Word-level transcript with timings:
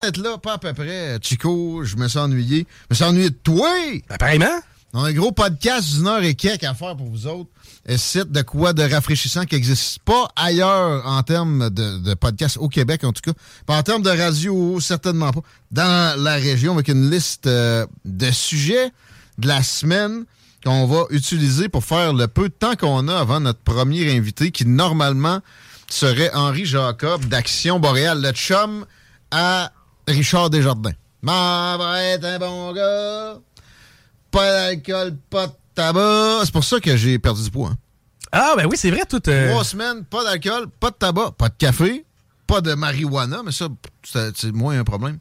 Être 0.00 0.18
là, 0.18 0.38
pas 0.38 0.52
à 0.52 0.58
peu 0.58 0.72
près. 0.72 1.18
Chico, 1.20 1.82
je 1.82 1.96
me 1.96 2.06
suis 2.06 2.20
ennuyé. 2.20 2.68
Je 2.82 2.86
me 2.90 2.94
suis 2.94 3.04
ennuyé 3.04 3.30
de 3.30 3.34
toi! 3.34 3.68
Apparemment. 4.08 4.60
On 4.94 5.02
a 5.02 5.08
un 5.08 5.12
gros 5.12 5.32
podcast 5.32 5.92
d'une 5.92 6.06
heure 6.06 6.22
et 6.22 6.36
quelques 6.36 6.62
à 6.62 6.72
faire 6.72 6.96
pour 6.96 7.08
vous 7.08 7.26
autres. 7.26 7.50
Un 7.88 7.96
site 7.96 8.30
de 8.30 8.42
quoi 8.42 8.72
de 8.72 8.84
rafraîchissant 8.84 9.44
qui 9.44 9.56
n'existe 9.56 9.98
pas 10.04 10.28
ailleurs 10.36 11.04
en 11.04 11.20
termes 11.24 11.68
de, 11.70 11.98
de 11.98 12.14
podcast 12.14 12.58
au 12.60 12.68
Québec, 12.68 13.02
en 13.02 13.12
tout 13.12 13.22
cas. 13.22 13.36
Pas 13.66 13.76
en 13.76 13.82
termes 13.82 14.02
de 14.02 14.10
radio, 14.10 14.78
certainement 14.78 15.32
pas. 15.32 15.40
Dans 15.72 16.22
la 16.22 16.34
région, 16.34 16.74
avec 16.74 16.86
une 16.88 17.10
liste 17.10 17.48
euh, 17.48 17.84
de 18.04 18.30
sujets 18.30 18.92
de 19.38 19.48
la 19.48 19.64
semaine 19.64 20.26
qu'on 20.64 20.86
va 20.86 21.06
utiliser 21.10 21.68
pour 21.68 21.84
faire 21.84 22.12
le 22.12 22.28
peu 22.28 22.48
de 22.48 22.54
temps 22.54 22.76
qu'on 22.76 23.08
a 23.08 23.18
avant 23.18 23.40
notre 23.40 23.60
premier 23.60 24.16
invité, 24.16 24.52
qui 24.52 24.64
normalement 24.64 25.40
serait 25.90 26.30
Henri 26.34 26.66
Jacob 26.66 27.24
d'Action 27.24 27.80
Boréale, 27.80 28.22
le 28.22 28.30
chum 28.30 28.86
à 29.32 29.72
Richard 30.12 30.50
Desjardins. 30.50 30.92
M'en 31.22 31.76
va 31.78 32.02
être 32.02 32.24
un 32.24 32.38
bon 32.38 32.72
gars. 32.72 33.38
Pas 34.30 34.52
d'alcool, 34.52 35.16
pas 35.30 35.46
de 35.48 35.52
tabac. 35.74 36.40
C'est 36.44 36.52
pour 36.52 36.64
ça 36.64 36.80
que 36.80 36.96
j'ai 36.96 37.18
perdu 37.18 37.42
du 37.42 37.50
poids. 37.50 37.70
hein. 37.70 37.76
Ah, 38.30 38.54
ben 38.56 38.66
oui, 38.66 38.76
c'est 38.76 38.90
vrai, 38.90 39.02
tout. 39.08 39.22
euh, 39.28 39.50
Trois 39.50 39.64
semaines, 39.64 40.04
pas 40.04 40.22
d'alcool, 40.22 40.68
pas 40.80 40.90
de 40.90 40.96
tabac, 40.96 41.32
pas 41.38 41.48
de 41.48 41.54
café, 41.56 42.04
pas 42.46 42.60
de 42.60 42.74
marijuana, 42.74 43.42
mais 43.44 43.52
ça, 43.52 43.68
c'est 44.04 44.52
moins 44.52 44.78
un 44.78 44.84
problème. 44.84 45.18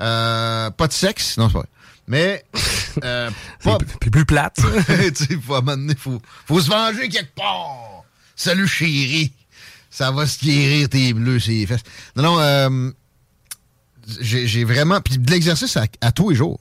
Euh, 0.00 0.70
pas 0.70 0.88
de 0.88 0.92
sexe, 0.92 1.36
non, 1.38 1.46
c'est 1.48 1.52
pas 1.54 1.58
vrai. 1.60 1.68
Mais, 2.08 2.44
euh, 3.04 3.30
pas. 3.62 3.78
Puis 4.00 4.10
plus 4.10 4.24
plate. 4.24 4.56
tu 4.86 5.14
sais, 5.24 5.38
faut, 5.40 5.60
donné, 5.60 5.94
faut, 5.94 6.20
faut 6.46 6.60
se 6.60 6.68
venger 6.68 7.08
quelque 7.08 7.34
part. 7.34 8.02
Salut, 8.34 8.66
chérie. 8.66 9.32
Ça 9.90 10.10
va 10.10 10.26
se 10.26 10.44
guérir 10.44 10.88
tes 10.88 11.12
bleus, 11.12 11.38
ses 11.40 11.66
fesses. 11.66 11.82
Non, 12.16 12.22
non, 12.22 12.40
euh, 12.40 12.90
j'ai 14.20 14.64
vraiment. 14.64 15.00
Puis 15.00 15.18
de 15.18 15.30
l'exercice 15.30 15.76
à, 15.76 15.84
à 16.00 16.12
tous 16.12 16.30
les 16.30 16.36
jours. 16.36 16.60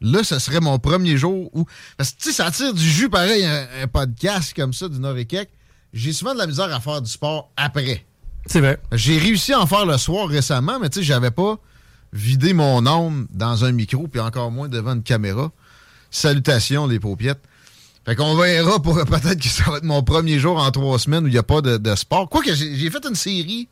Là, 0.00 0.22
ce 0.22 0.38
serait 0.38 0.60
mon 0.60 0.78
premier 0.78 1.16
jour 1.16 1.50
où. 1.54 1.66
Parce 1.96 2.12
que, 2.12 2.18
tu 2.22 2.28
sais, 2.28 2.32
ça 2.32 2.50
tire 2.50 2.72
du 2.72 2.88
jus 2.88 3.08
pareil, 3.08 3.44
un, 3.44 3.66
un 3.82 3.86
podcast 3.88 4.52
comme 4.54 4.72
ça, 4.72 4.88
d'une 4.88 5.04
heure 5.04 5.16
et 5.16 5.24
quelques. 5.24 5.50
J'ai 5.92 6.12
souvent 6.12 6.34
de 6.34 6.38
la 6.38 6.46
misère 6.46 6.72
à 6.72 6.80
faire 6.80 7.02
du 7.02 7.10
sport 7.10 7.50
après. 7.56 8.04
C'est 8.46 8.60
vrai. 8.60 8.78
J'ai 8.92 9.18
réussi 9.18 9.52
à 9.52 9.60
en 9.60 9.66
faire 9.66 9.86
le 9.86 9.98
soir 9.98 10.28
récemment, 10.28 10.78
mais 10.78 10.88
tu 10.88 11.00
sais, 11.00 11.04
j'avais 11.04 11.30
pas 11.30 11.58
vidé 12.12 12.52
mon 12.52 12.86
âme 12.86 13.26
dans 13.30 13.64
un 13.64 13.72
micro, 13.72 14.06
puis 14.06 14.20
encore 14.20 14.50
moins 14.50 14.68
devant 14.68 14.92
une 14.94 15.02
caméra. 15.02 15.50
Salutations, 16.10 16.86
les 16.86 17.00
paupiettes. 17.00 17.40
Fait 18.06 18.14
qu'on 18.16 18.36
verra 18.36 18.80
pour 18.80 18.94
peut-être 19.04 19.40
que 19.40 19.48
ça 19.48 19.70
va 19.70 19.78
être 19.78 19.84
mon 19.84 20.02
premier 20.02 20.38
jour 20.38 20.58
en 20.58 20.70
trois 20.70 20.98
semaines 20.98 21.24
où 21.24 21.26
il 21.26 21.32
n'y 21.32 21.38
a 21.38 21.42
pas 21.42 21.60
de, 21.60 21.76
de 21.76 21.94
sport. 21.94 22.28
Quoique, 22.28 22.54
j'ai 22.54 22.90
fait 22.90 23.04
une 23.06 23.14
série 23.16 23.68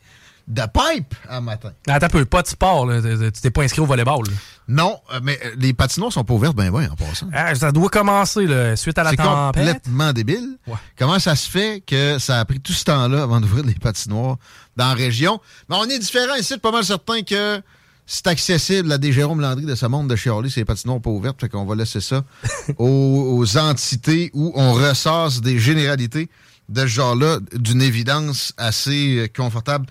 de 0.48 0.62
pipe 0.62 1.14
un 1.28 1.40
matin. 1.40 1.72
Attends 1.88 2.08
peu, 2.08 2.24
pas 2.24 2.42
de 2.42 2.46
sport, 2.46 2.86
là. 2.86 3.00
Tu 3.02 3.40
t'es 3.40 3.50
pas 3.50 3.62
inscrit 3.62 3.80
au 3.80 3.86
volleyball. 3.86 4.22
là. 4.26 4.32
Non, 4.68 4.98
euh, 5.12 5.20
mais 5.22 5.38
euh, 5.44 5.50
les 5.58 5.72
patinoires 5.72 6.12
sont 6.12 6.24
pas 6.24 6.34
ouvertes 6.34 6.54
ben 6.56 6.70
ben 6.70 6.88
en 6.90 6.94
passant. 6.96 7.28
Ah, 7.32 7.54
ça 7.54 7.72
doit 7.72 7.88
commencer, 7.88 8.46
là, 8.46 8.76
suite 8.76 8.96
à 8.98 9.02
la 9.04 9.10
C'est 9.10 9.16
tempête. 9.16 9.64
complètement 9.66 10.12
débile. 10.12 10.58
Comment 10.98 11.18
ça 11.18 11.34
se 11.36 11.50
fait 11.50 11.82
que 11.86 12.18
ça 12.18 12.38
a 12.40 12.44
pris 12.44 12.60
tout 12.60 12.72
ce 12.72 12.84
temps-là 12.84 13.22
avant 13.24 13.40
d'ouvrir 13.40 13.64
les 13.64 13.74
patinoires 13.74 14.36
dans 14.76 14.88
la 14.88 14.94
région? 14.94 15.40
Mais 15.68 15.76
on 15.78 15.84
est 15.84 15.98
différent 15.98 16.34
ici, 16.36 16.56
pas 16.58 16.70
mal 16.72 16.84
certain 16.84 17.22
que 17.22 17.60
c'est 18.06 18.28
accessible 18.28 18.92
à 18.92 18.98
des 18.98 19.12
Jérôme 19.12 19.40
Landry 19.40 19.64
de 19.66 19.74
ce 19.74 19.86
monde 19.86 20.08
de 20.08 20.14
Chialis, 20.14 20.50
c'est 20.52 20.60
les 20.60 20.64
patinoires 20.64 21.00
pas 21.00 21.10
ouvertes, 21.10 21.40
fait 21.40 21.48
qu'on 21.48 21.64
va 21.64 21.74
laisser 21.74 22.00
ça 22.00 22.22
aux, 22.78 23.36
aux 23.38 23.56
entités 23.58 24.30
où 24.32 24.52
on 24.54 24.72
ressasse 24.74 25.40
des 25.40 25.58
généralités 25.58 26.28
de 26.68 26.80
ce 26.82 26.86
genre-là 26.86 27.38
d'une 27.54 27.82
évidence 27.82 28.52
assez 28.56 29.18
euh, 29.18 29.26
confortable. 29.36 29.86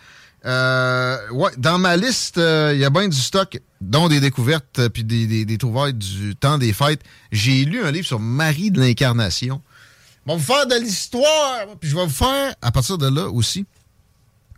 Euh, 0.46 1.18
ouais, 1.32 1.52
dans 1.58 1.80
ma 1.80 1.98
liste, 1.98 2.38
euh, 2.38 2.72
il 2.74 2.80
y 2.80 2.86
a 2.86 2.92
bien 2.92 3.08
du 3.08 3.18
stock, 3.18 3.60
dont 3.82 4.08
des 4.08 4.20
découvertes 4.20 4.78
euh, 4.78 4.90
puis 4.90 5.04
des, 5.04 5.26
des, 5.26 5.44
des 5.44 5.58
trouvailles 5.58 5.96
du 5.96 6.36
temps 6.36 6.60
des 6.60 6.72
fêtes. 6.72 7.02
J'ai 7.32 7.66
lu 7.66 7.84
un 7.84 7.92
livre 7.92 8.06
sur 8.06 8.20
Marie 8.20 8.70
de 8.70 8.80
l'Incarnation. 8.80 9.62
Je 10.26 10.32
vais 10.32 10.38
vous 10.38 10.44
faire 10.44 10.68
de 10.68 10.76
l'histoire, 10.76 11.66
puis 11.80 11.90
je 11.90 11.96
vais 11.96 12.04
vous 12.04 12.10
faire, 12.10 12.54
à 12.62 12.72
partir 12.72 12.98
de 12.98 13.08
là 13.08 13.28
aussi, 13.28 13.66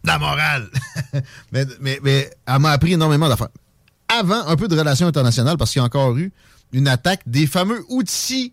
de 0.03 0.09
la 0.09 0.19
morale. 0.19 0.69
mais, 1.51 1.65
mais, 1.79 1.99
mais 2.03 2.29
elle 2.45 2.59
m'a 2.59 2.71
appris 2.71 2.93
énormément 2.93 3.29
d'affaires. 3.29 3.49
Avant, 4.09 4.45
un 4.45 4.55
peu 4.57 4.67
de 4.67 4.77
relations 4.77 5.07
internationales, 5.07 5.57
parce 5.57 5.71
qu'il 5.71 5.79
y 5.79 5.83
a 5.83 5.85
encore 5.85 6.17
eu 6.17 6.31
une 6.73 6.87
attaque 6.87 7.21
des 7.25 7.47
fameux 7.47 7.83
outils 7.89 8.51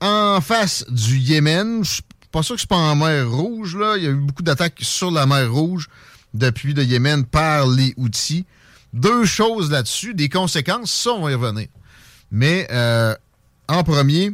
en 0.00 0.40
face 0.40 0.84
du 0.88 1.18
Yémen. 1.18 1.84
Je 1.84 1.90
suis 1.94 2.02
pas 2.32 2.42
sûr 2.42 2.54
que 2.54 2.60
c'est 2.60 2.68
pas 2.68 2.76
en 2.76 2.96
mer 2.96 3.30
Rouge, 3.30 3.76
là. 3.76 3.96
Il 3.96 4.04
y 4.04 4.06
a 4.06 4.10
eu 4.10 4.14
beaucoup 4.14 4.42
d'attaques 4.42 4.78
sur 4.80 5.10
la 5.10 5.26
mer 5.26 5.52
Rouge 5.52 5.88
depuis 6.34 6.74
le 6.74 6.84
Yémen 6.84 7.24
par 7.24 7.66
les 7.66 7.94
outils. 7.96 8.44
Deux 8.92 9.24
choses 9.24 9.70
là-dessus, 9.70 10.14
des 10.14 10.28
conséquences, 10.28 10.92
ça, 10.92 11.10
on 11.10 11.22
va 11.22 11.30
y 11.32 11.34
revenir. 11.34 11.68
Mais 12.30 12.68
euh, 12.70 13.14
en 13.68 13.82
premier, 13.82 14.32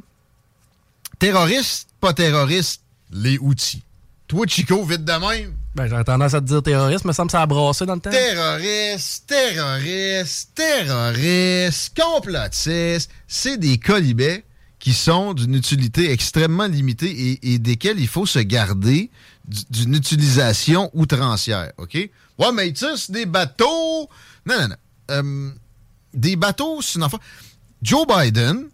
terroriste, 1.19 1.88
pas 2.00 2.12
terroriste, 2.12 2.83
les 3.12 3.38
outils. 3.38 3.83
Toi, 4.27 4.47
Chico, 4.47 4.84
vite 4.84 5.05
de 5.05 5.12
même. 5.12 5.55
Ben, 5.75 5.87
j'aurais 5.87 6.05
tendance 6.05 6.34
à 6.34 6.41
te 6.41 6.47
dire 6.47 6.62
terroriste, 6.62 7.05
me 7.05 7.12
semble 7.12 7.31
ça 7.31 7.43
a 7.43 7.47
brassé 7.47 7.87
dans 7.87 7.94
le 7.94 8.00
temps. 8.00 8.11
Terroriste, 8.11 9.27
terroriste, 9.27 10.50
terroriste, 10.55 11.97
complotiste, 11.97 13.11
c'est 13.28 13.56
des 13.56 13.78
colibets 13.78 14.44
qui 14.78 14.93
sont 14.93 15.34
d'une 15.34 15.55
utilité 15.55 16.11
extrêmement 16.11 16.67
limitée 16.67 17.11
et, 17.11 17.55
et 17.55 17.59
desquels 17.59 18.00
il 18.00 18.09
faut 18.09 18.27
se 18.27 18.38
garder 18.38 19.11
d'une 19.44 19.94
utilisation 19.94 20.90
outrancière, 20.94 21.72
OK? 21.78 21.94
Ouais, 21.94 22.52
mais 22.54 22.72
tu 22.72 22.84
sais, 22.96 23.12
des 23.12 23.26
bateaux... 23.26 24.08
Non, 24.46 24.60
non, 24.60 24.68
non. 24.68 24.76
Euh, 25.10 25.50
des 26.14 26.36
bateaux, 26.36 26.80
c'est 26.82 26.98
une 26.98 27.04
affaire... 27.04 27.20
Joe 27.82 28.06
Biden, 28.06 28.68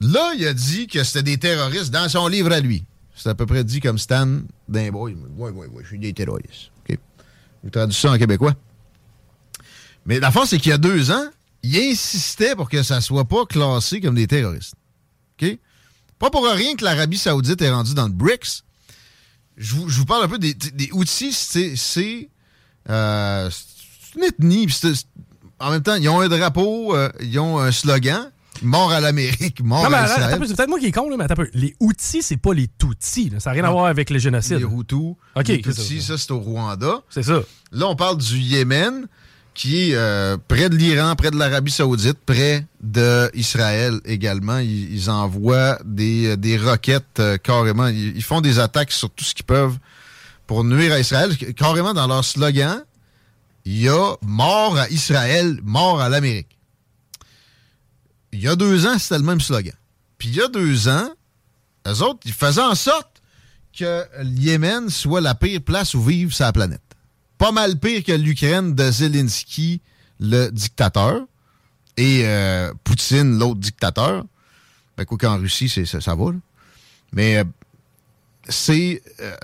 là, 0.00 0.32
il 0.38 0.46
a 0.46 0.54
dit 0.54 0.86
que 0.86 1.02
c'était 1.02 1.22
des 1.22 1.38
terroristes 1.38 1.90
dans 1.90 2.08
son 2.08 2.28
livre 2.28 2.52
à 2.52 2.60
lui. 2.60 2.84
C'est 3.14 3.28
à 3.28 3.34
peu 3.34 3.46
près 3.46 3.64
dit 3.64 3.80
comme 3.80 3.98
Stan 3.98 4.40
d'un 4.68 4.90
boy. 4.90 5.16
Oui, 5.36 5.50
oui, 5.54 5.66
oui, 5.72 5.82
je 5.82 5.88
suis 5.88 5.98
des 5.98 6.12
terroristes. 6.12 6.70
OK? 6.88 6.98
Vous 7.62 7.70
traduisez 7.70 8.00
ça 8.00 8.12
en 8.12 8.18
québécois. 8.18 8.54
Mais 10.06 10.20
la 10.20 10.30
force, 10.30 10.50
c'est 10.50 10.58
qu'il 10.58 10.70
y 10.70 10.74
a 10.74 10.78
deux 10.78 11.10
ans, 11.10 11.28
il 11.62 11.76
insistait 11.76 12.54
pour 12.54 12.68
que 12.68 12.82
ça 12.82 13.00
soit 13.00 13.24
pas 13.24 13.46
classé 13.46 14.00
comme 14.00 14.14
des 14.14 14.26
terroristes. 14.26 14.74
OK? 15.40 15.58
Pas 16.18 16.30
pour 16.30 16.46
rien 16.46 16.76
que 16.76 16.84
l'Arabie 16.84 17.18
Saoudite 17.18 17.60
est 17.62 17.70
rendue 17.70 17.94
dans 17.94 18.06
le 18.06 18.12
BRICS. 18.12 18.64
Je 19.56 19.74
vous, 19.74 19.88
je 19.88 19.98
vous 19.98 20.04
parle 20.04 20.24
un 20.24 20.28
peu 20.28 20.38
des, 20.38 20.54
des 20.54 20.90
outils. 20.92 21.32
C'est 21.32 22.28
euh, 22.90 23.50
une 24.16 24.24
ethnie. 24.24 24.66
en 25.60 25.70
même 25.70 25.82
temps, 25.82 25.94
ils 25.94 26.08
ont 26.08 26.20
un 26.20 26.28
drapeau, 26.28 26.94
euh, 26.94 27.08
ils 27.20 27.38
ont 27.38 27.58
un 27.58 27.72
slogan. 27.72 28.30
Mort 28.62 28.92
à 28.92 29.00
l'Amérique, 29.00 29.62
mort 29.62 29.82
Non, 29.82 29.90
mais 29.90 29.96
à 29.96 30.02
attends, 30.04 30.12
attends 30.12 30.14
un 30.14 30.24
Israël. 30.26 30.40
peu, 30.40 30.46
c'est 30.46 30.56
peut-être 30.56 30.68
moi 30.68 30.78
qui 30.78 30.86
est 30.86 30.92
con, 30.92 31.08
là, 31.10 31.16
mais 31.16 31.24
attends 31.24 31.32
un 31.34 31.44
peu. 31.44 31.50
Les 31.54 31.74
outils, 31.80 32.22
c'est 32.22 32.36
pas 32.36 32.54
les 32.54 32.68
Tutsis. 32.68 33.28
là. 33.30 33.40
Ça 33.40 33.50
n'a 33.50 33.54
rien 33.54 33.64
à 33.64 33.70
voir 33.70 33.86
avec 33.86 34.10
le 34.10 34.18
génocide. 34.20 34.58
Les 34.58 34.64
Hutus. 34.64 35.16
Les 35.48 35.60
Tutsis, 35.60 36.00
ça. 36.00 36.16
ça, 36.16 36.18
c'est 36.18 36.30
au 36.30 36.38
Rwanda. 36.38 37.02
C'est 37.10 37.24
ça. 37.24 37.42
Là, 37.72 37.88
on 37.88 37.96
parle 37.96 38.18
du 38.18 38.38
Yémen, 38.38 39.08
qui 39.54 39.90
est 39.90 39.94
euh, 39.94 40.36
près 40.48 40.68
de 40.68 40.76
l'Iran, 40.76 41.14
près 41.14 41.30
de 41.30 41.36
l'Arabie 41.36 41.70
Saoudite, 41.70 42.18
près 42.26 42.66
d'Israël 42.82 44.00
également. 44.04 44.58
Ils, 44.58 45.08
envoient 45.08 45.78
des, 45.84 46.36
euh, 46.36 46.58
roquettes 46.68 47.20
euh, 47.20 47.38
carrément. 47.38 47.86
Ils, 47.86 48.22
font 48.22 48.40
des 48.40 48.58
attaques 48.58 48.90
sur 48.92 49.08
tout 49.10 49.24
ce 49.24 49.32
qu'ils 49.32 49.44
peuvent 49.44 49.78
pour 50.46 50.64
nuire 50.64 50.92
à 50.92 50.98
Israël. 50.98 51.36
Carrément, 51.54 51.94
dans 51.94 52.08
leur 52.08 52.24
slogan, 52.24 52.84
il 53.64 53.80
y 53.80 53.88
a 53.88 54.16
mort 54.22 54.76
à 54.76 54.88
Israël, 54.90 55.60
mort 55.62 56.00
à 56.00 56.08
l'Amérique. 56.08 56.58
Il 58.32 58.42
y 58.42 58.48
a 58.48 58.56
deux 58.56 58.86
ans, 58.86 58.98
c'était 58.98 59.18
le 59.18 59.24
même 59.24 59.40
slogan. 59.40 59.74
Puis 60.18 60.28
il 60.28 60.34
y 60.34 60.42
a 60.42 60.48
deux 60.48 60.88
ans, 60.88 61.08
eux 61.86 62.02
autres, 62.02 62.20
ils 62.24 62.32
faisaient 62.32 62.60
en 62.60 62.74
sorte 62.74 63.22
que 63.76 64.04
le 64.18 64.40
Yémen 64.40 64.90
soit 64.90 65.20
la 65.20 65.34
pire 65.34 65.60
place 65.62 65.94
où 65.94 66.02
vivre 66.02 66.34
sa 66.34 66.52
planète. 66.52 66.80
Pas 67.38 67.52
mal 67.52 67.78
pire 67.78 68.04
que 68.04 68.12
l'Ukraine 68.12 68.74
de 68.74 68.90
Zelensky, 68.90 69.80
le 70.20 70.50
dictateur, 70.50 71.22
et 71.96 72.22
euh, 72.24 72.72
Poutine, 72.84 73.38
l'autre 73.38 73.60
dictateur. 73.60 74.24
Ben, 74.96 75.04
quoi 75.04 75.18
qu'en 75.18 75.38
Russie, 75.38 75.68
c'est, 75.68 75.84
ça, 75.84 76.00
ça 76.00 76.14
va. 76.14 76.32
Là. 76.32 76.38
Mais 77.12 77.38
euh, 77.38 77.44
c'est, 78.48 79.02
euh, 79.20 79.36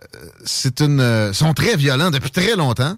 c'est 0.44 0.80
une. 0.80 1.32
Sont 1.32 1.54
très 1.54 1.76
violents 1.76 2.10
depuis 2.10 2.30
très 2.30 2.56
longtemps. 2.56 2.96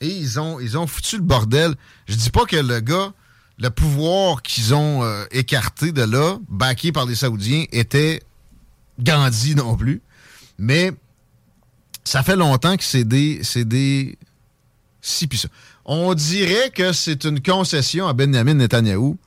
Et 0.00 0.08
ils 0.08 0.40
ont, 0.40 0.60
ils 0.60 0.78
ont 0.78 0.86
foutu 0.86 1.16
le 1.16 1.22
bordel. 1.22 1.74
Je 2.06 2.14
dis 2.16 2.30
pas 2.30 2.46
que 2.46 2.56
le 2.56 2.80
gars, 2.80 3.12
le 3.58 3.68
pouvoir 3.68 4.40
qu'ils 4.42 4.74
ont 4.74 5.04
écarté 5.30 5.92
de 5.92 6.02
là, 6.02 6.38
baqué 6.48 6.90
par 6.90 7.04
les 7.04 7.14
Saoudiens, 7.14 7.64
était 7.70 8.22
Gandhi 8.98 9.54
non 9.54 9.76
plus. 9.76 10.00
Mais 10.58 10.92
ça 12.04 12.22
fait 12.22 12.36
longtemps 12.36 12.76
que 12.76 12.84
c'est 12.84 13.04
des. 13.04 13.40
C'est 13.42 13.64
des. 13.64 14.18
Si, 15.00 15.26
puis 15.26 15.38
ça. 15.38 15.48
On 15.84 16.14
dirait 16.14 16.70
que 16.70 16.92
c'est 16.92 17.24
une 17.24 17.42
concession 17.42 18.06
à 18.06 18.12
Benjamin 18.12 18.54
Netanyahou, 18.54 19.18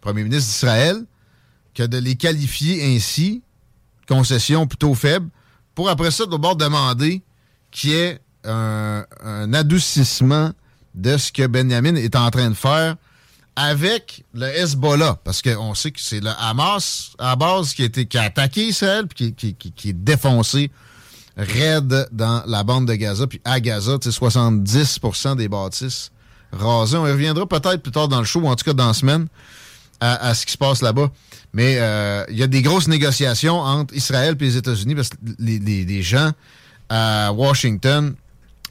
premier 0.00 0.22
ministre 0.22 0.52
d'Israël, 0.52 1.04
que 1.74 1.82
de 1.84 1.98
les 1.98 2.16
qualifier 2.16 2.94
ainsi, 2.94 3.42
concession 4.06 4.66
plutôt 4.66 4.94
faible, 4.94 5.28
pour 5.74 5.88
après 5.88 6.10
ça, 6.10 6.26
d'abord 6.26 6.54
demander 6.54 7.22
qu'il 7.70 7.90
y 7.90 7.94
ait 7.94 8.20
un, 8.44 9.04
un, 9.24 9.54
adoucissement 9.54 10.52
de 10.94 11.16
ce 11.16 11.32
que 11.32 11.46
Benjamin 11.46 11.96
est 11.96 12.14
en 12.14 12.30
train 12.30 12.50
de 12.50 12.54
faire 12.54 12.96
avec 13.56 14.24
le 14.32 14.46
Hezbollah, 14.46 15.18
parce 15.24 15.42
qu'on 15.42 15.74
sait 15.74 15.90
que 15.90 16.00
c'est 16.00 16.20
le 16.20 16.30
Hamas 16.38 17.12
à 17.18 17.36
base 17.36 17.74
qui 17.74 17.84
a, 17.84 17.88
qui 17.88 18.18
attaqué 18.18 18.68
Israël, 18.68 19.06
puis 19.06 19.34
qui, 19.34 19.54
qui, 19.54 19.72
qui, 19.72 19.88
est 19.90 19.92
défoncé 19.92 20.70
raide 21.36 22.08
dans 22.12 22.42
la 22.46 22.62
bande 22.62 22.86
de 22.86 22.94
Gaza, 22.94 23.26
puis 23.26 23.40
à 23.44 23.60
Gaza, 23.60 23.96
70% 23.96 25.36
des 25.36 25.48
bâtisses 25.48 26.12
rasées. 26.52 26.96
On 26.96 27.06
y 27.06 27.10
reviendra 27.10 27.46
peut-être 27.46 27.82
plus 27.82 27.92
tard 27.92 28.08
dans 28.08 28.18
le 28.18 28.24
show, 28.24 28.40
ou 28.40 28.48
en 28.48 28.56
tout 28.56 28.64
cas 28.64 28.74
dans 28.74 28.88
la 28.88 28.94
semaine, 28.94 29.28
à, 30.00 30.28
à 30.28 30.34
ce 30.34 30.44
qui 30.44 30.52
se 30.52 30.58
passe 30.58 30.82
là-bas. 30.82 31.10
Mais 31.52 31.76
euh, 31.78 32.24
il 32.30 32.36
y 32.36 32.42
a 32.42 32.46
des 32.46 32.62
grosses 32.62 32.88
négociations 32.88 33.58
entre 33.58 33.94
Israël 33.94 34.36
et 34.38 34.44
les 34.44 34.56
États-Unis 34.56 34.94
parce 34.94 35.10
que 35.10 35.16
les, 35.38 35.58
les, 35.58 35.84
les, 35.84 36.02
gens 36.02 36.32
à 36.88 37.32
Washington 37.32 38.14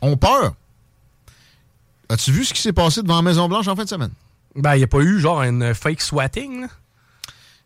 ont 0.02 0.18
peur. 0.18 0.54
As-tu 2.10 2.32
vu 2.32 2.44
ce 2.44 2.54
qui 2.54 2.62
s'est 2.62 2.74
passé 2.74 3.04
devant 3.04 3.18
la 3.18 3.22
Maison-Blanche 3.22 3.68
en 3.68 3.76
fin 3.76 3.84
de 3.84 3.90
semaine? 3.90 4.12
Ben, 4.56 4.76
il 4.76 4.80
n'y 4.80 4.84
a 4.84 4.88
pas 4.88 5.00
eu 5.00 5.20
genre 5.20 5.44
une 5.44 5.74
fake 5.74 6.02
swatting. 6.02 6.62
Là? 6.62 6.68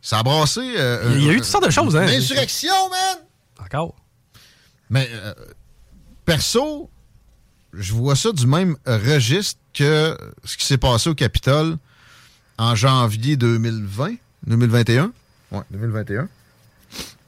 Ça 0.02 0.20
a 0.20 0.24
brassé. 0.24 0.62
Euh, 0.78 1.16
il 1.18 1.26
y 1.26 1.30
a 1.30 1.34
eu 1.34 1.38
toutes 1.38 1.46
sortes 1.46 1.66
de 1.66 1.72
choses, 1.72 1.96
hein? 1.96 2.04
Une 2.04 2.14
insurrection, 2.14 2.90
man! 2.92 3.18
Encore. 3.66 3.96
Mais 4.90 5.10
euh, 5.12 5.34
perso, 6.26 6.90
je 7.74 7.94
vois 7.94 8.16
ça 8.16 8.32
du 8.32 8.48
même 8.48 8.76
registre 8.86 9.60
que 9.74 10.18
ce 10.44 10.58
qui 10.58 10.66
s'est 10.66 10.78
passé 10.78 11.10
au 11.10 11.16
Capitole 11.16 11.78
en 12.58 12.76
janvier 12.76 13.36
2020, 13.36 14.16
2021. 14.48 15.12
Ouais, 15.52 15.62
2021. 15.72 16.30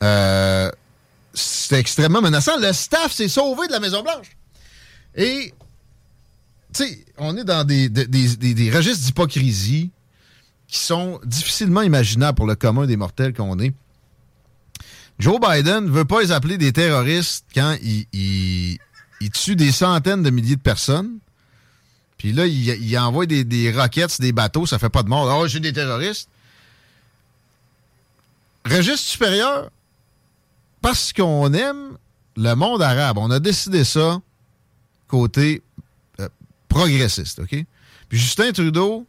Euh, 0.03 0.71
C'était 1.33 1.79
extrêmement 1.79 2.21
menaçant. 2.21 2.57
Le 2.59 2.71
staff 2.73 3.11
s'est 3.11 3.27
sauvé 3.27 3.67
de 3.67 3.71
la 3.73 3.79
Maison-Blanche. 3.79 4.37
Et, 5.15 5.53
tu 6.73 6.83
sais, 6.85 7.05
on 7.17 7.35
est 7.37 7.43
dans 7.43 7.63
des, 7.63 7.89
des, 7.89 8.05
des, 8.05 8.53
des 8.53 8.71
registres 8.71 9.03
d'hypocrisie 9.05 9.91
qui 10.67 10.79
sont 10.79 11.19
difficilement 11.25 11.81
imaginables 11.81 12.35
pour 12.35 12.45
le 12.45 12.55
commun 12.55 12.85
des 12.85 12.97
mortels 12.97 13.33
qu'on 13.33 13.59
est. 13.59 13.73
Joe 15.19 15.39
Biden 15.39 15.85
ne 15.85 15.89
veut 15.89 16.05
pas 16.05 16.21
les 16.21 16.31
appeler 16.31 16.57
des 16.57 16.71
terroristes 16.71 17.45
quand 17.53 17.75
il, 17.81 18.77
tue 19.33 19.55
des 19.55 19.71
centaines 19.71 20.23
de 20.23 20.29
milliers 20.29 20.55
de 20.55 20.61
personnes. 20.61 21.17
Puis 22.17 22.33
là, 22.33 22.45
il, 22.45 22.97
envoie 22.97 23.25
des, 23.25 23.43
des, 23.43 23.71
roquettes, 23.71 24.19
des 24.19 24.31
bateaux, 24.31 24.65
ça 24.65 24.79
fait 24.79 24.89
pas 24.89 25.03
de 25.03 25.09
mort. 25.09 25.39
Oh, 25.39 25.47
j'ai 25.47 25.59
des 25.59 25.73
terroristes. 25.73 26.29
Registre 28.65 29.07
supérieur, 29.07 29.69
parce 30.81 31.13
qu'on 31.13 31.53
aime 31.53 31.97
le 32.35 32.53
monde 32.53 32.81
arabe. 32.81 33.17
On 33.17 33.31
a 33.31 33.39
décidé 33.39 33.83
ça 33.83 34.19
côté 35.07 35.61
euh, 36.19 36.27
progressiste, 36.67 37.39
OK? 37.39 37.65
Puis 38.09 38.19
Justin 38.19 38.51
Trudeau 38.51 39.05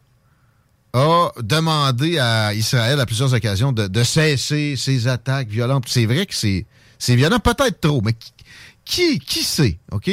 a 0.92 1.30
demandé 1.40 2.18
à 2.18 2.54
Israël 2.54 2.98
à 3.00 3.06
plusieurs 3.06 3.34
occasions 3.34 3.72
de, 3.72 3.86
de 3.86 4.02
cesser 4.02 4.74
ses 4.76 5.06
attaques 5.06 5.48
violentes. 5.48 5.84
C'est 5.86 6.06
vrai 6.06 6.26
que 6.26 6.34
c'est, 6.34 6.66
c'est 6.98 7.16
violent, 7.16 7.38
peut-être 7.38 7.80
trop, 7.80 8.00
mais 8.00 8.14
qui, 8.14 8.32
qui, 8.84 9.18
qui 9.18 9.42
sait, 9.44 9.78
OK? 9.92 10.10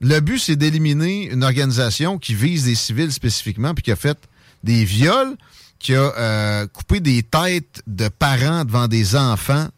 Le 0.00 0.20
but, 0.20 0.38
c'est 0.38 0.56
d'éliminer 0.56 1.30
une 1.30 1.44
organisation 1.44 2.18
qui 2.18 2.34
vise 2.34 2.64
des 2.64 2.74
civils 2.74 3.12
spécifiquement, 3.12 3.72
puis 3.72 3.84
qui 3.84 3.92
a 3.92 3.96
fait 3.96 4.18
des 4.64 4.84
viols, 4.84 5.36
qui 5.78 5.94
a 5.94 6.12
euh, 6.16 6.66
coupé 6.66 7.00
des 7.00 7.22
têtes 7.22 7.82
de 7.86 8.08
parents 8.08 8.64
devant 8.64 8.88
des 8.88 9.14
enfants 9.14 9.68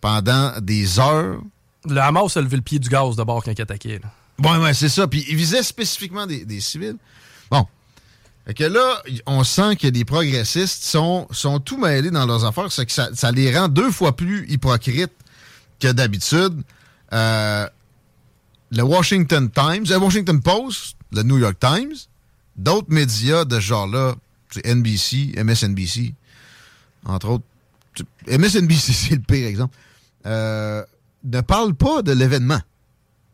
pendant 0.00 0.52
des 0.60 1.00
heures. 1.00 1.40
Le 1.88 1.98
Hamas 1.98 2.36
a 2.36 2.42
levé 2.42 2.56
le 2.56 2.62
pied 2.62 2.78
du 2.78 2.88
gaz 2.88 3.16
d'abord 3.16 3.42
quand 3.42 3.52
il 3.52 3.62
attaquait. 3.62 4.00
Là. 4.00 4.12
Ouais, 4.50 4.62
ouais, 4.62 4.74
c'est 4.74 4.88
ça. 4.88 5.06
Puis 5.06 5.24
il 5.28 5.36
visait 5.36 5.62
spécifiquement 5.62 6.26
des, 6.26 6.44
des 6.44 6.60
civils. 6.60 6.96
Bon, 7.50 7.66
fait 8.46 8.54
que 8.54 8.64
là, 8.64 9.02
on 9.26 9.42
sent 9.42 9.74
que 9.74 9.88
les 9.88 10.04
progressistes 10.04 10.84
sont, 10.84 11.26
sont 11.32 11.58
tout 11.58 11.78
mêlés 11.78 12.12
dans 12.12 12.26
leurs 12.26 12.44
affaires. 12.44 12.70
C'est 12.70 12.86
que 12.86 12.92
ça, 12.92 13.08
ça, 13.12 13.32
les 13.32 13.56
rend 13.56 13.66
deux 13.66 13.90
fois 13.90 14.14
plus 14.14 14.48
hypocrites 14.48 15.12
que 15.80 15.90
d'habitude. 15.90 16.62
Euh, 17.12 17.68
le 18.70 18.82
Washington 18.82 19.50
Times, 19.50 19.84
le 19.88 19.96
Washington 19.96 20.40
Post, 20.40 20.96
le 21.10 21.24
New 21.24 21.38
York 21.38 21.56
Times, 21.58 21.94
d'autres 22.56 22.90
médias 22.90 23.44
de 23.44 23.56
ce 23.56 23.60
genre-là, 23.60 24.14
NBC, 24.64 25.34
MSNBC, 25.42 26.14
entre 27.04 27.30
autres. 27.30 27.44
MSNBC, 28.28 28.92
c'est 28.92 29.14
le 29.16 29.22
pire 29.22 29.48
exemple. 29.48 29.76
Euh, 30.24 30.84
ne 31.24 31.40
parlent 31.40 31.74
pas 31.74 32.02
de 32.02 32.12
l'événement. 32.12 32.60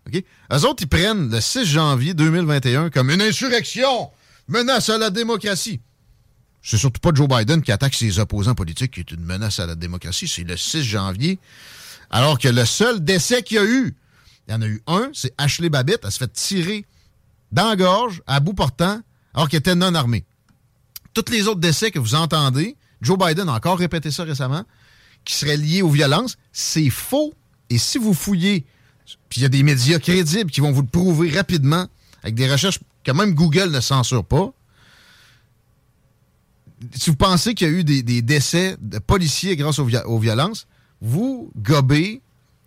OK? 0.07 0.25
Eux 0.53 0.67
autres, 0.67 0.83
ils 0.83 0.89
prennent 0.89 1.31
le 1.31 1.41
6 1.41 1.67
janvier 1.67 2.15
2021 2.15 2.89
comme 2.89 3.11
une 3.11 3.21
insurrection 3.21 4.11
menace 4.49 4.89
à 4.89 4.99
la 4.99 5.11
démocratie. 5.11 5.81
C'est 6.63 6.79
surtout 6.79 7.01
pas 7.01 7.11
Joe 7.13 7.29
Biden 7.29 7.61
qui 7.63 7.73
attaque 7.73 7.95
ses 7.95 8.19
opposants 8.19 8.55
politiques 8.55 8.93
qui 8.93 9.01
est 9.01 9.11
une 9.11 9.25
menace 9.25 9.59
à 9.59 9.67
la 9.67 9.75
démocratie. 9.75 10.29
C'est 10.29 10.45
le 10.45 10.57
6 10.57 10.85
janvier. 10.85 11.39
Alors 12.11 12.39
que 12.39 12.49
le 12.49 12.65
seul 12.65 13.03
décès 13.03 13.43
qu'il 13.43 13.57
y 13.57 13.61
a 13.61 13.65
eu, 13.65 13.97
il 14.47 14.53
y 14.53 14.55
en 14.55 14.63
a 14.63 14.67
eu 14.67 14.83
un, 14.87 15.11
c'est 15.13 15.35
Ashley 15.39 15.71
Babbitt. 15.71 16.01
Elle 16.05 16.13
se 16.13 16.19
fait 16.19 16.33
tirer 16.33 16.85
dans 17.51 17.69
la 17.69 17.77
gorge, 17.77 18.23
à 18.27 18.41
bout 18.41 18.55
portant, 18.55 19.01
alors 19.35 19.49
qu'elle 19.49 19.61
était 19.61 19.75
non 19.75 19.95
armée. 19.95 20.25
Tous 21.15 21.31
les 21.31 21.49
autres 21.49 21.61
décès 21.61 21.91
que 21.91 21.99
vous 21.99 22.15
entendez, 22.15 22.77
Joe 23.01 23.19
Biden 23.19 23.49
a 23.49 23.55
encore 23.55 23.79
répété 23.79 24.11
ça 24.11 24.25
récemment, 24.25 24.65
qui 25.25 25.35
seraient 25.35 25.57
liés 25.57 25.83
aux 25.83 25.91
violences, 25.91 26.37
c'est 26.53 26.91
faux. 26.91 27.35
Et 27.71 27.79
si 27.79 27.99
vous 27.99 28.15
fouillez, 28.15 28.65
puis 29.29 29.41
il 29.41 29.43
y 29.43 29.47
a 29.47 29.49
des 29.49 29.63
médias 29.63 29.99
crédibles 29.99 30.51
qui 30.51 30.61
vont 30.61 30.73
vous 30.73 30.83
le 30.83 30.89
prouver 30.89 31.31
rapidement, 31.31 31.87
avec 32.23 32.35
des 32.35 32.51
recherches 32.51 32.81
que 33.05 33.13
même 33.13 33.35
Google 33.35 33.71
ne 33.71 33.81
censure 33.81 34.25
pas. 34.25 34.53
Si 36.95 37.11
vous 37.11 37.17
pensez 37.17 37.55
qu'il 37.55 37.69
y 37.69 37.71
a 37.71 37.73
eu 37.73 37.85
des, 37.85 38.03
des, 38.03 38.23
décès 38.23 38.77
de 38.81 38.99
policiers 38.99 39.57
grâce 39.57 39.79
aux, 39.79 39.89
aux, 39.89 40.19
violences, 40.19 40.67
vous 41.01 41.53
gobez 41.57 42.23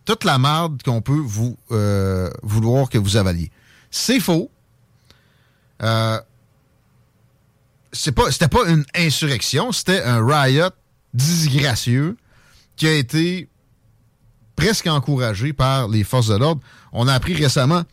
toute 0.05 0.23
la 0.23 0.37
merde 0.37 0.81
qu'on 0.83 1.01
peut 1.01 1.13
vous 1.13 1.57
euh, 1.71 2.29
vouloir 2.43 2.89
que 2.89 2.97
vous 2.97 3.17
avaliez. 3.17 3.51
C'est 3.91 4.19
faux. 4.19 4.49
Euh, 5.81 6.19
c'était 7.91 8.47
pas 8.47 8.67
une 8.67 8.85
insurrection, 8.95 9.71
c'était 9.71 10.03
un 10.03 10.25
riot 10.25 10.69
disgracieux 11.13 12.17
qui 12.75 12.87
a 12.87 12.93
été 12.93 13.47
presque 14.55 14.87
encouragé 14.87 15.53
par 15.53 15.87
les 15.87 16.03
forces 16.03 16.27
de 16.27 16.35
l'ordre. 16.35 16.61
On 16.91 17.07
a 17.07 17.13
appris 17.13 17.33
récemment 17.33 17.83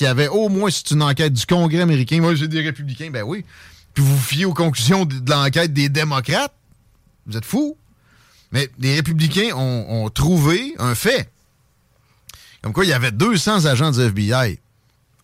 qu'il 0.00 0.06
y 0.06 0.10
avait 0.10 0.28
au 0.28 0.48
moins, 0.48 0.70
c'est 0.70 0.92
une 0.92 1.02
enquête 1.02 1.34
du 1.34 1.44
Congrès 1.44 1.82
américain, 1.82 2.22
moi 2.22 2.34
j'ai 2.34 2.48
des 2.48 2.62
républicains, 2.62 3.10
ben 3.10 3.22
oui, 3.22 3.44
puis 3.92 4.02
vous 4.02 4.16
fiez 4.18 4.46
aux 4.46 4.54
conclusions 4.54 5.04
de, 5.04 5.30
l'enquête 5.30 5.74
des 5.74 5.90
démocrates, 5.90 6.54
vous 7.26 7.36
êtes 7.36 7.44
fous. 7.44 7.76
Mais 8.50 8.70
les 8.78 8.94
républicains 8.94 9.54
ont, 9.54 10.08
trouvé 10.08 10.74
un 10.78 10.94
fait. 10.94 11.30
Comme 12.62 12.72
quoi, 12.72 12.86
il 12.86 12.88
y 12.88 12.94
avait 12.94 13.12
200 13.12 13.66
agents 13.66 13.90
du 13.90 14.00
FBI 14.00 14.58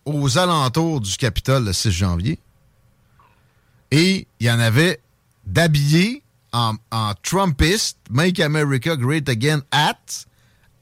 aux 0.05 0.37
alentours 0.37 1.01
du 1.01 1.17
Capitole 1.17 1.65
le 1.65 1.73
6 1.73 1.91
janvier. 1.91 2.39
Et 3.89 4.27
il 4.39 4.45
y 4.45 4.51
en 4.51 4.59
avait 4.59 5.01
d'habillés 5.47 6.21
en, 6.53 6.75
en 6.91 7.13
Trumpiste, 7.23 7.97
Make 8.11 8.39
America 8.39 8.95
Great 8.95 9.27
Again 9.27 9.63
at, 9.71 9.97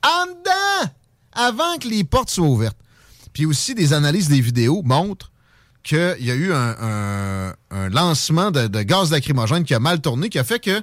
en 0.03 0.25
dedans, 0.25 0.91
avant 1.31 1.77
que 1.77 1.87
les 1.87 2.03
portes 2.03 2.29
soient 2.29 2.45
ouvertes. 2.45 2.77
Puis 3.35 3.45
aussi, 3.45 3.75
des 3.75 3.91
analyses 3.91 4.29
des 4.29 4.39
vidéos 4.39 4.81
montrent 4.85 5.29
qu'il 5.83 6.15
y 6.21 6.31
a 6.31 6.35
eu 6.35 6.53
un, 6.53 7.53
lancement 7.89 8.49
de, 8.49 8.81
gaz 8.81 9.11
lacrymogène 9.11 9.65
qui 9.65 9.73
a 9.73 9.79
mal 9.79 9.99
tourné, 9.99 10.29
qui 10.29 10.39
a 10.39 10.45
fait 10.45 10.59
que 10.59 10.81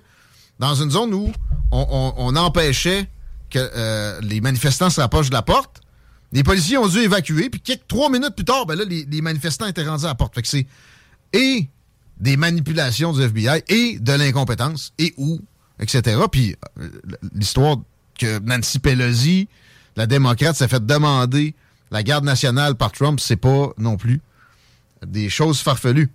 dans 0.59 0.75
une 0.75 0.90
zone 0.90 1.14
où 1.14 1.32
on, 1.71 2.37
empêchait 2.37 3.09
que 3.49 3.59
euh, 3.59 4.21
les 4.21 4.42
manifestants 4.42 4.90
se 4.90 5.00
rapprochent 5.00 5.30
de 5.30 5.35
la 5.35 5.40
porte, 5.40 5.80
les 6.32 6.42
policiers 6.42 6.76
ont 6.76 6.87
dû 6.87 6.99
évacuer, 6.99 7.49
puis 7.49 7.59
quelques 7.59 7.88
trois 7.88 8.11
minutes 8.11 8.35
plus 8.37 8.44
tard, 8.44 8.66
ben 8.66 8.75
là, 8.75 8.85
les, 8.85 9.23
manifestants 9.23 9.66
étaient 9.66 9.87
rendus 9.87 10.04
à 10.04 10.09
la 10.09 10.14
porte. 10.14 10.35
Fait 10.35 10.42
que 10.42 10.49
c'est 10.49 10.66
et 11.32 11.68
des 12.21 12.37
manipulations 12.37 13.14
du 13.14 13.23
FBI 13.23 13.62
et 13.68 13.99
de 13.99 14.12
l'incompétence 14.12 14.92
et 14.99 15.14
où, 15.16 15.40
etc. 15.80 16.21
Puis 16.30 16.54
euh, 16.78 16.88
l'histoire 17.35 17.78
que 18.18 18.38
Nancy 18.40 18.78
Pelosi, 18.78 19.49
la 19.97 20.06
démocrate, 20.06 20.54
s'est 20.54 20.68
fait 20.68 20.85
demander 20.85 21.54
la 21.92 22.02
garde 22.02 22.25
nationale 22.25 22.75
par 22.75 22.90
Trump, 22.90 23.20
c'est 23.20 23.37
pas 23.37 23.70
non 23.76 23.96
plus 23.96 24.20
des 25.06 25.28
choses 25.28 25.61
farfelues. 25.61 26.11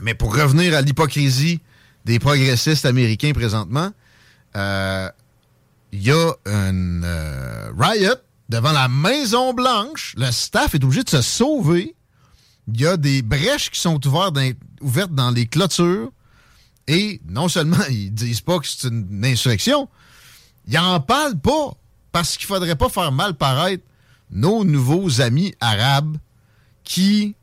Mais 0.00 0.14
pour 0.14 0.34
revenir 0.34 0.74
à 0.74 0.80
l'hypocrisie 0.80 1.60
des 2.06 2.18
progressistes 2.18 2.86
américains 2.86 3.32
présentement, 3.32 3.90
euh, 4.56 5.08
il 5.92 6.02
y 6.02 6.10
a 6.10 6.32
un 6.46 7.02
euh, 7.02 7.70
riot 7.78 8.14
devant 8.48 8.72
la 8.72 8.88
Maison 8.88 9.52
Blanche. 9.52 10.14
Le 10.16 10.30
staff 10.32 10.74
est 10.74 10.82
obligé 10.82 11.04
de 11.04 11.10
se 11.10 11.20
sauver. 11.20 11.94
Il 12.72 12.80
y 12.80 12.86
a 12.86 12.96
des 12.96 13.20
brèches 13.20 13.70
qui 13.70 13.80
sont 13.80 14.04
ouvertes 14.06 14.34
dans, 14.34 14.50
ouvertes 14.80 15.14
dans 15.14 15.30
les 15.30 15.46
clôtures. 15.46 16.10
Et 16.88 17.20
non 17.28 17.48
seulement 17.48 17.76
ils 17.90 18.14
disent 18.14 18.40
pas 18.40 18.58
que 18.58 18.66
c'est 18.66 18.88
une 18.88 19.24
insurrection, 19.26 19.90
ils 20.66 20.78
en 20.78 21.00
parlent 21.00 21.38
pas 21.38 21.74
parce 22.12 22.38
qu'il 22.38 22.46
faudrait 22.46 22.76
pas 22.76 22.88
faire 22.88 23.12
mal 23.12 23.34
paraître 23.34 23.84
nos 24.30 24.64
nouveaux 24.64 25.20
amis 25.20 25.54
arabes 25.60 26.16
qui, 26.84 27.34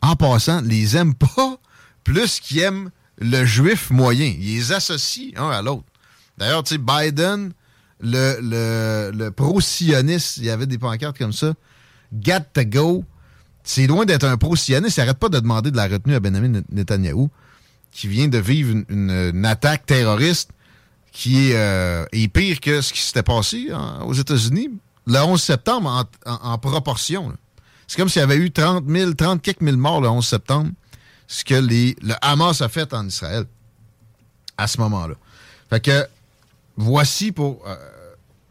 en 0.00 0.16
passant, 0.16 0.60
les 0.60 0.96
aiment 0.96 1.14
pas 1.14 1.58
plus 2.04 2.40
qu'ils 2.40 2.60
aiment 2.60 2.90
le 3.18 3.44
juif 3.44 3.90
moyen. 3.90 4.26
Ils 4.38 4.56
les 4.56 4.72
associent 4.72 5.32
un 5.36 5.50
à 5.50 5.62
l'autre. 5.62 5.84
D'ailleurs, 6.38 6.62
Biden, 6.62 7.52
le, 8.00 9.10
le, 9.12 9.30
pro-sioniste, 9.30 10.38
il 10.38 10.44
y 10.44 10.50
avait 10.50 10.66
des 10.66 10.78
pancartes 10.78 11.18
comme 11.18 11.32
ça. 11.32 11.54
Got 12.12 12.40
to 12.54 12.64
go. 12.64 13.04
C'est 13.62 13.86
loin 13.86 14.04
d'être 14.04 14.24
un 14.24 14.36
pro-sioniste. 14.36 14.96
Il 14.96 15.00
n'arrête 15.00 15.18
pas 15.18 15.28
de 15.28 15.38
demander 15.38 15.70
de 15.70 15.76
la 15.76 15.86
retenue 15.86 16.14
à 16.14 16.20
Benjamin 16.20 16.62
Netanyahu, 16.70 17.28
qui 17.92 18.08
vient 18.08 18.28
de 18.28 18.38
vivre 18.38 18.82
une, 18.88 19.44
attaque 19.44 19.86
terroriste 19.86 20.50
qui 21.12 21.52
euh, 21.52 22.06
est, 22.12 22.28
pire 22.28 22.58
que 22.60 22.80
ce 22.80 22.92
qui 22.92 23.00
s'était 23.00 23.22
passé 23.22 23.68
aux 24.04 24.14
États-Unis 24.14 24.70
le 25.06 25.18
11 25.18 25.42
septembre 25.42 26.06
en, 26.26 26.58
proportion. 26.58 27.32
C'est 27.86 27.96
comme 27.96 28.08
s'il 28.08 28.20
y 28.20 28.22
avait 28.22 28.36
eu 28.36 28.50
30 28.50 28.88
000, 28.88 29.14
30 29.14 29.42
quelques 29.42 29.60
mille 29.60 29.76
morts 29.76 30.00
le 30.00 30.08
11 30.08 30.26
septembre, 30.26 30.70
ce 31.26 31.44
que 31.44 31.54
le 31.54 32.14
Hamas 32.20 32.60
a 32.60 32.68
fait 32.68 32.92
en 32.94 33.06
Israël 33.06 33.46
à 34.56 34.66
ce 34.66 34.78
moment-là. 34.80 35.14
Fait 35.70 35.80
que 35.80 36.06
voici 36.76 37.32
pour 37.32 37.66
euh, 37.66 37.76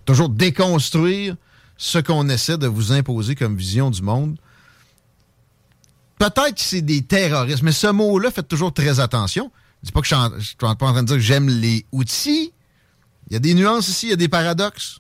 toujours 0.06 0.30
déconstruire 0.30 1.36
ce 1.78 1.98
qu'on 1.98 2.30
essaie 2.30 2.58
de 2.58 2.68
vous 2.68 2.92
imposer 2.92 3.36
comme 3.36 3.56
vision 3.56 3.90
du 3.90 4.02
monde. 4.02 4.38
Peut-être 6.20 6.56
que 6.56 6.62
c'est 6.62 6.82
des 6.82 7.02
terroristes, 7.02 7.64
mais 7.64 7.72
ce 7.72 7.88
mot-là, 7.88 8.30
faites 8.30 8.48
toujours 8.48 8.72
très 8.74 9.00
attention. 9.00 9.52
Je 9.82 9.88
dis 9.88 9.92
pas 9.92 10.02
que 10.02 10.08
je 10.08 10.46
suis, 10.46 10.56
pas 10.56 10.68
en 10.70 10.76
train 10.76 11.02
de 11.02 11.08
dire 11.08 11.16
que 11.16 11.22
j'aime 11.22 11.50
les 11.50 11.86
outils. 11.92 12.54
Il 13.28 13.34
y 13.34 13.36
a 13.36 13.40
des 13.40 13.56
nuances 13.56 13.88
ici, 13.88 14.08
il 14.08 14.10
y 14.12 14.14
a 14.14 14.18
des 14.18 14.28
paradoxes. 14.28 15.00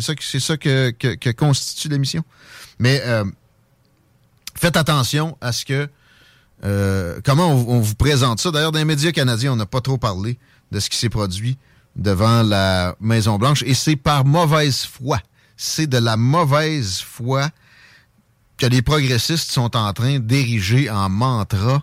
C'est 0.00 0.40
ça, 0.40 0.56
que, 0.56 1.32
constitue 1.32 1.88
l'émission. 1.88 2.24
Mais 2.78 3.02
euh, 3.04 3.24
faites 4.54 4.76
attention 4.76 5.36
à 5.40 5.52
ce 5.52 5.64
que. 5.64 5.88
Euh, 6.64 7.20
comment 7.24 7.50
on, 7.50 7.80
vous 7.80 7.94
présente 7.94 8.40
ça. 8.40 8.50
D'ailleurs, 8.50 8.72
dans 8.72 8.80
les 8.80 8.84
médias 8.84 9.12
canadiens, 9.12 9.52
on 9.52 9.56
n'a 9.56 9.66
pas 9.66 9.80
trop 9.80 9.98
parlé 9.98 10.38
de 10.72 10.80
ce 10.80 10.90
qui 10.90 10.96
s'est 10.96 11.08
produit 11.08 11.56
devant 11.94 12.42
la 12.42 12.96
Maison-Blanche. 13.00 13.62
Et 13.64 13.74
c'est 13.74 13.96
par 13.96 14.24
mauvaise 14.24 14.84
foi. 14.84 15.20
C'est 15.56 15.86
de 15.86 15.98
la 15.98 16.16
mauvaise 16.16 17.00
foi 17.00 17.50
que 18.56 18.66
les 18.66 18.82
progressistes 18.82 19.50
sont 19.50 19.76
en 19.76 19.92
train 19.92 20.18
d'ériger 20.18 20.90
en 20.90 21.08
mantra, 21.08 21.82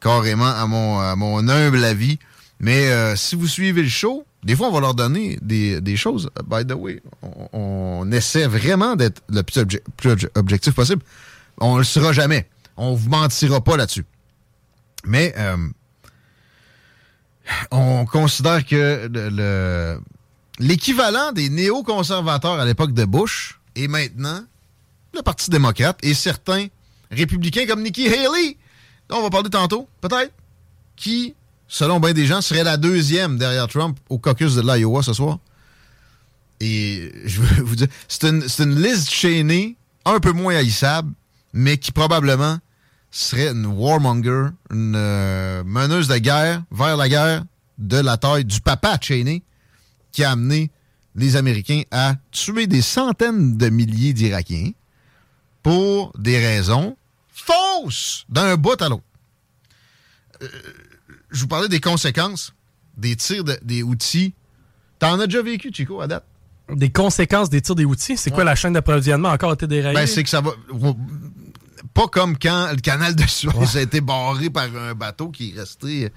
carrément 0.00 0.46
à 0.46 0.66
mon, 0.66 1.48
humble 1.48 1.84
avis. 1.84 2.18
Mais 2.60 2.90
euh, 2.90 3.16
si 3.16 3.34
vous 3.34 3.48
suivez 3.48 3.82
le 3.82 3.88
show, 3.88 4.24
des 4.42 4.56
fois, 4.56 4.68
on 4.68 4.72
va 4.72 4.80
leur 4.80 4.94
donner 4.94 5.38
des, 5.40 5.96
choses. 5.96 6.30
By 6.46 6.66
the 6.66 6.72
way, 6.72 7.00
on, 7.52 8.10
essaie 8.10 8.46
vraiment 8.46 8.96
d'être 8.96 9.22
le 9.28 9.42
plus, 9.42 10.28
objectif 10.34 10.74
possible. 10.74 11.02
On 11.60 11.74
ne 11.74 11.78
le 11.78 11.84
sera 11.84 12.12
jamais. 12.12 12.48
On 12.76 12.94
vous 12.94 13.08
mentira 13.08 13.62
pas 13.62 13.76
là-dessus. 13.76 14.04
Mais 15.04 15.32
euh, 15.36 15.56
on 17.70 18.04
considère 18.04 18.64
que 18.66 19.08
le, 19.12 20.00
l'équivalent 20.58 21.32
des 21.32 21.48
néoconservateurs 21.48 22.58
à 22.58 22.64
l'époque 22.64 22.94
de 22.94 23.04
Bush 23.04 23.60
est 23.76 23.88
maintenant 23.88 24.42
le 25.14 25.22
Parti 25.22 25.50
démocrate 25.50 25.98
et 26.02 26.14
certains 26.14 26.66
républicains 27.10 27.66
comme 27.66 27.82
Nikki 27.82 28.08
Haley, 28.08 28.56
dont 29.08 29.18
on 29.18 29.22
va 29.22 29.30
parler 29.30 29.50
tantôt, 29.50 29.88
peut-être, 30.00 30.32
qui 30.96 31.34
selon 31.72 32.00
bien 32.00 32.12
des 32.12 32.26
gens, 32.26 32.42
serait 32.42 32.64
la 32.64 32.76
deuxième 32.76 33.38
derrière 33.38 33.66
Trump 33.66 33.98
au 34.10 34.18
caucus 34.18 34.54
de 34.54 34.60
l'Iowa 34.60 35.02
ce 35.02 35.14
soir. 35.14 35.38
Et 36.60 37.10
je 37.24 37.40
veux 37.40 37.62
vous 37.62 37.74
dire, 37.74 37.88
c'est 38.08 38.28
une, 38.28 38.82
liste 38.82 39.10
chaînée 39.10 39.76
un 40.04 40.20
peu 40.20 40.32
moins 40.32 40.54
haïssable, 40.54 41.10
mais 41.54 41.78
qui 41.78 41.90
probablement 41.90 42.58
serait 43.10 43.48
une 43.48 43.64
warmonger, 43.64 44.48
une 44.70 44.94
euh, 44.94 45.64
meneuse 45.64 46.08
de 46.08 46.18
guerre 46.18 46.62
vers 46.70 46.98
la 46.98 47.08
guerre 47.08 47.44
de 47.78 47.96
la 47.96 48.18
taille 48.18 48.44
du 48.44 48.60
papa 48.60 48.98
Cheney 49.00 49.42
qui 50.12 50.24
a 50.24 50.32
amené 50.32 50.70
les 51.14 51.36
Américains 51.36 51.82
à 51.90 52.16
tuer 52.32 52.66
des 52.66 52.82
centaines 52.82 53.56
de 53.56 53.70
milliers 53.70 54.12
d'Irakiens 54.12 54.72
pour 55.62 56.12
des 56.18 56.38
raisons 56.38 56.98
fausses 57.32 58.26
d'un 58.28 58.56
bout 58.56 58.80
à 58.82 58.90
l'autre. 58.90 59.04
Euh, 60.42 60.48
je 61.32 61.40
vous 61.40 61.48
parlais 61.48 61.68
des 61.68 61.80
conséquences 61.80 62.54
des 62.96 63.16
tirs 63.16 63.44
des 63.62 63.82
outils. 63.82 64.34
T'en 64.98 65.18
as 65.18 65.26
déjà 65.26 65.42
vécu, 65.42 65.70
Chico, 65.72 66.00
à 66.00 66.06
date? 66.06 66.24
Des 66.70 66.90
conséquences 66.90 67.50
des 67.50 67.60
tirs 67.60 67.74
des 67.74 67.84
outils? 67.84 68.16
C'est 68.16 68.30
quoi 68.30 68.44
la 68.44 68.54
chaîne 68.54 68.74
d'approvisionnement 68.74 69.30
encore 69.30 69.52
été 69.52 69.66
déraillée? 69.66 69.96
Ben, 69.96 70.06
c'est 70.06 70.22
que 70.22 70.28
ça 70.28 70.40
va. 70.40 70.50
Pas 71.94 72.06
comme 72.06 72.38
quand 72.38 72.68
le 72.70 72.80
canal 72.80 73.14
de 73.14 73.26
Suez 73.26 73.50
a 73.74 73.80
été 73.80 74.00
barré 74.00 74.48
par 74.48 74.64
un 74.64 74.94
bateau 74.94 75.28
qui 75.28 75.50
est 75.50 75.60
resté 75.60 76.10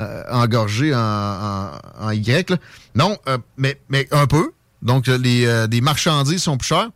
euh, 0.00 0.22
engorgé 0.30 0.94
en, 0.94 2.10
Y. 2.12 2.58
Non, 2.94 3.18
euh, 3.28 3.38
mais, 3.56 3.78
mais 3.88 4.08
un 4.10 4.26
peu. 4.26 4.52
Donc, 4.80 5.06
les, 5.06 5.44
euh, 5.46 5.66
les 5.70 5.80
marchandises 5.80 6.42
sont 6.42 6.56
plus 6.56 6.68
chères. 6.68 6.90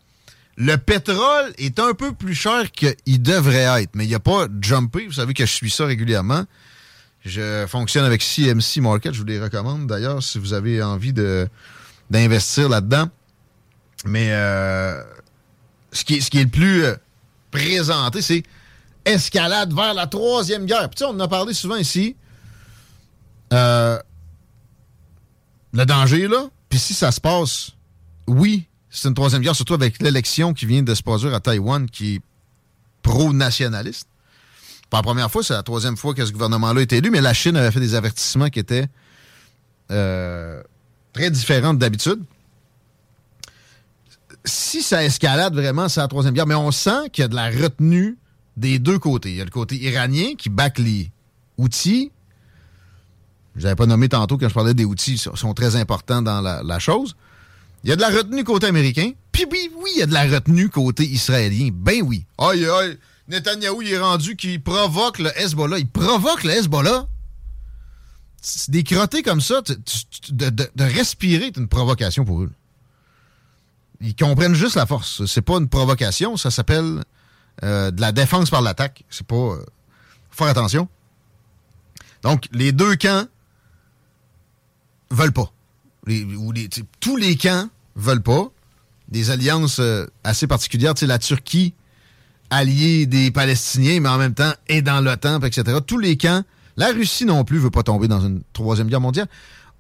Le 0.57 0.77
pétrole 0.77 1.53
est 1.59 1.79
un 1.79 1.93
peu 1.93 2.13
plus 2.13 2.35
cher 2.35 2.71
qu'il 2.73 3.21
devrait 3.21 3.83
être, 3.83 3.91
mais 3.95 4.05
il 4.05 4.09
n'y 4.09 4.15
a 4.15 4.21
pas 4.21 4.47
jumpé. 4.63 5.07
Vous 5.07 5.13
savez 5.13 5.35
que 5.35 5.45
je 5.45 5.53
suis 5.53 5.71
ça 5.71 5.85
régulièrement. 5.85 6.45
Je 7.27 7.67
fonctionne 7.67 8.05
avec 8.05 8.23
CMC 8.23 8.81
Market. 8.81 9.13
Je 9.13 9.19
vous 9.19 9.27
les 9.27 9.41
recommande 9.41 9.89
d'ailleurs 9.89 10.23
si 10.23 10.39
vous 10.39 10.53
avez 10.53 10.81
envie 10.81 11.13
de, 11.13 11.49
d'investir 12.09 12.69
là-dedans. 12.69 13.09
Mais 14.05 14.29
euh, 14.31 15.03
ce, 15.91 16.05
qui 16.05 16.23
ce 16.23 16.31
qui 16.31 16.39
est 16.39 16.45
le 16.45 16.51
plus 16.51 16.85
euh, 16.85 16.95
présenté, 17.51 18.23
c'est 18.23 18.45
escalade 19.05 19.75
vers 19.75 19.93
la 19.93 20.07
troisième 20.07 20.67
guerre. 20.67 20.89
Puis, 20.89 21.05
on 21.05 21.11
en 21.11 21.21
a 21.21 21.27
parlé 21.27 21.53
souvent 21.53 21.75
ici. 21.75 22.15
Euh, 23.53 23.99
le 25.73 25.85
danger 25.85 26.29
là. 26.29 26.49
Puis 26.69 26.79
si 26.79 26.95
ça 26.95 27.11
se 27.11 27.21
passe, 27.21 27.73
oui, 28.29 28.69
c'est 28.89 29.09
une 29.09 29.15
troisième 29.15 29.43
guerre, 29.43 29.57
surtout 29.57 29.75
avec 29.75 30.01
l'élection 30.01 30.55
qui 30.55 30.67
vient 30.67 30.83
de 30.83 30.95
se 30.95 31.03
produire 31.03 31.35
à 31.35 31.41
Taïwan, 31.41 31.91
qui 31.91 32.17
est 32.17 32.21
pro-nationaliste. 33.03 34.09
La 34.97 35.03
première 35.03 35.31
fois, 35.31 35.43
c'est 35.43 35.53
la 35.53 35.63
troisième 35.63 35.99
fois 35.99 36.15
que 36.15 36.25
ce 36.25 36.33
gouvernement-là 36.33 36.81
est 36.81 36.93
élu, 36.95 37.11
mais 37.11 37.21
la 37.21 37.35
Chine 37.35 37.55
avait 37.55 37.71
fait 37.71 37.81
des 37.81 37.95
avertissements 37.95 38.49
qui 38.49 38.59
étaient 38.59 38.87
euh, 39.91 40.63
très 41.13 41.31
différents 41.31 41.75
d'habitude. 41.75 42.23
Si 44.47 44.83
ça 44.83 45.05
escalade 45.05 45.55
vraiment, 45.55 45.91
c'est 45.91 46.01
la 46.01 46.09
troisième 46.09 46.33
guerre, 46.33 46.47
mais 46.47 46.55
on 46.55 46.71
sent 46.71 47.11
qu'il 47.13 47.21
y 47.21 47.25
a 47.27 47.29
de 47.29 47.35
la 47.35 47.51
retenue 47.51 48.17
des 48.57 48.79
deux 48.79 48.99
côtés. 48.99 49.33
Il 49.33 49.37
y 49.37 49.41
a 49.43 49.45
le 49.45 49.51
côté 49.51 49.77
iranien 49.77 50.35
qui 50.39 50.49
back 50.49 50.79
les 50.79 51.11
outils. 51.59 52.11
Je 53.55 53.65
n'avais 53.65 53.77
pas 53.77 53.87
nommé 53.87 54.09
tantôt 54.09 54.39
quand 54.39 54.49
je 54.49 54.55
parlais 54.55 54.73
des 54.73 54.87
outils, 54.87 55.15
ils 55.15 55.37
sont 55.37 55.53
très 55.53 55.77
importants 55.77 56.23
dans 56.23 56.41
la, 56.41 56.63
la 56.63 56.79
chose. 56.79 57.17
Il 57.85 57.91
y 57.91 57.93
a 57.93 57.97
de 57.97 58.01
la 58.01 58.09
retenue 58.09 58.45
côté 58.45 58.67
américain. 58.67 59.11
Puis 59.31 59.45
oui, 59.51 59.71
oui, 59.77 59.91
il 59.97 60.01
y 60.01 60.03
a 60.03 60.07
de 60.07 60.15
la 60.15 60.25
retenue 60.25 60.71
côté 60.71 61.05
israélien. 61.05 61.69
Ben 61.71 62.01
oui. 62.03 62.25
Aïe, 62.39 62.67
aïe. 62.67 62.99
Netanyahou, 63.29 63.83
il 63.83 63.93
est 63.93 63.99
rendu 63.99 64.37
qu'il 64.37 64.63
provoque 64.63 65.19
le 65.19 65.31
Hezbollah. 65.39 65.79
Il 65.79 65.89
provoque 65.89 66.45
le 66.45 66.51
Hezbollah? 66.51 67.07
Des 68.69 68.85
crottés 68.85 69.23
comme 69.23 69.41
ça, 69.41 69.61
de, 70.31 70.69
respirer 70.79 71.47
est 71.47 71.57
une 71.57 71.67
provocation 71.67 72.25
pour 72.25 72.43
eux. 72.43 72.53
Ils 74.01 74.15
comprennent 74.15 74.55
juste 74.55 74.77
la 74.77 74.87
force. 74.87 75.27
C'est 75.27 75.43
pas 75.43 75.57
une 75.57 75.69
provocation, 75.69 76.37
ça 76.37 76.51
s'appelle 76.51 77.03
euh, 77.65 77.91
de 77.91 78.01
la 78.01 78.13
défense 78.13 78.51
par 78.51 78.63
l'attaque. 78.63 79.05
C'est 79.11 79.27
pas. 79.27 79.35
Euh, 79.35 79.65
faire 80.31 80.47
attention. 80.47 80.89
Donc, 82.23 82.47
les 82.53 82.73
deux 82.73 82.95
camps 82.97 83.27
veulent 85.11 85.33
pas. 85.33 85.51
ou 86.07 86.53
tous 87.01 87.17
les 87.17 87.37
camps 87.37 87.69
veulent 87.97 88.23
pas. 88.23 88.49
Des 89.09 89.31
alliances 89.31 89.79
euh, 89.81 90.07
assez 90.23 90.47
particulières. 90.47 90.95
la 91.03 91.19
Turquie, 91.19 91.75
alliée 92.51 93.07
des 93.07 93.31
Palestiniens, 93.31 94.01
mais 94.01 94.09
en 94.09 94.19
même 94.19 94.35
temps 94.35 94.53
est 94.69 94.83
dans 94.83 95.01
l'OTAN, 95.01 95.41
etc. 95.41 95.79
Tous 95.87 95.99
les 95.99 96.17
camps. 96.17 96.43
La 96.77 96.89
Russie 96.89 97.25
non 97.25 97.45
plus 97.45 97.59
veut 97.59 97.71
pas 97.71 97.83
tomber 97.83 98.07
dans 98.07 98.21
une 98.21 98.43
troisième 98.53 98.89
guerre 98.89 99.01
mondiale. 99.01 99.29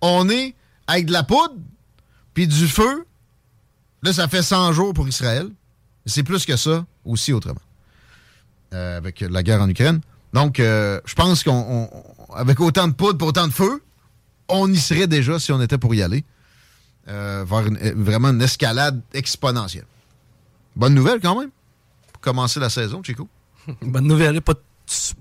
On 0.00 0.28
est 0.28 0.54
avec 0.86 1.06
de 1.06 1.12
la 1.12 1.22
poudre, 1.22 1.54
puis 2.34 2.46
du 2.46 2.68
feu. 2.68 3.06
Là, 4.02 4.12
ça 4.12 4.28
fait 4.28 4.42
100 4.42 4.72
jours 4.72 4.94
pour 4.94 5.06
Israël. 5.08 5.48
C'est 6.06 6.22
plus 6.22 6.46
que 6.46 6.56
ça 6.56 6.86
aussi 7.04 7.32
autrement. 7.32 7.60
Euh, 8.72 8.96
avec 8.96 9.20
la 9.20 9.42
guerre 9.42 9.60
en 9.60 9.68
Ukraine. 9.68 10.00
Donc, 10.32 10.60
euh, 10.60 11.00
je 11.04 11.14
pense 11.14 11.42
qu'avec 11.42 12.60
autant 12.60 12.88
de 12.88 12.92
poudre 12.92 13.18
pour 13.18 13.28
autant 13.28 13.46
de 13.46 13.52
feu, 13.52 13.82
on 14.48 14.72
y 14.72 14.76
serait 14.76 15.06
déjà 15.06 15.38
si 15.38 15.52
on 15.52 15.60
était 15.60 15.78
pour 15.78 15.94
y 15.94 16.02
aller. 16.02 16.24
Euh, 17.08 17.44
vers 17.48 17.64
vraiment 17.94 18.30
une 18.30 18.42
escalade 18.42 19.00
exponentielle. 19.14 19.86
Bonne 20.74 20.94
nouvelle 20.94 21.20
quand 21.20 21.38
même. 21.38 21.50
Commencer 22.26 22.58
la 22.58 22.70
saison, 22.70 23.04
Chico? 23.04 23.28
Bonne 23.82 24.08
nouvelle. 24.08 24.42
Pas, 24.42 24.54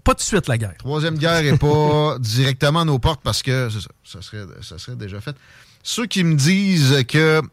pas 0.04 0.16
de 0.16 0.22
suite 0.22 0.48
la 0.48 0.58
guerre. 0.58 0.74
Troisième 0.80 1.20
guerre 1.20 1.44
n'est 1.44 1.56
pas 1.56 2.18
directement 2.20 2.80
à 2.80 2.86
nos 2.86 2.98
portes 2.98 3.22
parce 3.24 3.44
que 3.44 3.70
ça, 3.70 3.80
ça, 4.04 4.22
serait, 4.24 4.48
ça 4.64 4.80
serait 4.80 4.98
déjà 4.98 5.22
fait. 5.22 5.36
Ceux 5.84 6.08
qui 6.08 6.24
me 6.24 6.34
disent 6.34 7.06
que 7.08 7.44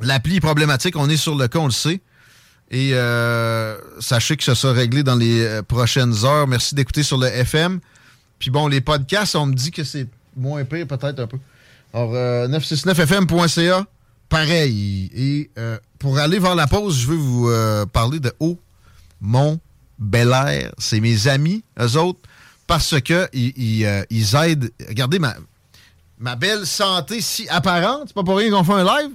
l'appli 0.00 0.36
est 0.36 0.40
problématique, 0.40 0.96
on 0.96 1.10
est 1.10 1.18
sur 1.18 1.34
le 1.34 1.46
cas, 1.46 1.58
on 1.58 1.66
le 1.66 1.72
sait. 1.72 2.00
Et 2.70 2.94
euh, 2.94 3.76
sachez 4.00 4.38
que 4.38 4.44
ça 4.44 4.54
sera 4.54 4.72
réglé 4.72 5.02
dans 5.02 5.14
les 5.14 5.44
euh, 5.44 5.62
prochaines 5.62 6.24
heures. 6.24 6.46
Merci 6.46 6.74
d'écouter 6.74 7.02
sur 7.02 7.18
le 7.18 7.26
FM. 7.26 7.80
Puis 8.38 8.48
bon, 8.48 8.66
les 8.66 8.80
podcasts, 8.80 9.36
on 9.36 9.44
me 9.44 9.54
dit 9.54 9.72
que 9.72 9.84
c'est 9.84 10.08
moins 10.34 10.64
pire, 10.64 10.86
peut-être 10.86 11.20
un 11.20 11.26
peu. 11.26 11.38
Alors, 11.92 12.14
969fm.ca, 12.48 13.60
euh, 13.60 13.82
pareil. 14.34 15.10
Et 15.14 15.50
pour 15.98 16.18
aller 16.18 16.38
vers 16.38 16.54
la 16.54 16.66
pause, 16.66 16.98
je 16.98 17.06
veux 17.08 17.16
vous 17.16 17.86
parler 17.92 18.20
de 18.20 18.32
Haut 18.40 18.58
Mont 19.20 19.60
Bel 19.98 20.32
Air. 20.32 20.72
C'est 20.78 21.00
mes 21.00 21.28
amis, 21.28 21.62
eux 21.80 21.96
autres, 21.96 22.20
parce 22.66 23.00
que 23.00 23.28
ils, 23.32 24.34
aident. 24.34 24.70
Regardez 24.88 25.18
ma, 25.18 25.34
ma 26.18 26.36
belle 26.36 26.66
santé 26.66 27.20
si 27.20 27.48
apparente. 27.48 28.04
C'est 28.08 28.14
pas 28.14 28.24
pour 28.24 28.38
rien 28.38 28.50
qu'on 28.50 28.64
fait 28.64 28.72
un 28.72 28.84
live. 28.84 29.12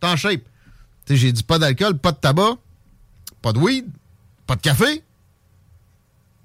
T'es 0.00 0.06
en 0.06 0.16
shape. 0.16 0.42
J'ai 1.08 1.32
dit 1.32 1.42
pas 1.42 1.58
d'alcool, 1.58 1.98
pas 1.98 2.12
de 2.12 2.18
tabac 2.18 2.56
pas 3.42 3.52
de 3.52 3.58
weed, 3.58 3.86
pas 4.46 4.54
de 4.54 4.60
café, 4.60 5.02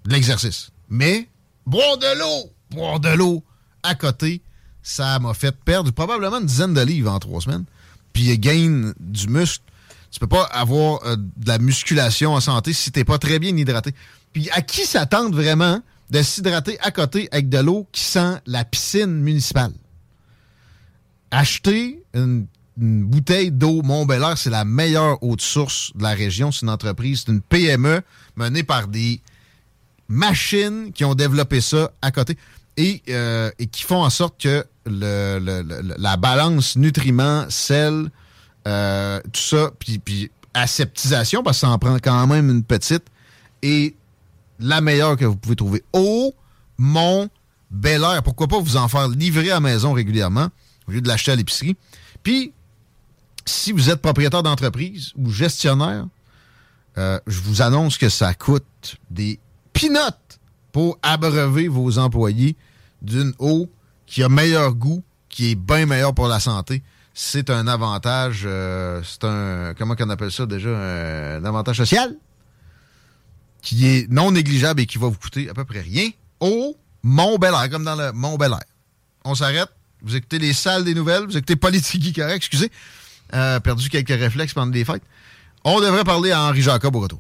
de 0.05 0.11
l'exercice. 0.11 0.71
Mais 0.89 1.29
boire 1.65 1.97
de 1.97 2.19
l'eau, 2.19 2.51
boire 2.71 2.99
de 2.99 3.09
l'eau 3.09 3.43
à 3.83 3.93
côté, 3.93 4.41
ça 4.81 5.19
m'a 5.19 5.33
fait 5.35 5.55
perdre 5.55 5.91
probablement 5.91 6.39
une 6.39 6.47
dizaine 6.47 6.73
de 6.73 6.81
livres 6.81 7.11
en 7.11 7.19
trois 7.19 7.39
semaines. 7.39 7.65
Puis 8.17 8.36
gain 8.39 8.93
du 9.00 9.27
muscle. 9.27 9.63
Tu 10.09 10.19
peux 10.19 10.25
pas 10.25 10.45
avoir 10.45 11.05
euh, 11.05 11.17
de 11.17 11.47
la 11.47 11.59
musculation 11.59 12.33
en 12.33 12.39
santé 12.39 12.74
si 12.74 12.91
t'es 12.91 13.03
pas 13.03 13.19
très 13.19 13.38
bien 13.38 13.55
hydraté. 13.55 13.93
Puis 14.33 14.50
à 14.53 14.63
qui 14.63 14.88
s'attendre 14.88 15.36
vraiment 15.36 15.83
de 16.09 16.24
s'hydrater 16.24 16.79
à 16.79 16.89
côté 16.89 17.29
avec 17.31 17.47
de 17.47 17.59
l'eau 17.59 17.88
qui 17.91 18.01
sent 18.01 18.41
la 18.47 18.65
piscine 18.65 19.21
municipale? 19.21 19.71
Acheter 21.29 22.01
une 22.15 22.47
bouteille 22.75 23.51
d'eau 23.51 23.83
Mont-Belair, 23.83 24.36
c'est 24.36 24.50
la 24.50 24.65
meilleure 24.65 25.21
eau 25.21 25.36
de 25.36 25.41
source 25.41 25.91
de 25.93 26.01
la 26.01 26.15
région. 26.15 26.51
C'est 26.51 26.63
une 26.63 26.71
entreprise, 26.71 27.24
c'est 27.24 27.31
une 27.31 27.41
PME 27.41 28.01
menée 28.36 28.63
par 28.63 28.88
des 28.88 29.21
machines 30.07 30.91
qui 30.91 31.05
ont 31.05 31.13
développé 31.13 31.62
ça 31.62 31.91
à 32.01 32.09
côté 32.09 32.36
et, 32.77 33.03
euh, 33.09 33.51
qui 33.71 33.84
font 33.84 34.03
en 34.03 34.10
sorte 34.10 34.41
que 34.41 34.65
la 34.89 36.17
balance 36.17 36.76
nutriments, 36.76 37.45
sel, 37.50 38.10
euh, 38.67 39.21
tout 39.32 39.41
ça, 39.41 39.71
puis, 39.80 40.32
aseptisation, 40.54 41.43
parce 41.43 41.58
que 41.58 41.62
ça 41.62 41.69
en 41.69 41.78
prend 41.78 41.97
quand 42.00 42.28
même 42.28 42.50
une 42.50 42.63
petite, 42.63 43.04
est 43.62 43.95
la 44.60 44.82
meilleure 44.82 45.17
que 45.17 45.26
vous 45.26 45.36
pouvez 45.36 45.56
trouver. 45.56 45.84
Eau 45.93 46.34
Mont 46.78 47.30
Bel 47.69 48.02
Air. 48.02 48.23
Pourquoi 48.23 48.47
pas 48.47 48.60
vous 48.60 48.78
en 48.78 48.88
faire 48.88 49.08
livrer 49.08 49.52
à 49.52 49.56
la 49.56 49.60
maison 49.60 49.93
régulièrement 49.93 50.50
au 50.88 50.91
lieu 50.91 51.02
de 51.02 51.08
l'acheter 51.08 51.32
à 51.32 51.36
l'épicerie. 51.36 51.76
Puis, 52.23 52.54
si 53.45 53.71
vous 53.71 53.89
êtes 53.89 54.02
propriétaire 54.02 54.43
d'entreprise 54.43 55.12
ou 55.15 55.30
gestionnaire, 55.30 56.06
euh, 56.97 57.19
je 57.28 57.39
vous 57.41 57.62
annonce 57.62 57.97
que 57.97 58.10
ça 58.10 58.34
coûte 58.34 58.97
des 59.12 59.39
pinottes 59.73 60.39
pour 60.71 60.97
abreuver 61.02 61.67
vos 61.67 61.97
employés 61.97 62.56
d'une 63.02 63.34
eau 63.39 63.69
qui 64.08 64.24
a 64.24 64.30
meilleur 64.30 64.74
goût, 64.74 65.04
qui 65.30 65.52
est 65.52 65.56
bien 65.56 65.86
meilleur 65.86 66.15
pour 66.15 66.28
la 66.28 66.39
santé. 66.39 66.82
C'est 67.13 67.50
un 67.50 67.67
avantage, 67.67 68.43
euh, 68.46 69.02
c'est 69.04 69.24
un, 69.24 69.74
comment 69.78 69.96
qu'on 69.96 70.10
appelle 70.10 70.32
ça 70.32 70.46
déjà, 70.46 70.70
un, 70.70 71.43
avantage 71.43 71.78
social 71.78 72.15
qui 73.62 73.88
est 73.88 74.10
non 74.10 74.32
négligeable 74.32 74.82
et 74.82 74.86
qui 74.86 74.98
va 74.98 75.08
vous 75.08 75.17
coûter 75.17 75.50
à 75.50 75.54
peu 75.54 75.65
près 75.65 75.82
rien. 75.82 76.10
Au 76.39 76.78
Mont 77.04 77.38
Bel 77.38 77.54
Air, 77.54 77.70
comme 77.70 77.84
dans 77.84 77.96
le 77.96 78.12
Mont 78.13 78.38
Bel 78.38 78.52
Air. 78.52 78.63
On 79.26 79.36
s'arrête. 79.36 79.70
Vous 80.04 80.15
écoutez 80.15 80.39
les 80.39 80.54
salles 80.54 80.84
des 80.84 80.93
nouvelles, 80.93 81.26
vous 81.26 81.36
écoutez 81.36 81.56
Politique 81.56 82.15
correct, 82.15 82.36
excusez. 82.36 82.72
Euh, 83.34 83.60
perdu 83.60 83.89
quelques 83.89 84.10
réflexes 84.10 84.54
pendant 84.54 84.72
les 84.72 84.86
fêtes. 84.86 85.04
On 85.63 85.82
devrait 85.82 86.04
parler 86.04 86.32
à 86.32 86.43
Henri 86.43 86.62
Jacob 86.62 86.96
au 86.96 87.00
retour. 87.00 87.20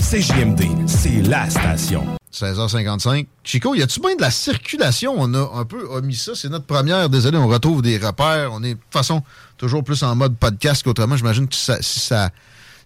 CJMD, 0.00 0.86
c'est 0.86 1.22
la 1.22 1.48
station. 1.50 2.17
16h55. 2.32 3.26
Chico, 3.42 3.74
y 3.74 3.82
a-tu 3.82 4.00
bien 4.00 4.14
de 4.16 4.20
la 4.20 4.30
circulation? 4.30 5.14
On 5.16 5.32
a 5.34 5.60
un 5.60 5.64
peu 5.64 5.86
omis 5.90 6.16
ça. 6.16 6.34
C'est 6.34 6.48
notre 6.48 6.66
première. 6.66 7.08
Désolé, 7.08 7.38
on 7.38 7.48
retrouve 7.48 7.82
des 7.82 7.98
repères. 7.98 8.52
On 8.52 8.62
est 8.62 8.74
de 8.74 8.80
toute 8.80 8.92
façon 8.92 9.22
toujours 9.56 9.82
plus 9.82 10.02
en 10.02 10.14
mode 10.14 10.36
podcast 10.36 10.82
qu'autrement. 10.82 11.16
J'imagine 11.16 11.48
que 11.48 11.54
si 11.54 12.00
ça 12.00 12.30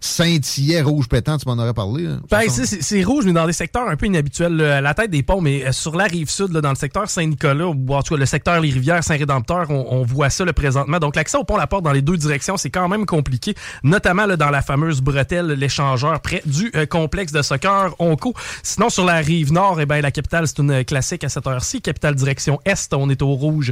scintillait 0.03 0.81
rouge 0.81 1.07
pétant, 1.07 1.37
tu 1.37 1.47
m'en 1.47 1.57
aurais 1.57 1.73
parlé. 1.73 2.07
Ben, 2.29 2.41
c'est 2.49 3.03
rouge, 3.03 3.23
mais 3.25 3.31
dans 3.31 3.45
des 3.45 3.53
secteurs 3.53 3.87
un 3.87 3.95
peu 3.95 4.05
inhabituels. 4.05 4.59
à 4.61 4.81
la 4.81 4.93
tête 4.93 5.09
des 5.09 5.23
ponts, 5.23 5.39
mais 5.39 5.65
euh, 5.65 5.71
sur 5.71 5.95
la 5.95 6.05
rive 6.05 6.29
sud, 6.29 6.51
dans 6.51 6.69
le 6.69 6.75
secteur 6.75 7.09
Saint-Nicolas, 7.09 7.67
ou 7.67 7.93
en 7.93 8.01
tout 8.01 8.13
cas 8.13 8.19
le 8.19 8.25
secteur 8.25 8.59
Les 8.59 8.69
Rivières, 8.69 9.03
Saint-Rédempteur, 9.03 9.69
on, 9.69 10.03
voit 10.03 10.29
ça 10.29 10.43
présentement. 10.51 10.99
Donc 10.99 11.15
l'accès 11.15 11.37
au 11.37 11.45
pont 11.45 11.55
La 11.55 11.67
Porte 11.67 11.83
dans 11.83 11.93
les 11.93 12.01
deux 12.01 12.17
directions, 12.17 12.57
c'est 12.57 12.69
quand 12.69 12.89
même 12.89 13.05
compliqué, 13.05 13.55
notamment 13.83 14.27
dans 14.27 14.49
la 14.49 14.61
fameuse 14.61 14.99
bretelle, 14.99 15.47
l'échangeur, 15.47 16.19
près 16.19 16.41
du 16.45 16.69
euh, 16.75 16.85
complexe 16.85 17.31
de 17.31 17.41
soccer 17.41 17.95
Onco. 17.99 18.33
Sinon, 18.61 18.89
sur 18.89 19.05
la 19.05 19.15
rive 19.15 19.53
nord, 19.53 19.79
eh 19.79 19.85
ben, 19.85 20.01
la 20.01 20.11
capitale, 20.11 20.47
c'est 20.47 20.59
une 20.59 20.83
classique 20.83 21.23
à 21.23 21.29
cette 21.29 21.47
heure-ci. 21.47 21.81
Capitale 21.81 22.15
direction 22.15 22.59
est, 22.65 22.93
on 22.93 23.09
est 23.09 23.21
au 23.21 23.33
rouge 23.33 23.71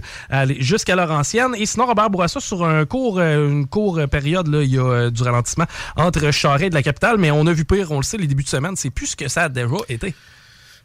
jusqu'à 0.60 0.96
l'heure 0.96 1.12
ancienne. 1.12 1.56
Et 1.58 1.66
sinon, 1.66 1.88
Robert 1.88 2.10
Bourassa, 2.10 2.40
sur 2.40 2.64
un 2.64 2.86
court, 2.86 3.20
euh, 3.20 3.50
une 3.50 3.68
courte 3.68 4.06
période, 4.06 4.48
là, 4.48 4.64
il 4.64 4.74
y 4.74 4.80
a 4.80 5.10
du 5.10 5.24
ralentissement 5.24 5.66
entre 5.98 6.21
De 6.22 6.74
la 6.74 6.84
capitale, 6.84 7.18
mais 7.18 7.32
on 7.32 7.46
a 7.48 7.54
vu 7.54 7.66
pire, 7.66 7.92
on 7.92 7.98
le 7.98 8.04
sait, 8.04 8.18
les 8.18 8.28
débuts 8.28 8.44
de 8.44 8.50
semaine, 8.50 8.76
c'est 8.76 8.90
plus 8.90 9.08
ce 9.08 9.16
que 9.16 9.28
ça 9.28 9.44
a 9.44 9.50
déjà 9.50 9.68
été. 9.90 10.14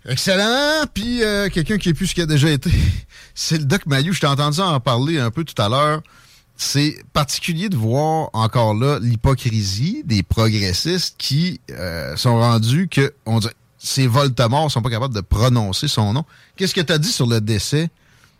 Excellent. 0.08 0.84
Puis 0.94 1.22
euh, 1.22 1.48
quelqu'un 1.48 1.78
qui 1.78 1.88
est 1.90 1.94
plus 1.94 2.08
ce 2.08 2.14
qui 2.14 2.22
a 2.22 2.26
déjà 2.26 2.50
été, 2.50 2.70
c'est 3.34 3.58
le 3.58 3.64
Doc 3.64 3.86
Mayou. 3.86 4.12
Je 4.12 4.20
t'ai 4.20 4.26
entendu 4.26 4.60
en 4.60 4.78
parler 4.80 5.18
un 5.18 5.30
peu 5.30 5.44
tout 5.44 5.60
à 5.60 5.68
l'heure. 5.68 6.02
C'est 6.56 6.96
particulier 7.12 7.68
de 7.68 7.76
voir 7.76 8.30
encore 8.32 8.72
là 8.74 8.98
l'hypocrisie 9.00 10.02
des 10.06 10.22
progressistes 10.22 11.16
qui 11.18 11.60
euh, 11.70 12.16
sont 12.16 12.38
rendus 12.38 12.88
que 12.88 13.12
on 13.26 13.40
dit 13.40 13.48
ces 13.78 14.06
Voldemort 14.06 14.70
sont 14.70 14.82
pas 14.82 14.90
capables 14.90 15.14
de 15.14 15.20
prononcer 15.20 15.86
son 15.86 16.12
nom. 16.12 16.24
Qu'est-ce 16.56 16.74
que 16.74 16.80
tu 16.80 16.92
as 16.92 16.98
dit 16.98 17.12
sur 17.12 17.26
le 17.26 17.40
décès 17.40 17.90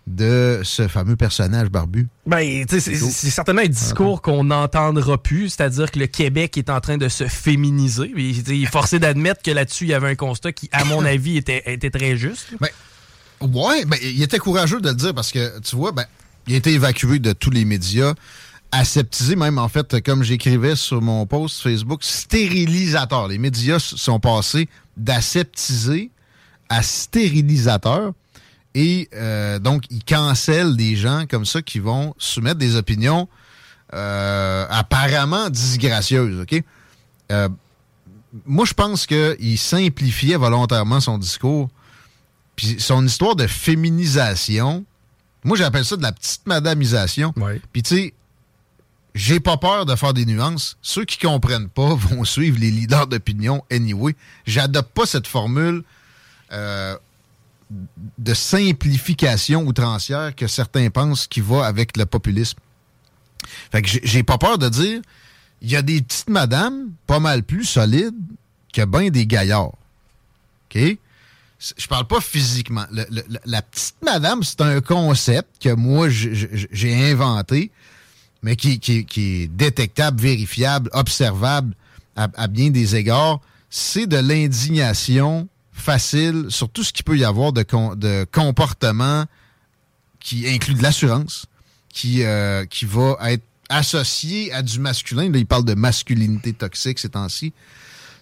de 0.06 0.60
ce 0.62 0.86
fameux 0.86 1.16
personnage 1.16 1.68
barbu? 1.68 2.08
Ben, 2.26 2.64
c'est 2.68 2.80
certainement 2.80 3.62
un 3.62 3.68
discours 3.68 4.22
qu'on 4.22 4.44
n'entendra 4.44 5.20
plus, 5.20 5.50
c'est-à-dire 5.50 5.90
que 5.90 5.98
le 5.98 6.06
Québec 6.06 6.56
est 6.56 6.70
en 6.70 6.80
train 6.80 6.96
de 6.96 7.08
se 7.08 7.24
féminiser. 7.24 8.12
Il 8.16 8.62
est 8.62 8.66
forcé 8.66 8.98
d'admettre 8.98 9.42
que 9.42 9.50
là-dessus, 9.50 9.84
il 9.84 9.90
y 9.90 9.94
avait 9.94 10.10
un 10.10 10.14
constat 10.14 10.52
qui, 10.52 10.68
à 10.72 10.84
mon 10.84 11.04
avis, 11.04 11.36
était, 11.36 11.62
était 11.66 11.90
très 11.90 12.16
juste. 12.16 12.54
Ben, 12.60 12.68
ouais, 13.40 13.84
ben, 13.84 13.98
il 14.02 14.22
était 14.22 14.38
courageux 14.38 14.80
de 14.80 14.88
le 14.88 14.94
dire 14.94 15.14
parce 15.14 15.32
que, 15.32 15.58
tu 15.60 15.74
vois, 15.74 15.92
ben, 15.92 16.04
il 16.46 16.54
a 16.54 16.56
été 16.58 16.72
évacué 16.72 17.18
de 17.18 17.32
tous 17.32 17.50
les 17.50 17.64
médias, 17.64 18.14
aseptisé 18.70 19.34
même, 19.34 19.58
en 19.58 19.68
fait, 19.68 20.00
comme 20.02 20.22
j'écrivais 20.22 20.76
sur 20.76 21.02
mon 21.02 21.26
post 21.26 21.62
Facebook, 21.62 22.04
stérilisateur. 22.04 23.26
Les 23.26 23.38
médias 23.38 23.78
sont 23.78 24.20
passés 24.20 24.68
d'aseptiser 24.96 26.10
à 26.68 26.82
stérilisateur. 26.82 28.12
Et 28.78 29.08
euh, 29.14 29.58
donc, 29.58 29.84
ils 29.88 30.04
cancellent 30.04 30.76
des 30.76 30.96
gens 30.96 31.24
comme 31.26 31.46
ça 31.46 31.62
qui 31.62 31.78
vont 31.78 32.14
soumettre 32.18 32.58
des 32.58 32.76
opinions 32.76 33.26
euh, 33.94 34.66
apparemment 34.68 35.48
disgracieuses, 35.48 36.42
OK? 36.42 36.62
Euh, 37.32 37.48
moi, 38.44 38.66
je 38.66 38.74
pense 38.74 39.06
qu'il 39.06 39.56
simplifiait 39.56 40.36
volontairement 40.36 41.00
son 41.00 41.16
discours. 41.16 41.70
Puis 42.54 42.76
son 42.78 43.06
histoire 43.06 43.34
de 43.34 43.46
féminisation, 43.46 44.84
moi, 45.42 45.56
j'appelle 45.56 45.86
ça 45.86 45.96
de 45.96 46.02
la 46.02 46.12
petite 46.12 46.46
madamisation. 46.46 47.32
Puis 47.72 47.82
tu 47.82 47.96
sais, 47.96 48.14
j'ai 49.14 49.40
pas 49.40 49.56
peur 49.56 49.86
de 49.86 49.96
faire 49.96 50.12
des 50.12 50.26
nuances. 50.26 50.76
Ceux 50.82 51.06
qui 51.06 51.16
comprennent 51.16 51.70
pas 51.70 51.94
vont 51.94 52.24
suivre 52.24 52.58
les 52.60 52.70
leaders 52.70 53.06
d'opinion 53.06 53.64
anyway. 53.70 54.14
J'adopte 54.46 54.92
pas 54.92 55.06
cette 55.06 55.26
formule 55.26 55.82
euh, 56.52 56.94
de 57.70 58.35
simplification 58.35 59.62
outrancière 59.62 60.35
que 60.35 60.46
certains 60.46 60.90
pensent 60.90 61.26
qui 61.26 61.40
va 61.40 61.66
avec 61.66 61.96
le 61.96 62.07
populisme. 62.07 62.59
Fait 63.70 63.83
que 63.83 63.88
j'ai 64.02 64.22
pas 64.22 64.38
peur 64.38 64.59
de 64.59 64.68
dire, 64.68 65.02
il 65.62 65.70
y 65.70 65.76
a 65.76 65.83
des 65.83 66.02
petites 66.02 66.29
madames 66.29 66.90
pas 67.07 67.18
mal 67.18 67.42
plus 67.42 67.64
solides 67.64 68.14
que 68.72 68.85
bien 68.85 69.11
des 69.11 69.26
gaillards. 69.26 69.72
OK? 70.70 70.98
Je 71.59 71.87
parle 71.87 72.07
pas 72.07 72.20
physiquement. 72.20 72.85
la 73.44 73.62
petite 73.62 73.96
madame, 74.02 74.42
c'est 74.42 74.61
un 74.61 74.81
concept 74.83 75.48
que 75.62 75.72
moi, 75.72 76.09
j'ai 76.11 77.11
inventé, 77.11 77.70
mais 78.42 78.57
qui, 78.57 78.79
est 79.16 79.46
détectable, 79.48 80.20
vérifiable, 80.20 80.90
observable 80.92 81.74
à, 82.14 82.46
bien 82.46 82.70
des 82.70 82.94
égards. 82.96 83.40
C'est 83.70 84.07
de 84.07 84.18
l'indignation 84.18 85.48
facile 85.76 86.46
sur 86.48 86.68
tout 86.68 86.82
ce 86.82 86.92
qu'il 86.92 87.04
peut 87.04 87.16
y 87.16 87.24
avoir 87.24 87.52
de, 87.52 87.64
de 87.94 88.26
comportement 88.32 89.24
qui 90.18 90.48
inclut 90.48 90.74
de 90.74 90.82
l'assurance, 90.82 91.46
qui, 91.88 92.24
euh, 92.24 92.64
qui 92.66 92.84
va 92.84 93.16
être 93.30 93.44
associé 93.68 94.52
à 94.52 94.62
du 94.62 94.80
masculin. 94.80 95.30
Là, 95.30 95.38
il 95.38 95.46
parle 95.46 95.64
de 95.64 95.74
masculinité 95.74 96.52
toxique 96.52 96.98
ces 96.98 97.10
temps-ci 97.10 97.52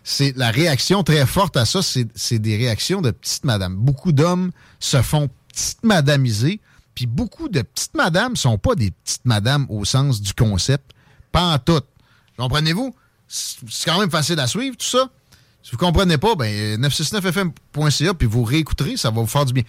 c'est 0.04 0.36
la 0.36 0.50
réaction 0.50 1.02
très 1.02 1.24
forte 1.26 1.56
à 1.56 1.64
ça, 1.64 1.80
c'est 1.82 2.38
des 2.38 2.56
réactions 2.56 3.00
de 3.00 3.10
petites 3.10 3.44
madames. 3.44 3.74
Beaucoup 3.74 4.12
d'hommes 4.12 4.52
se 4.78 5.00
font 5.00 5.30
petites 5.48 5.82
madamiser, 5.82 6.60
puis 6.94 7.06
beaucoup 7.06 7.48
de 7.48 7.62
petites 7.62 7.94
madames 7.94 8.36
sont 8.36 8.58
pas 8.58 8.74
des 8.74 8.90
petites 8.90 9.24
madames 9.24 9.66
au 9.70 9.86
sens 9.86 10.20
du 10.20 10.34
concept, 10.34 10.92
pas 11.32 11.54
en 11.54 11.58
tout. 11.58 11.80
Comprenez-vous? 12.36 12.94
C'est 13.26 13.90
quand 13.90 13.98
même 13.98 14.10
facile 14.10 14.38
à 14.38 14.46
suivre, 14.46 14.76
tout 14.76 14.84
ça. 14.84 15.08
Si 15.64 15.70
vous 15.72 15.78
comprenez 15.78 16.18
pas, 16.18 16.34
ben 16.34 16.78
969fm.ca, 16.78 18.12
puis 18.12 18.28
vous 18.28 18.44
réécouterez, 18.44 18.98
ça 18.98 19.10
va 19.10 19.22
vous 19.22 19.26
faire 19.26 19.46
du 19.46 19.54
bien. 19.54 19.62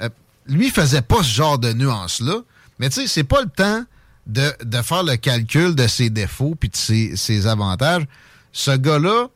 Euh, 0.00 0.08
lui, 0.46 0.70
faisait 0.70 1.02
pas 1.02 1.22
ce 1.22 1.30
genre 1.30 1.58
de 1.58 1.74
nuances-là, 1.74 2.40
mais 2.78 2.88
tu 2.88 3.02
sais, 3.02 3.06
c'est 3.06 3.24
pas 3.24 3.42
le 3.42 3.50
temps 3.50 3.84
de, 4.26 4.50
faire 4.82 5.02
le 5.02 5.16
calcul 5.16 5.74
de 5.74 5.86
ses 5.86 6.08
défauts 6.08 6.54
puis 6.58 6.70
de 6.70 6.76
ses, 6.76 7.16
ses 7.16 7.46
avantages. 7.46 8.04
Ce 8.52 8.70
gars-là, 8.70 9.28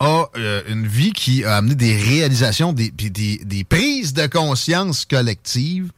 a 0.00 0.26
euh, 0.36 0.62
une 0.68 0.86
vie 0.86 1.12
qui 1.12 1.44
a 1.44 1.56
amené 1.56 1.74
des 1.74 1.96
réalisations, 1.96 2.72
des, 2.72 2.90
des, 2.90 3.64
prises 3.64 4.12
de 4.12 4.26
conscience 4.26 5.06
collectives 5.06 5.90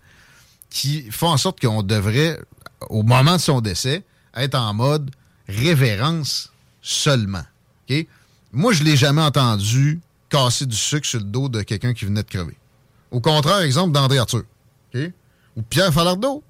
qui 0.70 1.10
font 1.10 1.28
en 1.28 1.36
sorte 1.36 1.60
qu'on 1.60 1.82
devrait, 1.82 2.38
au 2.90 3.02
moment 3.02 3.36
de 3.36 3.40
son 3.40 3.60
décès, 3.60 4.04
être 4.36 4.54
en 4.54 4.74
mode 4.74 5.10
révérence 5.48 6.52
seulement. 6.82 7.44
Moi, 8.56 8.72
je 8.72 8.82
ne 8.82 8.88
l'ai 8.88 8.96
jamais 8.96 9.20
entendu 9.20 10.00
casser 10.30 10.64
du 10.64 10.74
sucre 10.74 11.06
sur 11.06 11.18
le 11.18 11.26
dos 11.26 11.50
de 11.50 11.60
quelqu'un 11.60 11.92
qui 11.92 12.06
venait 12.06 12.22
de 12.22 12.28
crever. 12.28 12.56
Au 13.10 13.20
contraire, 13.20 13.60
exemple 13.60 13.92
d'André 13.92 14.16
Arthur. 14.16 14.44
Ou 14.94 15.62
Pierre 15.68 15.92
Falardeau, 15.92 16.42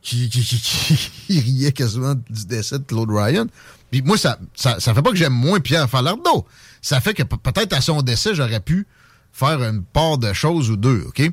qui, 0.00 0.28
qui, 0.28 0.44
qui, 0.44 1.40
riait 1.40 1.72
quasiment 1.72 2.14
du 2.14 2.46
décès 2.46 2.78
de 2.78 2.84
Claude 2.84 3.10
Ryan. 3.10 3.46
Puis 3.90 4.00
moi, 4.02 4.16
ça, 4.16 4.38
ça, 4.54 4.78
fait 4.78 5.02
pas 5.02 5.10
que 5.10 5.16
j'aime 5.16 5.32
moins 5.32 5.58
Pierre 5.58 5.90
Falardeau. 5.90 6.46
Ça 6.80 7.00
fait 7.00 7.14
que 7.14 7.24
peut-être 7.24 7.72
à 7.72 7.80
son 7.80 8.02
décès, 8.02 8.36
j'aurais 8.36 8.60
pu 8.60 8.86
faire 9.32 9.60
une 9.60 9.82
part 9.82 10.18
de 10.18 10.32
choses 10.32 10.70
ou 10.70 10.76
deux, 10.76 11.04
OK? 11.08 11.16
Tu 11.16 11.32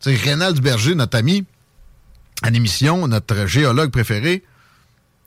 sais, 0.00 0.14
Rénal 0.14 0.54
Berger, 0.54 0.94
notre 0.94 1.18
ami, 1.18 1.44
à 2.42 2.48
l'émission, 2.48 3.06
notre 3.06 3.44
géologue 3.46 3.90
préféré, 3.90 4.44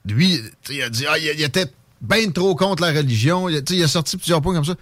lui, 0.05 0.41
il 0.69 0.81
a 0.81 0.89
dit, 0.89 1.05
ah, 1.07 1.19
il, 1.19 1.41
était 1.41 1.71
bien 2.01 2.29
trop 2.31 2.55
contre 2.55 2.83
la 2.83 2.91
religion. 2.91 3.49
Il, 3.49 3.63
il 3.69 3.83
a 3.83 3.87
sorti 3.87 4.17
plusieurs 4.17 4.41
points 4.41 4.53
comme 4.53 4.65
ça. 4.65 4.75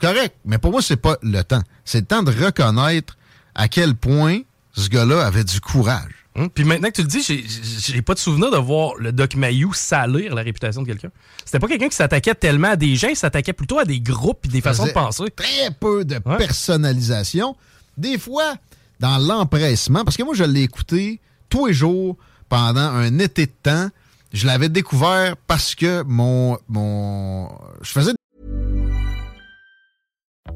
Correct, 0.00 0.34
mais 0.44 0.58
pour 0.58 0.70
moi, 0.70 0.80
c'est 0.80 0.96
pas 0.96 1.16
le 1.22 1.42
temps. 1.42 1.62
C'est 1.84 2.00
le 2.00 2.06
temps 2.06 2.22
de 2.22 2.30
reconnaître 2.30 3.16
à 3.54 3.68
quel 3.68 3.94
point 3.94 4.40
ce 4.72 4.88
gars-là 4.88 5.26
avait 5.26 5.44
du 5.44 5.60
courage. 5.60 6.12
Hum, 6.36 6.48
puis 6.48 6.62
maintenant 6.62 6.88
que 6.88 6.94
tu 6.94 7.02
le 7.02 7.08
dis, 7.08 7.22
j'ai 7.22 8.02
pas 8.02 8.14
de 8.14 8.18
souvenir 8.20 8.52
de 8.52 8.56
voir 8.56 8.94
le 8.96 9.10
Doc 9.10 9.34
Mayou 9.34 9.72
salir 9.74 10.34
la 10.36 10.42
réputation 10.42 10.82
de 10.82 10.86
quelqu'un. 10.86 11.10
C'était 11.44 11.58
pas 11.58 11.66
quelqu'un 11.66 11.88
qui 11.88 11.96
s'attaquait 11.96 12.34
tellement 12.36 12.68
à 12.68 12.76
des 12.76 12.94
gens, 12.94 13.08
il 13.08 13.16
s'attaquait 13.16 13.52
plutôt 13.52 13.80
à 13.80 13.84
des 13.84 14.00
groupes 14.00 14.46
et 14.46 14.48
des 14.48 14.60
façons 14.60 14.86
de 14.86 14.92
penser. 14.92 15.24
Très 15.34 15.72
peu 15.80 16.04
de 16.04 16.18
personnalisation. 16.18 17.56
Des 17.96 18.18
fois, 18.18 18.54
dans 19.00 19.18
l'empressement, 19.18 20.04
parce 20.04 20.16
que 20.16 20.22
moi, 20.22 20.34
je 20.36 20.44
l'ai 20.44 20.62
écouté 20.62 21.20
tous 21.48 21.66
les 21.66 21.74
jours 21.74 22.16
pendant 22.48 22.80
un 22.80 23.18
été 23.18 23.46
de 23.46 23.52
temps. 23.62 23.88
Je 24.32 24.46
l'avais 24.46 24.68
découvert 24.68 25.36
parce 25.46 25.74
que 25.74 26.02
mon, 26.04 26.58
mon, 26.68 27.48
je 27.82 27.92
faisais 27.92 28.12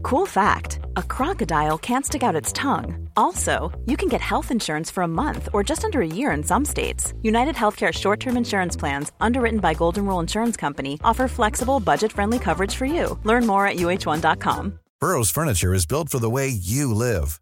Cool 0.02 0.26
fact 0.26 0.80
a 0.96 1.02
crocodile 1.02 1.78
can't 1.78 2.04
stick 2.04 2.22
out 2.22 2.34
its 2.34 2.52
tongue. 2.52 3.08
Also, 3.16 3.70
you 3.86 3.96
can 3.96 4.08
get 4.08 4.20
health 4.20 4.50
insurance 4.50 4.90
for 4.90 5.02
a 5.02 5.08
month 5.08 5.48
or 5.52 5.62
just 5.62 5.84
under 5.84 6.00
a 6.00 6.06
year 6.06 6.32
in 6.32 6.42
some 6.42 6.64
states. 6.64 7.14
United 7.22 7.54
Healthcare 7.54 7.92
short 7.92 8.20
term 8.20 8.36
insurance 8.36 8.76
plans, 8.76 9.12
underwritten 9.20 9.60
by 9.60 9.74
Golden 9.74 10.06
Rule 10.06 10.20
Insurance 10.20 10.56
Company, 10.56 10.98
offer 11.04 11.28
flexible, 11.28 11.80
budget 11.80 12.12
friendly 12.12 12.38
coverage 12.38 12.74
for 12.74 12.86
you. 12.86 13.18
Learn 13.24 13.46
more 13.46 13.66
at 13.66 13.76
uh1.com. 13.76 14.78
Burrow's 15.00 15.30
Furniture 15.30 15.74
is 15.74 15.86
built 15.86 16.08
for 16.08 16.18
the 16.18 16.30
way 16.30 16.48
you 16.48 16.92
live. 16.94 17.41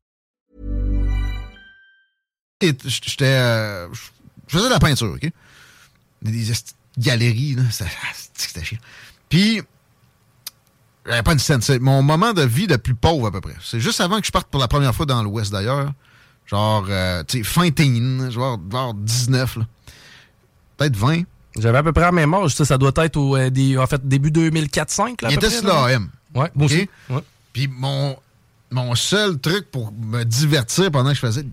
J'étais... 2.61 3.25
Euh, 3.25 3.87
je 4.47 4.57
faisais 4.57 4.67
de 4.67 4.73
la 4.73 4.79
peinture, 4.79 5.13
OK? 5.13 5.31
Des 6.21 6.51
galeries, 6.97 7.55
là, 7.55 7.63
c'était 8.33 8.63
chiant. 8.63 8.79
Puis... 9.29 9.61
J'avais 11.05 11.23
pas 11.23 11.33
une 11.33 11.39
scène. 11.39 11.61
C'est 11.61 11.79
mon 11.79 12.03
moment 12.03 12.31
de 12.31 12.43
vie 12.43 12.67
le 12.67 12.77
plus 12.77 12.93
pauvre 12.93 13.27
à 13.27 13.31
peu 13.31 13.41
près. 13.41 13.55
C'est 13.63 13.79
juste 13.79 13.99
avant 14.01 14.19
que 14.19 14.27
je 14.27 14.31
parte 14.31 14.47
pour 14.49 14.61
la 14.61 14.67
première 14.67 14.93
fois 14.93 15.07
dans 15.07 15.23
l'Ouest 15.23 15.51
d'ailleurs. 15.51 15.91
Genre, 16.45 16.85
euh, 16.89 17.23
tu 17.27 17.39
sais, 17.39 17.43
fin 17.43 17.71
teen, 17.71 18.29
genre, 18.29 18.59
genre 18.71 18.93
19, 18.93 19.57
Peut-être 20.77 20.95
20. 20.95 21.23
J'avais 21.57 21.77
à 21.77 21.83
peu 21.83 21.91
près 21.91 22.03
la 22.03 22.11
même 22.11 22.33
âge. 22.33 22.55
Ça, 22.55 22.65
ça 22.65 22.77
doit 22.77 22.91
être 22.97 23.17
au 23.17 23.35
euh, 23.35 23.77
en 23.77 23.87
fait, 23.87 24.07
début 24.07 24.31
2004-5. 24.31 25.15
Il 25.29 25.33
était 25.33 25.49
sur 25.49 25.67
l'AM. 25.67 26.09
Ouais, 26.33 26.49
moi 26.55 26.65
aussi. 26.65 26.89
Puis 27.53 27.67
mon, 27.67 28.15
mon 28.71 28.95
seul 28.95 29.37
truc 29.39 29.69
pour 29.69 29.91
me 29.91 30.23
divertir 30.23 30.89
pendant 30.91 31.09
que 31.09 31.15
je 31.15 31.19
faisais 31.19 31.45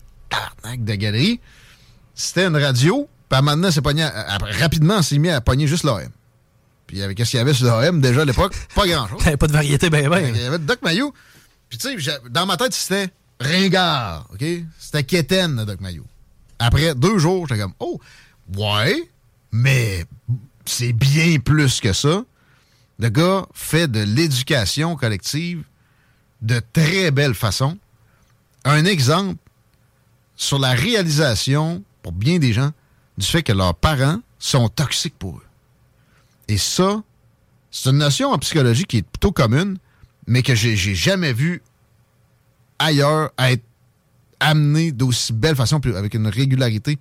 de 0.77 0.95
galerie, 0.95 1.41
c'était 2.15 2.47
une 2.47 2.57
radio. 2.57 3.09
Puis 3.29 3.43
maintenant, 3.43 3.71
c'est 3.71 3.83
pogné 3.83 4.09
rapidement, 4.59 4.97
on 4.99 5.03
s'est 5.03 5.19
mis 5.19 5.29
à 5.29 5.41
pogner 5.41 5.67
juste 5.67 5.85
l'AM. 5.85 6.11
Puis 6.89 7.03
avec 7.03 7.19
ce 7.19 7.31
qu'il 7.31 7.39
y 7.39 7.41
avait 7.41 7.53
sur 7.53 7.67
l'OM 7.67 8.01
déjà 8.01 8.23
à 8.23 8.25
l'époque, 8.25 8.55
pas 8.75 8.87
grand-chose. 8.87 9.19
T'avais 9.25 9.37
pas 9.37 9.47
de 9.47 9.53
variété, 9.53 9.91
ben 9.91 10.09
ben. 10.09 10.35
Il 10.35 10.41
y 10.41 10.45
avait 10.45 10.59
Doc 10.59 10.81
Mayou. 10.83 11.13
Puis 11.69 11.79
tu 11.79 12.01
sais, 12.01 12.19
dans 12.31 12.47
ma 12.47 12.57
tête, 12.57 12.73
c'était 12.73 13.11
ringard, 13.39 14.27
OK? 14.33 14.45
C'était 14.79 15.05
quétaine, 15.05 15.65
Doc 15.67 15.81
Mayou. 15.81 16.05
Après 16.59 16.95
deux 16.95 17.19
jours, 17.19 17.47
j'étais 17.47 17.61
comme, 17.61 17.75
oh, 17.79 18.01
ouais, 18.57 19.11
mais 19.53 20.07
c'est 20.65 20.95
bien 20.95 21.39
plus 21.39 21.81
que 21.81 21.93
ça. 21.93 22.25
Le 22.99 23.09
gars 23.11 23.47
fait 23.53 23.87
de 23.87 24.01
l'éducation 24.01 24.97
collective 24.97 25.63
de 26.41 26.61
très 26.73 27.11
belle 27.11 27.35
façon. 27.35 27.79
Un 28.65 28.87
exemple 28.87 29.37
sur 30.39 30.59
la 30.59 30.71
réalisation, 30.71 31.83
pour 32.03 32.13
bien 32.13 32.39
des 32.39 32.55
gens, 32.55 32.71
du 33.19 33.27
fait 33.27 33.43
que 33.43 33.53
leurs 33.53 33.75
parents 33.75 34.21
sont 34.39 34.69
toxiques 34.71 35.19
pour 35.19 35.37
eux. 35.37 35.47
Et 36.47 36.57
ça, 36.57 37.03
c'est 37.71 37.91
une 37.91 37.99
notion 37.99 38.31
en 38.31 38.39
psychologie 38.39 38.85
qui 38.85 38.99
est 38.99 39.03
plutôt 39.03 39.33
commune, 39.33 39.77
mais 40.27 40.43
que 40.43 40.55
j'ai 40.55 40.77
jamais 40.95 41.33
vu 41.33 41.61
ailleurs 42.79 43.31
être 43.39 43.65
amené 44.41 44.93
d'aussi 44.93 45.33
belle 45.33 45.57
façon, 45.57 45.81
avec 45.97 46.15
une 46.15 46.29
régularité 46.29 46.99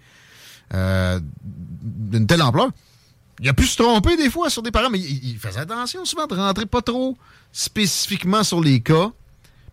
euh, 0.74 1.20
d'une 1.44 2.26
telle 2.26 2.42
ampleur. 2.42 2.70
Il 3.40 3.48
a 3.48 3.54
pu 3.54 3.68
se 3.68 3.78
tromper 3.78 4.18
des 4.18 4.32
fois 4.32 4.50
sur 4.50 4.64
des 4.64 4.72
parents, 4.72 4.90
mais 4.90 5.00
il, 5.00 5.38
faisait 5.38 5.60
attention 5.60 6.04
souvent 6.06 6.26
de 6.26 6.34
rentrer 6.34 6.66
pas 6.66 6.82
trop 6.82 7.16
spécifiquement 7.52 8.44
sur 8.44 8.62
les 8.62 8.82
cas. 8.82 9.12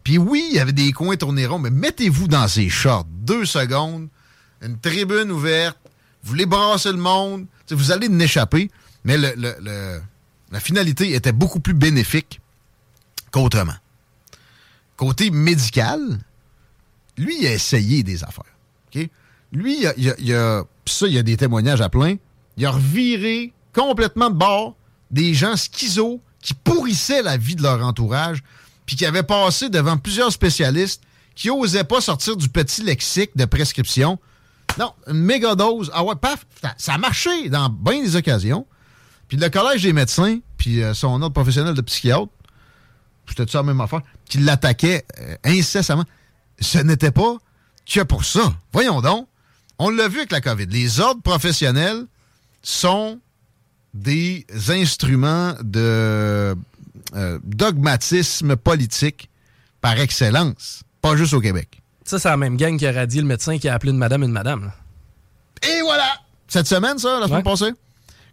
Puis 0.05 0.19
oui, 0.19 0.47
il 0.51 0.57
y 0.57 0.61
avait 0.61 0.73
des 0.73 0.93
coins 0.93 1.17
tournés 1.17 1.47
ronds, 1.47 1.59
mais 1.59 1.71
mettez-vous 1.71 2.29
dans 2.29 2.47
ces 2.47 2.69
shorts 2.69 3.07
deux 3.09 3.47
secondes, 3.47 4.09
une 4.62 4.79
tribune 4.79 5.31
ouverte, 5.33 5.79
vous 6.23 6.31
voulez 6.31 6.47
brasser 6.47 6.93
le 6.93 6.99
monde, 6.99 7.47
vous 7.71 7.90
allez 7.90 8.09
en 8.09 8.19
échapper. 8.19 8.71
Mais 9.05 9.17
la 9.19 10.61
finalité 10.61 11.14
était 11.14 11.33
beaucoup 11.33 11.61
plus 11.61 11.75
bénéfique 11.75 12.40
qu'autrement. 13.31 13.75
Côté 14.97 15.31
médical, 15.31 16.21
lui, 17.19 17.37
il 17.40 17.47
a 17.47 17.53
essayé 17.53 18.03
des 18.03 18.23
affaires. 18.25 18.45
Lui, 19.53 19.85
il 19.97 20.35
a, 20.35 20.64
ça, 20.87 21.07
il 21.07 21.12
y 21.12 21.19
a 21.19 21.23
des 21.23 21.37
témoignages 21.37 21.81
à 21.81 21.88
plein. 21.88 22.17
Il 22.57 22.67
a 22.67 22.71
reviré 22.71 23.53
complètement 23.73 24.31
de 24.31 24.37
bord 24.37 24.77
des 25.11 25.33
gens 25.35 25.57
schizos 25.57 26.21
qui 26.40 26.55
pourrissaient 26.55 27.23
la 27.23 27.37
vie 27.37 27.57
de 27.57 27.62
leur 27.62 27.85
entourage, 27.85 28.43
puis 28.87 28.97
qui 28.97 29.07
avaient 29.07 29.23
passé 29.23 29.68
devant 29.68 29.97
plusieurs 29.97 30.33
spécialistes 30.33 31.03
qui 31.35 31.49
n'osaient 31.49 31.85
pas 31.85 32.01
sortir 32.01 32.37
du 32.37 32.49
petit 32.49 32.83
lexique 32.83 33.31
de 33.37 33.44
prescription. 33.44 34.18
Non, 34.79 34.92
une 35.09 35.18
méga 35.18 35.55
dose. 35.55 35.90
Ah 35.94 36.05
ouais, 36.05 36.14
paf, 36.16 36.47
ça- 36.61 36.75
ça 36.79 36.94
a 36.94 36.99
marché 36.99 37.49
dans 37.49 37.68
bien 37.68 38.03
des 38.03 38.16
occasions. 38.16 38.66
Puis 39.29 39.37
le 39.37 39.49
Collège 39.49 39.83
des 39.83 39.92
médecins, 39.92 40.38
puis 40.57 40.83
euh, 40.83 40.94
son 40.94 41.20
autre 41.23 41.33
professionnel 41.33 41.75
de 41.75 41.81
psychiatre, 41.81 42.29
c'était 43.29 43.51
ça 43.51 43.59
la 43.59 43.62
même 43.64 43.81
affaire, 43.81 44.03
qui 44.27 44.38
l'attaquait 44.38 45.05
euh, 45.20 45.37
incessamment. 45.44 46.05
Ce 46.61 46.79
n'était 46.79 47.11
pas 47.11 47.37
que 47.87 48.01
pour 48.03 48.25
ça. 48.25 48.55
Voyons 48.73 49.01
donc. 49.01 49.27
On 49.79 49.90
l'a 49.90 50.09
vu 50.09 50.18
avec 50.18 50.31
la 50.31 50.40
COVID. 50.40 50.66
Les 50.66 51.01
ordres 51.01 51.23
professionnels 51.23 52.05
sont 52.62 53.18
des 53.92 54.47
instruments 54.68 55.55
de 55.62 56.55
euh, 57.14 57.38
dogmatisme 57.45 58.57
politique 58.57 59.29
par 59.81 59.99
excellence. 60.01 60.83
Pas 61.03 61.17
juste 61.17 61.35
au 61.35 61.40
Québec. 61.40 61.83
Ça, 62.05 62.19
c'est 62.19 62.29
la 62.29 62.37
même 62.37 62.57
gang 62.57 62.77
qui 62.79 62.87
a 62.87 62.93
radié 62.93 63.21
le 63.21 63.27
médecin 63.27 63.59
qui 63.59 63.69
a 63.69 63.75
appelé 63.75 63.93
une 63.93 63.99
madame 63.99 64.23
une 64.23 64.33
madame. 64.33 64.64
là. 64.67 64.75
Et 65.69 65.81
voilà! 65.83 66.05
Cette 66.49 66.67
semaine, 66.67 66.99
ça, 66.99 67.19
la 67.21 67.27
semaine 67.27 67.38
Ouais. 67.38 67.43
passée? 67.43 67.73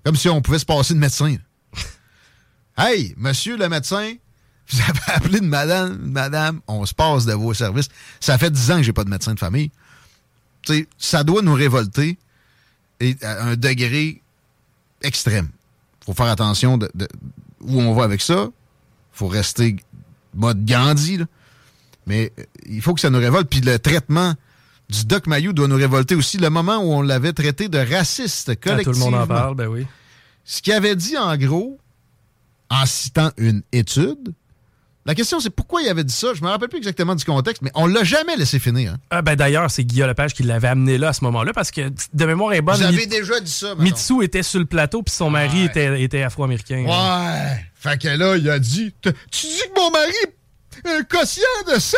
Comme 0.04 0.16
si 0.16 0.28
on 0.30 0.42
pouvait 0.42 0.60
se 0.60 0.66
passer 0.66 0.94
de 0.94 1.00
médecin. 1.00 1.36
hey, 2.78 3.14
monsieur 3.18 3.58
le 3.58 3.70
médecin, 3.70 4.14
vous 4.70 4.80
avez 4.82 5.00
appelé 5.08 5.40
de 5.40 5.46
madame, 5.46 5.98
madame, 6.02 6.62
on 6.68 6.86
se 6.86 6.94
passe 6.94 7.26
de 7.26 7.34
vos 7.34 7.54
services. 7.54 7.88
Ça 8.20 8.38
fait 8.38 8.50
10 8.52 8.72
ans 8.72 8.78
que 8.78 8.84
j'ai 8.84 8.94
pas 8.94 9.04
de 9.04 9.10
médecin 9.10 9.34
de 9.34 9.40
famille. 9.40 9.72
Ça 10.98 11.24
doit 11.24 11.42
nous 11.42 11.54
révolter 11.54 12.18
et 13.00 13.16
à 13.24 13.44
un 13.44 13.56
degré 13.56 14.22
extrême. 15.02 15.50
faut 16.06 16.14
faire 16.14 16.28
attention 16.28 16.78
de, 16.78 16.90
de 16.94 17.08
où 17.62 17.80
on 17.82 17.94
va 17.94 18.04
avec 18.04 18.22
ça. 18.22 18.50
Faut 19.12 19.28
rester 19.28 19.76
mode 20.34 20.66
Gandhi, 20.66 21.18
là. 21.18 21.26
Mais 22.08 22.32
euh, 22.40 22.44
il 22.68 22.82
faut 22.82 22.94
que 22.94 23.02
ça 23.02 23.10
nous 23.10 23.20
révolte. 23.20 23.50
Puis 23.50 23.62
le 23.62 23.78
traitement 23.80 24.34
du 24.90 25.06
Doc 25.06 25.28
Mayou 25.28 25.54
doit 25.54 25.68
nous 25.68 25.76
révolter 25.76 26.16
aussi. 26.16 26.38
Le 26.38 26.50
moment 26.50 26.78
où 26.78 26.92
on 26.94 27.02
l'avait 27.02 27.34
traité 27.34 27.70
de 27.70 27.78
raciste 27.78 28.50
Ah, 28.50 28.56
collectivement. 28.56 28.94
tout 29.06 29.12
le 29.12 29.18
monde 29.18 29.22
en 29.24 29.28
parle, 29.28 29.56
ben 29.56 29.68
oui. 29.68 29.86
Ce 30.44 30.62
qu'il 30.62 30.74
avait 30.74 30.96
dit 30.96 31.18
en 31.18 31.38
gros, 31.38 31.78
en 32.70 32.86
citant 32.86 33.32
une 33.38 33.62
étude, 33.72 34.34
la 35.06 35.16
question 35.16 35.40
c'est 35.40 35.50
pourquoi 35.50 35.82
il 35.82 35.90
avait 35.90 36.04
dit 36.04 36.14
ça? 36.14 36.34
Je 36.36 36.42
me 36.44 36.48
rappelle 36.50 36.70
plus 36.70 36.78
exactement 36.78 37.16
du 37.16 37.26
contexte, 37.26 37.62
mais 37.64 37.72
on 37.74 37.88
l'a 37.88 38.04
jamais 38.04 38.36
laissé 38.36 38.60
finir. 38.60 38.94
hein. 38.94 38.98
Ah, 39.10 39.22
ben 39.22 39.36
d'ailleurs, 39.36 39.72
c'est 39.72 39.84
Guillaume 39.84 40.10
Lepage 40.10 40.34
qui 40.34 40.44
l'avait 40.44 40.68
amené 40.68 40.98
là 40.98 41.10
à 41.10 41.14
ce 41.14 41.24
moment-là 41.24 41.54
parce 41.54 41.72
que 41.72 41.90
de 42.14 42.26
mémoire 42.26 42.54
est 42.54 42.62
bonne. 42.62 42.78
Vous 42.78 42.84
avez 42.84 43.08
déjà 43.08 43.40
dit 43.40 43.52
ça, 43.52 43.70
mettons. 43.70 43.82
Mitsu 43.84 44.24
était 44.24 44.44
sur 44.44 44.60
le 44.60 44.66
plateau 44.66 45.02
puis 45.04 45.14
son 45.14 45.30
mari 45.30 45.62
Ouais. 45.62 45.66
était, 45.66 46.02
était 46.04 46.22
afro-américain. 46.22 46.86
Ouais. 46.86 47.66
Fait 47.76 48.00
que 48.00 48.10
là, 48.10 48.38
il 48.38 48.48
a 48.50 48.60
dit 48.60 48.94
Tu 49.02 49.12
dis 49.32 49.62
que 49.74 49.80
mon 49.80 49.90
mari 49.92 50.12
est 50.86 50.90
un 50.90 51.04
quotient 51.04 51.74
de 51.74 51.80
sang 51.80 51.98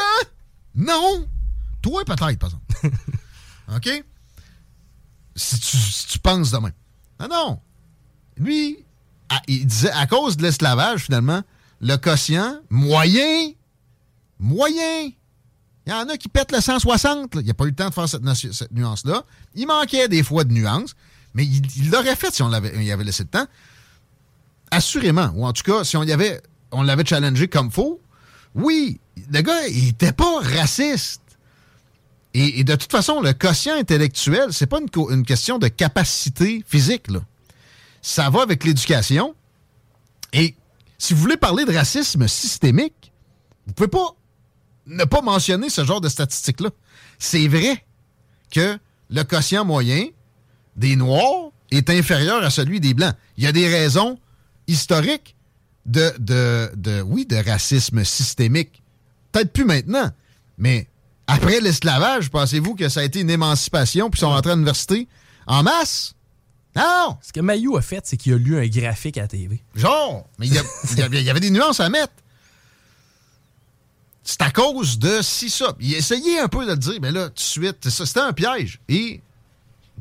Non. 0.76 1.28
Toi, 1.82 2.06
peut-être, 2.06 2.18
par 2.18 2.30
exemple. 2.30 2.64
OK? 3.76 4.04
Si 5.36 5.60
tu, 5.60 5.78
si 5.78 6.08
tu 6.08 6.20
penses 6.20 6.52
de 6.52 6.58
même. 6.58 6.72
Non, 7.20 7.28
non. 7.28 7.60
Lui, 8.38 8.86
à- 9.30 9.42
il 9.48 9.66
disait 9.66 9.92
à 9.92 10.06
cause 10.08 10.38
de 10.38 10.44
l'esclavage, 10.44 11.02
finalement, 11.02 11.42
le 11.84 11.98
quotient 11.98 12.60
moyen, 12.70 13.52
moyen. 14.40 15.12
Il 15.86 15.90
y 15.90 15.94
en 15.94 16.08
a 16.08 16.18
qui 16.18 16.30
pètent 16.30 16.54
le 16.54 16.62
160. 16.62 17.36
là. 17.36 17.42
Il 17.42 17.46
n'y 17.46 17.52
a 17.52 17.54
pas 17.54 17.66
eu 17.66 17.70
le 17.70 17.76
temps 17.76 17.90
de 17.90 17.94
faire 17.94 18.08
cette, 18.08 18.24
cette 18.34 18.72
nuance-là. 18.72 19.24
Il 19.54 19.68
manquait 19.68 20.08
des 20.08 20.24
fois 20.24 20.46
de 20.46 20.54
nuances, 20.54 20.96
mais 21.34 21.46
il 21.46 21.92
l'aurait 21.92 22.16
fait 22.16 22.34
si 22.34 22.42
on 22.42 22.48
l'avait, 22.48 22.74
il 22.82 22.90
avait 22.90 23.04
laissé 23.04 23.24
le 23.24 23.30
temps. 23.30 23.46
Assurément. 24.72 25.32
Ou 25.36 25.46
en 25.46 25.52
tout 25.52 25.64
cas, 25.64 25.84
si 25.84 25.98
on 25.98 26.04
y 26.04 26.14
avait, 26.14 26.42
on 26.72 26.84
l'avait 26.84 27.06
challengé 27.06 27.50
comme 27.50 27.70
faux, 27.70 28.02
oui, 28.56 29.02
le 29.32 29.42
gars, 29.42 29.68
il 29.68 29.90
était 29.90 30.14
pas 30.14 30.40
raciste. 30.40 31.22
Et, 32.34 32.64
de 32.64 32.76
toute 32.76 32.92
façon, 32.92 33.22
le 33.22 33.34
quotient 33.34 33.78
intellectuel, 33.78 34.48
c'est 34.52 34.66
pas 34.66 34.80
une, 34.80 35.24
question 35.24 35.60
de 35.60 35.68
capacité 35.68 36.64
physique. 36.66 37.08
Ça 38.02 38.32
va 38.32 38.42
avec 38.42 38.64
l'éducation. 38.64 39.36
Et 40.32 40.56
si 41.04 41.14
vous 41.14 41.20
voulez 41.20 41.36
parler 41.36 41.66
de 41.66 41.74
racisme 41.74 42.30
systémique, 42.30 43.12
vous 43.68 43.74
pouvez 43.74 43.90
pas 43.90 44.16
ne 44.86 45.04
pas 45.04 45.22
mentionner 45.22 45.70
ce 45.70 45.84
genre 45.84 46.00
de 46.00 46.08
statistiques-là. 46.08 46.70
C'est 47.20 47.50
vrai 47.50 47.86
que 48.52 48.78
le 49.10 49.24
quotient 49.24 49.66
moyen 49.66 50.06
des 50.78 50.96
Noirs 50.96 51.52
est 51.72 51.90
inférieur 51.90 52.42
à 52.42 52.50
celui 52.50 52.80
des 52.80 52.94
Blancs. 52.94 53.14
Il 53.36 53.44
y 53.44 53.48
a 53.48 53.52
des 53.52 53.68
raisons 53.68 54.18
historiques 54.68 55.36
de 55.86 57.02
oui, 57.02 57.26
de 57.26 57.36
racisme 57.36 58.06
systémique. 58.06 58.82
Peut-être 59.34 59.52
plus 59.52 59.66
maintenant, 59.66 60.10
mais 60.58 60.88
après 61.28 61.60
l'esclavage, 61.60 62.30
pensez-vous 62.30 62.76
que 62.76 62.88
ça 62.88 63.02
a 63.02 63.04
été 63.04 63.20
une 63.20 63.30
émancipation 63.30 64.10
puis 64.10 64.20
ils 64.20 64.22
sont 64.22 64.30
rentrés 64.30 64.52
à 64.52 64.56
l'université 64.56 65.10
en 65.48 65.64
masse? 65.64 66.16
Non! 66.76 67.18
Ce 67.22 67.32
que 67.32 67.40
Mayou 67.40 67.78
a 67.78 67.82
fait, 67.82 68.02
c'est 68.06 68.18
qu'il 68.18 68.34
a 68.34 68.38
lu 68.38 68.58
un 68.58 68.68
graphique 68.68 69.18
à 69.18 69.22
la 69.22 69.28
TV. 69.28 69.62
Genre, 69.76 70.28
mais 70.40 70.48
il 70.48 70.54
y, 70.54 70.58
a- 70.58 70.64
il 70.92 70.98
y 71.00 71.02
avait, 71.04 71.20
il 71.22 71.26
y 71.26 71.30
avait 71.30 71.40
des 71.40 71.52
nuances 71.52 71.80
à 71.80 71.90
mettre. 71.90 72.14
C'est 74.24 74.42
à 74.42 74.52
cause 74.52 74.98
de 75.00 75.22
si 75.22 75.50
ça. 75.50 75.76
Il 75.80 75.94
essayait 75.94 76.40
un 76.40 76.48
peu 76.48 76.66
de 76.66 76.72
le 76.72 76.78
dire, 76.78 76.98
mais 77.02 77.12
là, 77.12 77.26
tout 77.30 77.36
de 77.36 77.40
suite, 77.40 77.90
c'était 77.90 78.22
un 78.22 78.32
piège. 78.34 78.80
Et 78.88 79.22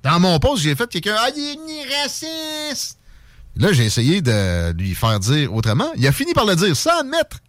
dans 0.03 0.21
mon 0.21 0.39
poste, 0.39 0.63
j'ai 0.63 0.75
fait 0.77 0.89
quelqu'un 0.89 1.17
Ah, 1.19 1.29
il 1.37 1.43
est 1.43 1.57
ni 1.57 1.85
raciste! 1.97 2.99
Là, 3.57 3.73
j'ai 3.73 3.85
essayé 3.85 4.23
de 4.23 4.73
lui 4.73 4.95
faire 4.95 5.19
dire 5.21 5.53
autrement. 5.53 5.91
Il 5.97 6.07
a 6.07 6.13
fini 6.13 6.33
par 6.33 6.47
le 6.47 6.57
dire 6.57 6.75
sans 6.77 7.01
admettre. 7.01 7.41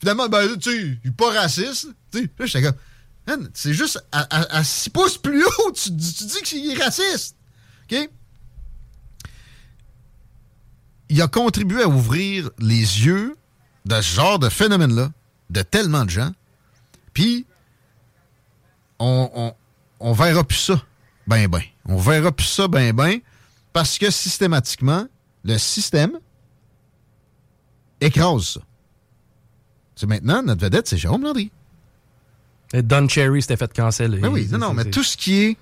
Finalement, 0.00 0.28
ben, 0.28 0.58
tu 0.58 0.70
sais, 0.70 0.98
il 1.04 1.08
est 1.10 1.16
pas 1.16 1.30
raciste. 1.30 1.86
Tu 2.12 2.18
sais, 2.22 2.30
là, 2.38 2.46
j'étais 2.46 2.62
comme, 3.26 3.48
c'est 3.54 3.72
juste 3.72 4.02
à, 4.12 4.20
à, 4.22 4.56
à 4.58 4.64
six 4.64 4.90
pouces 4.90 5.16
plus 5.18 5.44
haut, 5.44 5.72
tu, 5.72 5.90
dis- 5.92 6.14
tu 6.14 6.24
dis 6.24 6.42
qu'il 6.42 6.70
est 6.70 6.82
raciste. 6.82 7.36
OK? 7.90 8.10
il 11.10 11.20
a 11.20 11.28
contribué 11.28 11.82
à 11.82 11.88
ouvrir 11.88 12.50
les 12.58 13.04
yeux 13.04 13.36
de 13.84 13.96
ce 13.96 14.14
genre 14.14 14.38
de 14.38 14.48
phénomène-là, 14.48 15.10
de 15.50 15.62
tellement 15.62 16.04
de 16.04 16.10
gens. 16.10 16.30
Puis, 17.12 17.46
on, 19.00 19.28
on, 19.34 19.54
on 19.98 20.12
verra 20.12 20.44
plus 20.44 20.58
ça, 20.58 20.80
ben 21.26 21.48
ben. 21.48 21.62
On 21.86 21.96
verra 21.96 22.30
plus 22.30 22.46
ça, 22.46 22.68
ben 22.68 22.94
ben, 22.94 23.18
parce 23.72 23.98
que 23.98 24.10
systématiquement, 24.10 25.06
le 25.44 25.58
système 25.58 26.12
écrase 28.00 28.44
ça. 28.44 28.60
C'est 29.96 30.06
maintenant, 30.06 30.42
notre 30.42 30.62
vedette, 30.62 30.86
c'est 30.86 30.96
Jérôme 30.96 31.24
Landry. 31.24 31.50
Et 32.72 32.82
Don 32.82 33.08
Cherry 33.08 33.42
s'était 33.42 33.56
fait 33.56 33.72
canceller. 33.72 34.20
Ben 34.20 34.28
oui, 34.28 34.46
non, 34.48 34.58
non, 34.58 34.74
mais 34.74 34.84
tout 34.84 35.02
ce 35.02 35.16
qui 35.16 35.42
est 35.42 35.56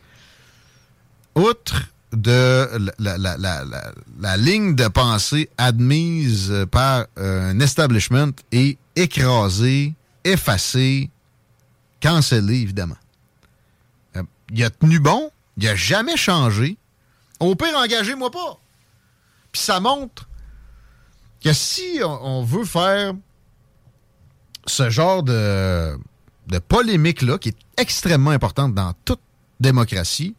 outre 1.34 1.88
de 2.12 2.68
la, 2.98 4.36
ligne 4.36 4.74
de 4.74 4.88
pensée 4.88 5.50
admise 5.58 6.66
par 6.70 7.06
un 7.16 7.60
establishment 7.60 8.32
est 8.52 8.78
écrasé, 8.96 9.94
effacé, 10.24 11.10
cancellé, 12.00 12.56
évidemment. 12.56 12.96
Euh, 14.16 14.22
il 14.50 14.64
a 14.64 14.70
tenu 14.70 14.98
bon, 14.98 15.30
il 15.56 15.68
a 15.68 15.76
jamais 15.76 16.16
changé. 16.16 16.76
Au 17.40 17.54
pire, 17.54 17.76
engagez-moi 17.76 18.30
pas. 18.30 18.58
Puis 19.52 19.60
ça 19.60 19.80
montre 19.80 20.28
que 21.42 21.52
si 21.52 22.00
on, 22.02 22.38
on 22.38 22.44
veut 22.44 22.64
faire 22.64 23.12
ce 24.66 24.90
genre 24.90 25.22
de, 25.22 25.96
de 26.48 26.58
polémique-là, 26.58 27.38
qui 27.38 27.50
est 27.50 27.58
extrêmement 27.76 28.30
importante 28.30 28.74
dans 28.74 28.92
toute 29.04 29.20
démocratie, 29.60 30.34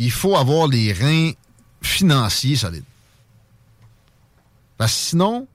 il 0.00 0.10
faut 0.10 0.36
avoir 0.36 0.66
les 0.66 0.92
reins 0.92 1.32
financiers 1.82 2.56
solides. 2.56 2.84
Parce 4.78 4.92
que 4.92 4.98
sinon, 4.98 5.46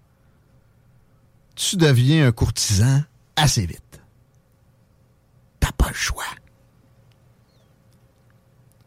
tu 1.55 1.75
deviens 1.77 2.27
un 2.27 2.31
courtisan 2.31 3.03
assez 3.35 3.65
vite. 3.65 3.81
T'as 5.59 5.71
pas 5.71 5.89
le 5.89 5.95
choix. 5.95 6.23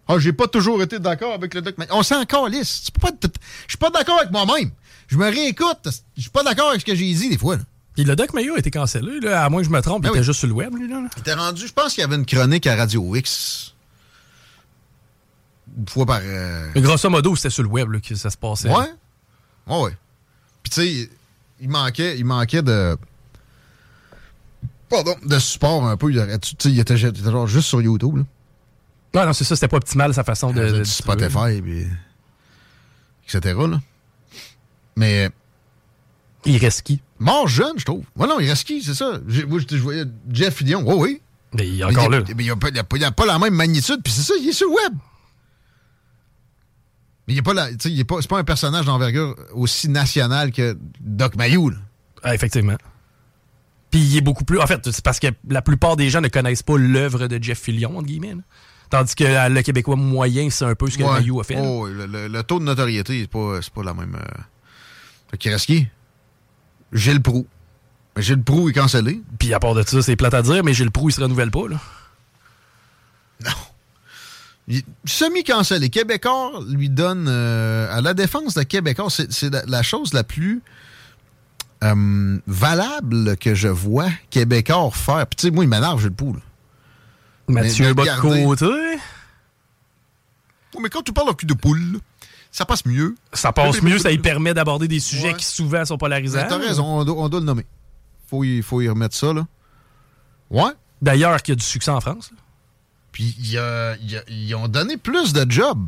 Ah, 0.07 0.19
j'ai 0.19 0.33
pas 0.33 0.47
toujours 0.47 0.81
été 0.81 0.99
d'accord 1.01 1.35
avec 1.35 1.53
le 1.55 1.61
doc. 1.61 1.75
mais 1.77 1.87
On 1.91 2.03
s'en 2.03 2.25
calisse. 2.25 2.85
Tu 2.85 2.93
peux 2.93 3.01
pas 3.01 3.11
Je 3.21 3.29
suis 3.73 3.79
pas 3.79 3.91
d'accord 3.91 4.21
avec 4.21 4.31
moi-même. 4.31 4.71
Je 5.09 5.17
me 5.17 5.27
réécoute. 5.29 5.89
Je 6.17 6.23
suis 6.23 6.31
pas 6.31 6.45
d'accord 6.45 6.69
avec 6.71 6.81
ce 6.81 6.87
que 6.87 6.95
j'ai 6.95 7.13
dit 7.13 7.29
des 7.31 7.37
fois. 7.39 7.57
là. 7.57 7.63
Puis 7.95 8.05
le 8.05 8.15
Doc 8.15 8.33
Mayo 8.33 8.55
a 8.55 8.59
été 8.61 8.71
cancellé, 8.71 9.19
là, 9.19 9.45
à 9.45 9.49
moins 9.51 9.61
que 9.61 9.67
je 9.67 9.73
me 9.73 9.81
trompe, 9.83 10.05
Ben 10.05 10.11
il 10.11 10.17
était 10.19 10.25
juste 10.25 10.39
sur 10.39 10.47
le 10.47 10.55
web, 10.55 10.73
lui. 10.77 10.87
Là. 10.89 11.03
Il 11.17 11.21
était 11.21 11.35
rendu, 11.35 11.67
je 11.67 11.73
pense 11.73 11.95
qu'il 11.95 12.03
y 12.03 12.05
avait 12.05 12.15
une 12.15 12.27
chronique 12.27 12.67
à 12.69 12.77
Radio 12.77 13.17
X. 13.17 13.75
Une 15.79 15.89
fois 15.89 16.07
par. 16.07 16.21
euh, 16.23 16.71
Mais 16.75 16.81
grosso 16.81 17.09
modo, 17.09 17.37
c'était 17.37 17.51
sur 17.51 17.63
le 17.63 17.69
web 17.69 17.91
là, 17.91 18.01
que 18.01 18.15
ça 18.15 18.31
se 18.31 18.37
passait. 18.37 18.69
Ouais. 18.69 18.93
Oh, 19.69 19.85
ouais. 19.85 19.97
Puis 20.63 20.71
tu 20.71 20.81
sais, 20.81 21.11
il 21.61 21.69
manquait, 21.69 22.19
il 22.19 22.25
manquait 22.25 22.63
de. 22.63 22.97
Pardon, 24.89 25.15
de 25.25 25.39
support 25.39 25.87
un 25.87 25.97
peu. 25.97 26.11
Il, 26.11 26.17
il, 26.17 26.31
était, 26.81 26.95
il 26.95 27.07
était 27.07 27.31
genre 27.31 27.47
juste 27.47 27.69
sur 27.69 27.81
YouTube. 27.81 28.17
Là. 28.17 28.25
Non, 29.15 29.27
non, 29.27 29.33
c'est 29.33 29.45
ça, 29.45 29.55
c'était 29.55 29.69
pas 29.69 29.77
optimal 29.77 30.13
sa 30.15 30.25
façon 30.25 30.53
de. 30.53 30.79
de 30.79 30.85
Spotify, 30.85 31.61
puis. 31.63 31.87
etc. 33.27 33.57
Là. 33.69 33.81
Mais. 34.97 35.31
Il 36.45 36.57
reste 36.57 36.83
qui? 36.83 37.01
Mort 37.19 37.49
jeune, 37.49 37.79
je 37.79 37.85
trouve. 37.85 38.05
Ouais, 38.17 38.27
non, 38.27 38.41
il 38.41 38.49
reste 38.49 38.65
qui, 38.65 38.83
c'est 38.83 38.95
ça? 38.95 39.19
Moi, 39.49 39.61
je, 39.69 39.77
voyais 39.77 40.05
Jeff 40.33 40.55
Fillion. 40.55 40.85
Oh, 40.87 41.03
oui. 41.03 41.21
Mais 41.53 41.67
il 41.67 41.81
est 41.81 41.85
encore 41.85 42.09
là. 42.09 42.21
Mais 42.37 42.45
il 42.45 43.01
n'a 43.01 43.11
pas, 43.13 43.27
la 43.27 43.39
même 43.39 43.55
magnitude, 43.55 44.01
puis 44.03 44.13
c'est 44.13 44.23
ça, 44.23 44.35
il 44.41 44.49
est 44.49 44.53
sur 44.53 44.69
le 44.69 44.75
web. 44.75 44.95
Mais 47.29 47.35
il 47.35 47.37
n'est 47.37 47.43
pas, 47.43 47.53
là, 47.53 47.69
il 47.85 48.01
est 48.01 48.05
pas, 48.05 48.17
c'est 48.23 48.29
pas 48.29 48.39
un 48.39 48.45
personnage 48.45 48.87
d'envergure 48.87 49.37
aussi 49.53 49.91
national 49.91 50.51
que 50.51 50.79
Doc 50.99 51.37
Mayou. 51.37 51.73
Ah, 52.23 52.35
effectivement. 52.35 52.77
Puis 53.91 54.01
il 54.01 54.17
est 54.17 54.23
beaucoup 54.23 54.45
plus. 54.45 54.59
En 54.59 54.67
fait, 54.67 54.91
c'est 54.91 55.05
parce 55.05 55.21
que 55.21 55.27
la 55.47 55.61
plupart 55.61 55.97
des 55.97 56.09
gens 56.09 56.23
ne 56.23 56.29
connaissent 56.29 56.63
pas 56.63 56.79
l'œuvre 56.79 57.27
de 57.27 57.43
Jeff 57.43 57.61
Fillion, 57.61 57.99
entre 57.99 58.07
guillemets. 58.07 58.35
Tandis 58.89 59.15
que 59.15 59.25
euh, 59.25 59.51
le 59.51 59.61
Québécois 59.61 59.97
moyen, 59.97 60.49
c'est 60.49 60.65
un 60.65 60.75
peu 60.75 60.89
ce 60.89 60.97
que 60.97 61.05
Mayou 61.05 61.39
a 61.39 61.45
fait. 61.45 61.59
Oh, 61.59 61.87
le, 61.87 62.43
taux 62.43 62.61
de 62.61 62.65
notoriété, 62.65 63.21
c'est 63.21 63.31
pas, 63.31 63.61
pas 63.75 63.83
la 63.83 63.93
même. 63.93 64.15
Euh... 64.15 64.41
Fait 65.31 65.37
qu'il 65.37 65.53
reste 65.53 65.67
qui? 65.67 65.87
Gilles 66.95 67.21
Proux. 67.21 67.47
Gilles 68.17 68.43
Proux 68.43 68.71
est 68.71 68.73
cancellé. 68.73 69.21
Puis 69.39 69.53
à 69.53 69.61
part 69.61 69.75
de 69.75 69.83
ça, 69.83 70.01
c'est 70.01 70.17
plate 70.17 70.33
à 70.33 70.41
dire, 70.41 70.65
mais 70.65 70.73
Gilles 70.73 70.91
Proux, 70.91 71.11
il 71.11 71.13
se 71.13 71.21
renouvelle 71.21 71.51
pas, 71.51 71.69
là. 71.69 71.79
Non. 73.45 73.51
Semi-cancellé. 75.05 75.89
Québécois 75.89 76.61
lui 76.69 76.91
donne. 76.91 77.27
Euh, 77.29 77.97
à 77.97 78.01
la 78.01 78.15
défense 78.15 78.55
de 78.55 78.63
Québécois, 78.63 79.09
c'est 79.11 79.51
la, 79.67 79.83
chose 79.83 80.13
la 80.13 80.25
plus 80.25 80.63
euh, 81.83 82.39
valable 82.47 83.37
que 83.37 83.55
je 83.55 83.69
vois 83.69 84.09
Québécois 84.31 84.91
faire. 84.93 85.27
Puis 85.27 85.37
tu 85.37 85.47
sais, 85.47 85.51
moi, 85.51 85.65
il 85.65 85.69
m'énerve, 85.69 86.01
Gilles 86.01 86.13
Proux. 86.13 86.35
Là. 86.35 86.41
Mathieu 87.49 87.95
Bocoté. 87.95 88.67
mais 90.81 90.91
quand 90.91 91.03
tu 91.03 91.13
parles 91.13 91.31
en 91.31 91.35
cul 91.35 91.47
de 91.47 91.55
poule, 91.55 92.01
ça 92.53 92.67
passe 92.67 92.85
mieux. 92.85 93.15
Ça 93.33 93.53
passe 93.53 93.83
mieux, 93.83 93.99
ça 93.99 94.11
lui 94.11 94.19
permet 94.19 94.53
d'aborder 94.53 94.87
des 94.87 95.01
sujets 95.01 95.35
qui 95.35 95.45
souvent 95.45 95.85
sont 95.85 95.97
polarisants. 95.97 96.45
T'as 96.49 96.59
raison, 96.59 96.85
on 96.85 97.05
doit, 97.05 97.41
le 97.41 97.47
nommer. 97.47 97.65
Faut 98.29 98.45
y, 98.45 98.61
faut 98.61 98.83
y 98.83 98.89
remettre 98.89 99.17
ça, 99.17 99.33
là. 99.33 99.47
Ouais. 100.51 100.73
D'ailleurs, 101.01 101.43
qu'il 101.43 101.53
y 101.53 101.57
a 101.57 101.57
du 101.57 101.65
succès 101.65 101.91
en 101.91 102.01
France. 102.01 102.31
Puis 103.19 103.35
ils 104.29 104.55
ont 104.55 104.69
donné 104.69 104.97
plus 104.97 105.33
de 105.33 105.45
jobs. 105.51 105.85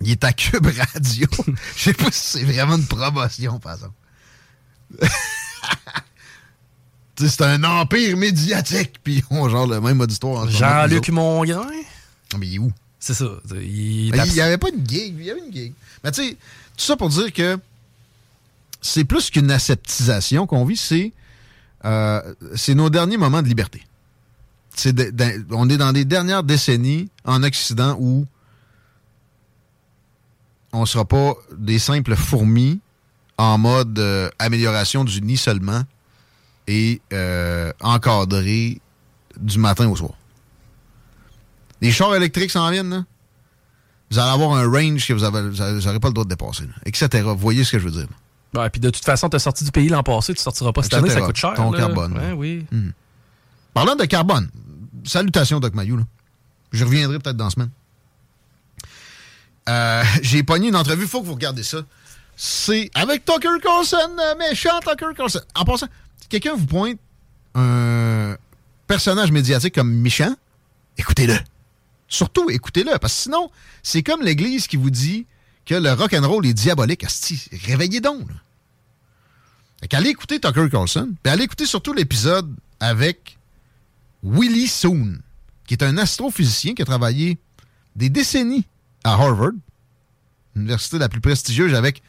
Il 0.00 0.12
est 0.12 0.22
à 0.22 0.32
Cube 0.32 0.64
Radio. 0.64 1.26
Je 1.76 1.82
sais 1.82 1.92
pas 1.92 2.08
si 2.12 2.38
c'est 2.38 2.44
vraiment 2.44 2.76
une 2.76 2.86
promotion, 2.86 3.58
par 3.58 3.74
exemple. 3.74 3.94
c'est 7.16 7.42
un 7.42 7.64
empire 7.64 8.16
médiatique, 8.16 9.00
puis 9.02 9.24
on 9.28 9.48
genre 9.48 9.66
le 9.66 9.80
même 9.80 10.00
auditoire. 10.00 10.48
Jean-Luc 10.48 11.08
Mongrain? 11.08 11.66
Mais 12.38 12.46
il 12.46 12.54
est 12.54 12.58
où? 12.58 12.72
C'est 13.00 13.14
ça. 13.14 13.32
Il 13.50 14.12
n'y 14.12 14.40
avait 14.40 14.58
pas 14.58 14.68
une 14.68 14.88
gig, 14.88 15.16
il 15.18 15.24
y 15.24 15.32
avait 15.32 15.44
une 15.44 15.52
gig. 15.52 15.72
Mais 16.04 16.12
tu 16.12 16.22
sais, 16.22 16.34
tout 16.76 16.84
ça 16.84 16.96
pour 16.96 17.08
dire 17.08 17.32
que 17.32 17.58
c'est 18.80 19.02
plus 19.02 19.30
qu'une 19.30 19.50
aseptisation 19.50 20.46
qu'on 20.46 20.64
vit, 20.64 20.76
c'est 20.76 21.12
euh, 21.84 22.22
nos 22.68 22.88
derniers 22.88 23.16
moments 23.16 23.42
de 23.42 23.48
liberté. 23.48 23.82
On 25.50 25.68
est 25.68 25.76
dans 25.76 25.92
les 25.92 26.04
dernières 26.04 26.42
décennies 26.42 27.10
en 27.24 27.42
Occident 27.42 27.96
où 28.00 28.26
on 30.72 30.80
ne 30.80 30.86
sera 30.86 31.04
pas 31.04 31.34
des 31.56 31.78
simples 31.78 32.16
fourmis 32.16 32.80
en 33.38 33.58
mode 33.58 33.98
euh, 33.98 34.28
amélioration 34.38 35.04
du 35.04 35.20
nid 35.20 35.36
seulement, 35.36 35.82
et 36.66 37.00
euh, 37.12 37.72
encadré 37.80 38.80
du 39.38 39.58
matin 39.58 39.88
au 39.88 39.96
soir. 39.96 40.12
Les 41.80 41.92
chars 41.92 42.14
électriques 42.14 42.50
s'en 42.50 42.70
viennent, 42.70 42.90
là. 42.90 43.04
Vous 44.10 44.18
allez 44.18 44.30
avoir 44.30 44.52
un 44.52 44.70
range 44.70 45.06
que 45.08 45.12
vous 45.12 45.20
n'aurez 45.20 46.00
pas 46.00 46.08
le 46.08 46.14
droit 46.14 46.24
de 46.24 46.28
dépasser, 46.28 46.64
etc. 46.84 47.24
Vous 47.24 47.36
voyez 47.36 47.64
ce 47.64 47.72
que 47.72 47.78
je 47.78 47.84
veux 47.84 47.90
dire? 47.90 48.06
Ouais, 48.54 48.70
puis 48.70 48.80
de 48.80 48.90
toute 48.90 49.04
façon, 49.04 49.28
tu 49.28 49.36
as 49.36 49.40
sorti 49.40 49.64
du 49.64 49.72
pays 49.72 49.88
l'an 49.88 50.04
passé, 50.04 50.34
tu 50.34 50.40
sortiras 50.40 50.72
pas 50.72 50.82
cette 50.82 50.94
année, 50.94 51.10
ça 51.10 51.20
coûte 51.20 51.36
cher. 51.36 51.54
Ton 51.54 51.72
carbone. 51.72 52.20
oui. 52.36 52.64
Hmm. 52.70 52.90
Parlant 53.72 53.96
de 53.96 54.04
carbone, 54.04 54.48
salutations, 55.04 55.60
Doc 55.60 55.74
Mayou. 55.74 55.96
Là. 55.96 56.04
Je 56.72 56.84
reviendrai 56.84 57.18
peut-être 57.18 57.36
dans 57.36 57.44
la 57.44 57.50
semaine. 57.50 57.70
Euh, 59.68 60.02
j'ai 60.22 60.42
pogné 60.42 60.68
une 60.68 60.76
entrevue, 60.76 61.04
il 61.04 61.08
faut 61.08 61.20
que 61.20 61.26
vous 61.26 61.34
regardez 61.34 61.62
ça. 61.62 61.78
C'est 62.36 62.90
avec 62.94 63.24
Tucker 63.24 63.60
Carlson, 63.62 63.96
euh, 64.18 64.34
méchant 64.36 64.80
Tucker 64.80 65.14
Carlson. 65.16 65.40
En 65.54 65.64
passant, 65.64 65.86
quelqu'un 66.28 66.54
vous 66.54 66.66
pointe 66.66 66.98
un 67.54 68.36
personnage 68.86 69.30
médiatique 69.30 69.74
comme 69.74 69.92
méchant, 69.92 70.34
écoutez-le. 70.98 71.38
Surtout, 72.08 72.50
écoutez-le, 72.50 72.98
parce 72.98 73.14
que 73.14 73.20
sinon, 73.22 73.50
c'est 73.82 74.02
comme 74.02 74.22
l'Église 74.22 74.66
qui 74.66 74.76
vous 74.76 74.90
dit 74.90 75.26
que 75.64 75.74
le 75.74 75.92
rock 75.92 76.12
and 76.12 76.28
roll 76.28 76.44
est 76.46 76.52
diabolique. 76.52 77.04
Asti, 77.04 77.48
réveillez 77.64 78.00
donc. 78.00 78.26
allez 79.92 80.10
écouter 80.10 80.40
Tucker 80.40 80.68
Carlson, 80.70 81.14
puis 81.22 81.32
allez 81.32 81.44
écouter 81.44 81.66
surtout 81.66 81.92
l'épisode 81.92 82.52
avec 82.80 83.33
Willie 84.24 84.68
Soon, 84.68 85.18
qui 85.66 85.74
est 85.74 85.82
un 85.82 85.98
astrophysicien 85.98 86.74
qui 86.74 86.82
a 86.82 86.84
travaillé 86.84 87.38
des 87.94 88.08
décennies 88.08 88.66
à 89.04 89.12
Harvard, 89.12 89.52
l'université 90.56 90.98
la 90.98 91.08
plus 91.08 91.20
prestigieuse 91.20 91.74
avec 91.74 92.02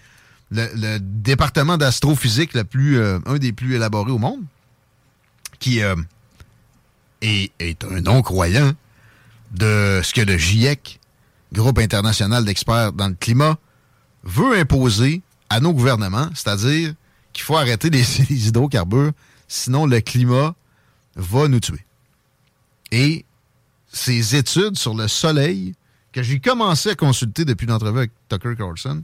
le, 0.51 0.97
département 0.99 1.77
d'astrophysique 1.77 2.53
le 2.53 2.63
plus, 2.63 2.97
euh, 2.97 3.19
un 3.25 3.37
des 3.37 3.51
plus 3.51 3.75
élaborés 3.75 4.11
au 4.11 4.17
monde, 4.17 4.41
qui 5.59 5.81
euh, 5.81 5.95
est, 7.21 7.83
un 7.83 8.01
non-croyant 8.01 8.71
de 9.51 10.01
ce 10.03 10.13
que 10.13 10.21
le 10.21 10.37
GIEC, 10.37 10.99
groupe 11.53 11.79
international 11.79 12.45
d'experts 12.45 12.93
dans 12.93 13.09
le 13.09 13.15
climat, 13.15 13.57
veut 14.23 14.57
imposer 14.57 15.21
à 15.49 15.59
nos 15.59 15.73
gouvernements, 15.73 16.29
c'est-à-dire 16.33 16.93
qu'il 17.33 17.43
faut 17.43 17.57
arrêter 17.57 17.89
les, 17.89 18.21
hydrocarbures, 18.29 19.11
sinon 19.47 19.85
le 19.85 19.99
climat 20.01 20.55
va 21.15 21.47
nous 21.47 21.59
tuer. 21.59 21.84
Et 22.91 23.25
ces 23.91 24.35
études 24.35 24.77
sur 24.77 24.93
le 24.93 25.07
soleil, 25.07 25.73
que 26.11 26.23
j'ai 26.23 26.39
commencé 26.39 26.89
à 26.89 26.95
consulter 26.95 27.45
depuis 27.45 27.67
l'entrevue 27.67 27.99
avec 27.99 28.11
Tucker 28.29 28.55
Carlson, 28.57 29.03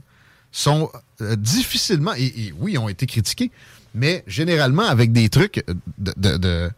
sont 0.50 0.90
euh, 1.20 1.36
difficilement, 1.36 2.12
et, 2.16 2.52
oui, 2.58 2.76
ont 2.78 2.88
été 2.88 3.06
critiqués, 3.06 3.50
mais 3.94 4.22
généralement 4.26 4.84
avec 4.84 5.12
des 5.12 5.28
trucs 5.28 5.64
de, 5.98 6.70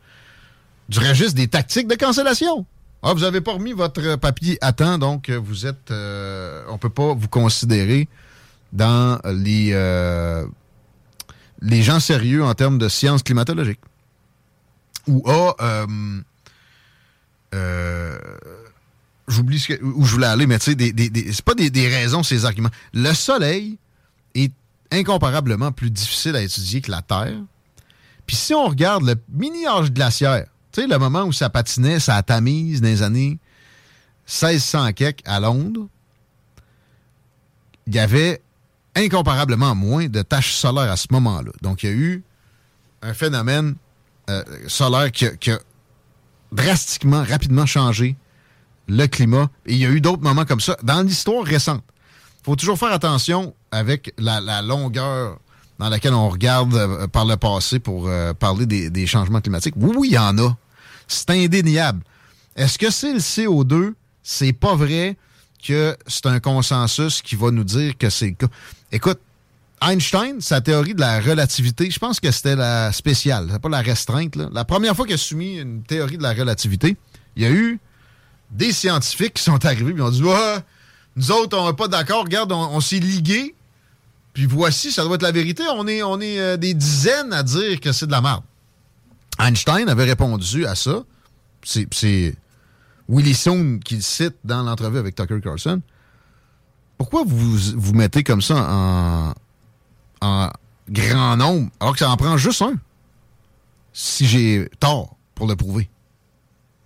du 0.89 0.99
registre 0.99 1.35
des 1.35 1.49
tactiques 1.49 1.89
de 1.89 1.97
cancellation. 1.97 2.67
Ah, 3.03 3.13
vous 3.13 3.21
n'avez 3.21 3.41
pas 3.41 3.53
remis 3.53 3.73
votre 3.73 4.17
papier 4.17 4.59
à 4.61 4.73
temps, 4.73 4.97
donc 4.99 5.29
vous 5.29 5.67
êtes. 5.67 5.91
Euh, 5.91 6.65
on 6.69 6.79
peut 6.79 6.89
pas 6.89 7.13
vous 7.13 7.29
considérer 7.29 8.09
dans 8.73 9.21
les, 9.27 9.71
euh, 9.73 10.47
les 11.61 11.83
gens 11.83 12.01
sérieux 12.01 12.43
en 12.43 12.55
termes 12.55 12.79
de 12.79 12.89
sciences 12.89 13.23
climatologiques. 13.23 13.81
Ou 15.07 15.23
ah, 15.27 15.87
j'oublie 19.29 19.65
où 19.83 20.05
je 20.05 20.13
voulais 20.13 20.27
aller, 20.27 20.47
mais 20.47 20.59
tu 20.59 20.73
sais, 20.73 20.95
c'est 21.33 21.45
pas 21.45 21.55
des, 21.55 21.89
raisons, 21.89 22.23
ces 22.23 22.45
arguments. 22.45 22.71
Le 22.93 23.13
Soleil 23.15 23.79
est 24.35 24.53
incomparablement 24.91 25.73
plus 25.73 25.91
difficile 25.91 26.37
à 26.37 26.43
étudier 26.43 26.81
que 26.81 26.91
la 26.91 27.03
Terre. 27.03 27.39
Puis 28.27 28.37
si 28.37 28.55
on 28.55 28.67
regarde 28.67 29.05
le 29.05 29.17
mini-âge 29.29 29.93
glaciaire, 29.93 30.47
tu 30.73 30.83
sais, 30.83 30.87
le 30.87 30.99
moment 30.99 31.25
où 31.25 31.33
ça 31.33 31.51
patinait, 31.51 32.01
ça 32.01 32.23
tamise 32.23 32.81
dans 32.81 32.89
les 32.89 33.03
années 33.03 33.39
1600 34.27 34.93
quelques 34.93 35.27
à 35.27 35.41
Londres, 35.41 35.89
il 37.87 37.95
y 37.95 37.99
avait 37.99 38.41
incomparablement 38.97 39.75
moins 39.75 40.07
de 40.07 40.23
taches 40.23 40.53
solaires 40.53 40.91
à 40.91 40.97
ce 40.97 41.09
moment-là. 41.11 41.51
Donc, 41.63 41.83
il 41.83 41.91
y 41.91 41.93
a 41.93 41.95
eu 41.95 42.25
un 43.03 43.13
phénomène 43.13 43.75
euh, 44.31 44.43
solaire 44.67 45.13
qui 45.13 45.27
qui 45.39 45.51
a 45.51 45.59
drastiquement, 46.55 47.23
rapidement 47.23 47.67
changé 47.67 48.17
le 48.89 49.07
climat. 49.07 49.51
Et 49.67 49.75
il 49.75 49.79
y 49.79 49.85
a 49.85 49.91
eu 49.91 50.01
d'autres 50.01 50.23
moments 50.23 50.45
comme 50.45 50.61
ça 50.61 50.77
dans 50.83 51.03
l'histoire 51.03 51.45
récente. 51.45 51.83
Il 52.41 52.45
faut 52.45 52.57
toujours 52.57 52.79
faire 52.79 52.93
attention 52.93 53.55
avec 53.71 54.15
la, 54.19 54.63
longueur 54.63 55.39
dans 55.79 55.89
laquelle 55.89 56.15
on 56.15 56.29
regarde 56.29 56.75
euh, 56.75 57.07
par 57.09 57.25
le 57.25 57.37
passé 57.37 57.79
pour 57.79 58.07
euh, 58.07 58.33
parler 58.33 58.67
des, 58.67 59.07
changements 59.07 59.41
climatiques. 59.41 59.75
Oui, 59.77 59.95
oui, 59.97 60.09
il 60.11 60.15
y 60.15 60.19
en 60.19 60.39
a. 60.39 60.57
C'est 61.09 61.31
indéniable. 61.31 62.03
Est-ce 62.57 62.79
que 62.79 62.91
c'est 62.91 63.13
le 63.13 63.19
CO2? 63.19 63.95
C'est 64.23 64.53
pas 64.53 64.75
vrai 64.75 65.17
que 65.67 65.97
c'est 66.07 66.27
un 66.27 66.41
consensus 66.41 67.23
qui 67.23 67.35
va 67.35 67.51
nous 67.51 67.65
dire 67.65 67.97
que 67.99 68.11
c'est 68.11 68.27
le 68.27 68.33
cas. 68.33 68.47
Écoute, 68.93 69.19
Einstein, 69.87 70.41
sa 70.41 70.61
théorie 70.61 70.95
de 70.95 71.01
la 71.01 71.21
relativité, 71.21 71.91
je 71.91 71.99
pense 71.99 72.21
que 72.21 72.31
c'était 72.31 72.57
la 72.57 72.93
spéciale, 72.93 73.59
pas 73.61 73.69
la 73.69 73.83
restreinte. 73.83 74.37
La 74.37 74.65
première 74.65 74.97
fois 74.97 75.05
qu'il 75.05 75.15
a 75.15 75.19
soumis 75.19 75.59
une 75.59 75.83
théorie 75.83 76.17
de 76.17 76.23
la 76.23 76.33
relativité, 76.33 76.97
il 77.37 77.43
y 77.43 77.47
a 77.47 77.51
eu 77.51 77.79
des 78.51 78.73
scientifiques 78.73 79.35
qui 79.35 79.43
sont 79.43 79.65
arrivés 79.65 79.95
et 79.97 80.01
ont 80.01 80.11
dit 80.11 80.23
nous 81.17 81.31
autres, 81.31 81.57
on 81.57 81.69
n'est 81.69 81.77
pas 81.77 81.89
d'accord, 81.89 82.25
regarde, 82.25 82.53
on, 82.53 82.81
s'est 82.81 82.99
ligués 82.99 83.55
Puis 84.33 84.47
voici, 84.47 84.91
ça 84.91 85.05
doit 85.05 85.15
être 85.15 85.23
la 85.23 85.33
vérité. 85.33 85.63
On 85.77 85.87
est, 85.87 86.03
on 86.03 86.21
est 86.21 86.41
euh, 86.41 86.57
des 86.57 86.75
dizaines 86.75 87.33
à 87.33 87.43
dire 87.43 87.81
que 87.81 87.93
c'est 87.93 88.07
de 88.07 88.11
la 88.11 88.21
merde. 88.21 88.43
Einstein 89.39 89.89
avait 89.89 90.05
répondu 90.05 90.67
à 90.67 90.75
ça. 90.75 91.05
C'est 91.63 92.35
Willie 93.09 93.35
Soon 93.35 93.79
qui 93.79 93.97
le 93.97 94.03
cite 94.03 94.37
dans 94.45 94.63
l'entrevue 94.63 94.99
avec 94.99 95.15
Tucker 95.15 95.41
Carlson. 95.41 95.81
Pourquoi 96.99 97.23
vous 97.27 97.57
vous 97.57 97.93
mettez 97.95 98.23
comme 98.23 98.43
ça 98.43 98.55
en, 98.57 99.35
en 100.25 100.51
grand 100.89 101.37
nombre 101.37 101.71
alors 101.81 101.95
que 101.95 102.01
ça 102.01 102.11
en 102.11 102.17
prend 102.17 102.37
juste 102.37 102.63
un? 102.63 102.75
Si 103.93 104.27
j'ai 104.27 104.69
tort 104.81 105.17
pour 105.35 105.47
le 105.47 105.57
prouver, 105.57 105.89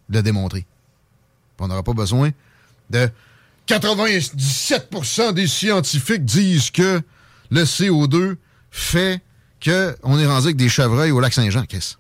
le 0.09 0.23
démontrer. 0.23 0.67
On 1.59 1.69
n'aura 1.69 1.83
pas 1.83 1.93
besoin 1.93 2.31
de 2.91 3.11
97% 3.67 5.33
des 5.33 5.47
scientifiques 5.47 6.25
disent 6.25 6.71
que 6.71 7.03
le 7.51 7.65
CO2 7.65 8.37
fait 8.71 9.21
qu'on 9.63 10.19
est 10.19 10.27
rendu 10.27 10.47
avec 10.47 10.57
des 10.57 10.69
chevreuils 10.69 11.11
au 11.11 11.21
lac 11.21 11.33
Saint-Jean, 11.33 11.65
Chris. 11.67 11.97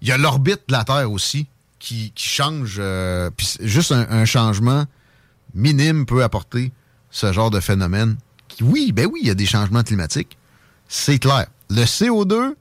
Il 0.00 0.08
y 0.08 0.12
a 0.12 0.18
l'orbite 0.18 0.62
de 0.68 0.72
la 0.72 0.84
Terre 0.84 1.10
aussi 1.10 1.46
qui, 1.78 2.12
change. 2.16 2.76
Euh, 2.78 3.30
juste 3.60 3.92
un, 3.92 4.24
changement 4.24 4.86
minime 5.54 6.06
peut 6.06 6.22
apporter 6.22 6.72
ce 7.10 7.32
genre 7.32 7.50
de 7.50 7.60
phénomène. 7.60 8.16
Oui, 8.60 8.92
ben 8.92 9.06
oui, 9.06 9.20
il 9.22 9.28
y 9.28 9.30
a 9.30 9.34
des 9.34 9.46
changements 9.46 9.82
climatiques. 9.82 10.36
C'est 10.88 11.18
clair. 11.18 11.46
Le 11.70 11.84
CO2, 11.84 12.54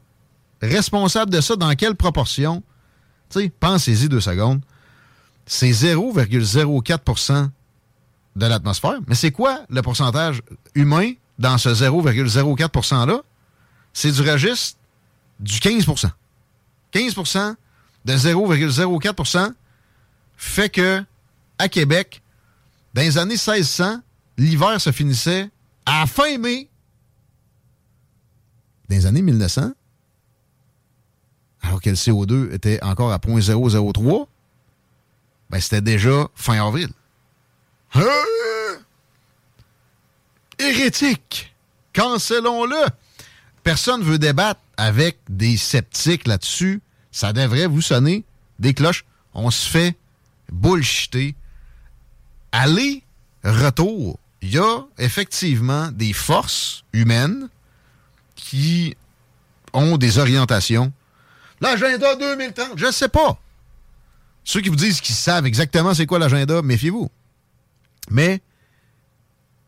responsable 0.61 1.31
de 1.31 1.41
ça, 1.41 1.55
dans 1.55 1.73
quelle 1.75 1.95
proportion? 1.95 2.63
Tu 3.29 3.49
pensez-y 3.49 4.09
deux 4.09 4.21
secondes. 4.21 4.61
C'est 5.45 5.71
0,04% 5.71 7.49
de 8.35 8.45
l'atmosphère. 8.45 8.99
Mais 9.07 9.15
c'est 9.15 9.31
quoi 9.31 9.61
le 9.69 9.81
pourcentage 9.81 10.41
humain 10.75 11.11
dans 11.39 11.57
ce 11.57 11.69
0,04 11.69 12.69
%-là? 12.69 13.21
C'est 13.91 14.11
du 14.11 14.21
registre 14.21 14.77
du 15.39 15.59
15% 15.59 16.09
15% 16.93 17.55
de 18.05 18.13
0,04% 18.13 19.53
fait 20.37 20.69
que, 20.69 21.03
à 21.57 21.69
Québec, 21.69 22.21
dans 22.93 23.01
les 23.01 23.17
années 23.17 23.35
1600, 23.35 24.01
l'hiver 24.37 24.79
se 24.81 24.91
finissait 24.91 25.49
à 25.85 26.05
fin 26.07 26.37
mai. 26.37 26.69
Dans 28.89 28.95
les 28.95 29.05
années 29.05 29.21
1900, 29.21 29.71
alors 31.61 31.81
que 31.81 31.89
le 31.89 31.95
CO2 31.95 32.53
était 32.53 32.83
encore 32.83 33.11
à 33.11 33.17
0.003, 33.17 34.27
ben 35.49 35.59
c'était 35.59 35.81
déjà 35.81 36.27
fin 36.35 36.65
avril. 36.65 36.89
Hein? 37.93 38.01
Hérétique! 40.59 41.55
Cancellons-le! 41.93 42.85
Personne 43.63 44.01
ne 44.01 44.05
veut 44.05 44.19
débattre 44.19 44.59
avec 44.77 45.19
des 45.29 45.57
sceptiques 45.57 46.27
là-dessus. 46.27 46.81
Ça 47.11 47.31
devrait 47.31 47.67
vous 47.67 47.81
sonner 47.81 48.25
des 48.59 48.73
cloches. 48.73 49.05
On 49.33 49.49
se 49.51 49.67
fait 49.67 49.97
bullshiter. 50.51 51.35
Aller, 52.51 53.03
retour. 53.43 54.19
Il 54.43 54.53
y 54.53 54.57
a 54.57 54.83
effectivement 54.97 55.89
des 55.93 56.11
forces 56.11 56.83
humaines 56.91 57.47
qui 58.35 58.93
ont 59.71 59.95
des 59.95 60.17
orientations. 60.17 60.91
L'agenda 61.61 62.17
2030, 62.17 62.73
je 62.75 62.87
ne 62.87 62.91
sais 62.91 63.07
pas. 63.07 63.39
Ceux 64.43 64.59
qui 64.59 64.67
vous 64.67 64.75
disent 64.75 64.99
qu'ils 64.99 65.15
savent 65.15 65.45
exactement 65.45 65.93
c'est 65.93 66.05
quoi 66.05 66.19
l'agenda, 66.19 66.61
méfiez-vous. 66.61 67.09
Mais 68.09 68.41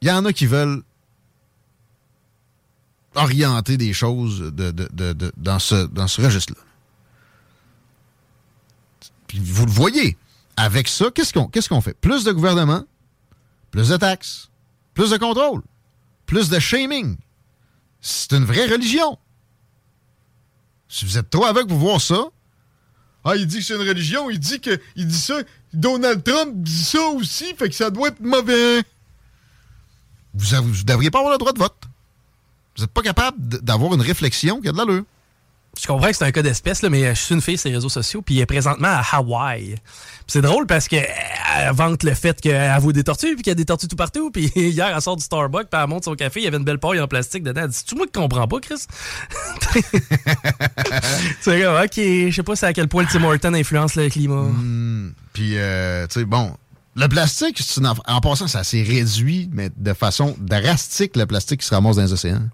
il 0.02 0.10
y 0.10 0.12
en 0.12 0.26
a 0.26 0.34
qui 0.34 0.46
veulent 0.46 0.84
orienter 3.16 3.78
des 3.78 3.94
choses 3.94 4.52
dans 5.38 5.60
ce, 5.60 6.22
registre-là. 6.22 6.60
Puis 9.28 9.40
vous 9.40 9.66
le 9.66 9.72
voyez. 9.72 10.18
Avec 10.58 10.90
ça, 10.90 11.06
qu'est-ce 11.16 11.70
qu'on 11.70 11.82
fait? 11.82 11.94
Plus 11.94 12.26
de 12.26 12.34
gouvernement, 12.34 12.84
plus 13.72 13.88
de 13.88 13.98
taxes, 13.98 14.50
plus 14.96 15.12
de 15.12 15.18
contrôle, 15.18 15.62
plus 16.26 16.50
de 16.50 16.58
shaming. 16.58 17.18
C'est 18.02 18.34
une 18.34 18.46
vraie 18.46 18.66
religion. 18.66 19.20
Si 20.88 21.06
vous 21.06 21.20
êtes 21.20 21.30
trop 21.30 21.46
avec 21.46 21.68
pour 21.68 21.78
voir 21.78 22.02
ça, 22.02 22.26
ah, 23.24 23.36
il 23.36 23.46
dit 23.46 23.58
que 23.58 23.64
c'est 23.64 23.76
une 23.76 23.88
religion, 23.88 24.30
il 24.30 24.40
dit 24.40 24.60
que 24.60 24.80
il 24.96 25.08
dit 25.08 25.18
ça. 25.18 25.36
Donald 25.74 26.24
Trump 26.24 26.54
dit 26.56 26.84
ça 26.84 27.02
aussi, 27.10 27.54
fait 27.56 27.70
que 27.70 27.76
ça 27.76 27.90
doit 27.90 28.08
être 28.08 28.22
mauvais. 28.22 28.84
Vous 30.34 30.56
ne 30.56 30.84
devriez 30.84 31.12
pas 31.12 31.20
avoir 31.20 31.34
le 31.34 31.38
droit 31.40 31.54
de 31.54 31.60
vote. 31.60 31.84
Vous 32.76 32.84
n'êtes 32.84 32.92
pas 32.92 33.02
capable 33.02 33.38
d'avoir 33.62 33.94
une 33.94 34.02
réflexion 34.02 34.62
qui 34.62 34.70
a 34.70 34.72
de 34.72 34.78
l'allure. 34.78 35.04
Je 35.80 35.88
comprends 35.88 36.08
que 36.08 36.16
c'est 36.16 36.26
un 36.26 36.32
cas 36.32 36.42
d'espèce, 36.42 36.82
mais 36.84 37.14
je 37.14 37.20
suis 37.20 37.36
une 37.36 37.42
fille 37.42 37.58
sur 37.58 37.70
les 37.70 37.76
réseaux 37.76 37.90
sociaux, 37.90 38.22
puis 38.22 38.38
elle 38.38 38.44
est 38.44 38.46
présentement 38.46 38.88
à 38.88 39.04
Hawaï. 39.14 39.76
C'est 40.28 40.42
drôle 40.42 40.66
parce 40.66 40.88
qu'elle 40.88 41.08
vante 41.74 42.04
le 42.04 42.14
fait 42.14 42.40
qu'elle 42.40 42.80
vaut 42.80 42.92
des 42.92 43.04
tortues, 43.04 43.36
puis 43.36 43.44
qu'il 43.44 43.52
y 43.52 43.52
a 43.52 43.56
des 43.56 43.66
tortues 43.66 43.88
tout 43.88 43.96
partout. 43.96 44.32
Puis 44.32 44.52
hier, 44.56 44.92
elle 44.94 45.02
sort 45.02 45.18
du 45.18 45.24
Starbucks, 45.24 45.70
puis 45.70 45.80
elle 45.82 45.88
monte 45.88 46.06
son 46.06 46.16
café, 46.16 46.40
il 46.40 46.44
y 46.44 46.48
avait 46.48 46.58
une 46.58 46.64
belle 46.64 46.80
paille 46.80 47.00
en 47.00 47.08
plastique 47.08 47.44
dedans. 47.44 47.62
Elle 47.64 47.70
dit 47.70 47.78
C'est-tu 47.78 47.96
moi 47.96 48.06
qui 48.06 48.14
comprends 48.14 48.48
pas, 48.48 48.60
Chris? 48.60 48.86
C'est 51.42 51.62
comme, 51.62 51.76
ok, 51.76 51.96
je 51.96 52.32
sais 52.34 52.44
pas 52.44 52.66
à 52.66 52.74
quel 52.74 52.88
point 52.88 53.04
le 53.04 53.10
Tim 53.10 53.24
Horton 53.24 53.54
influence 53.54 53.96
le 53.96 54.10
climat. 54.10 54.44
Hmm, 54.44 55.12
puis, 55.34 55.58
euh, 55.58 56.08
tu 56.08 56.20
sais, 56.20 56.26
bon, 56.26 56.56
le 56.96 57.08
plastique, 57.08 57.62
en 58.08 58.22
passant, 58.22 58.48
ça 58.48 58.64
s'est 58.64 58.84
réduit, 58.84 59.50
mais 59.52 59.70
de 59.76 59.94
façon 59.94 60.36
drastique, 60.40 61.18
le 61.18 61.26
plastique 61.26 61.60
qui 61.60 61.68
se 61.68 61.74
ramasse 61.74 61.98
dans 61.98 62.04
les 62.04 62.14
océans. 62.14 62.48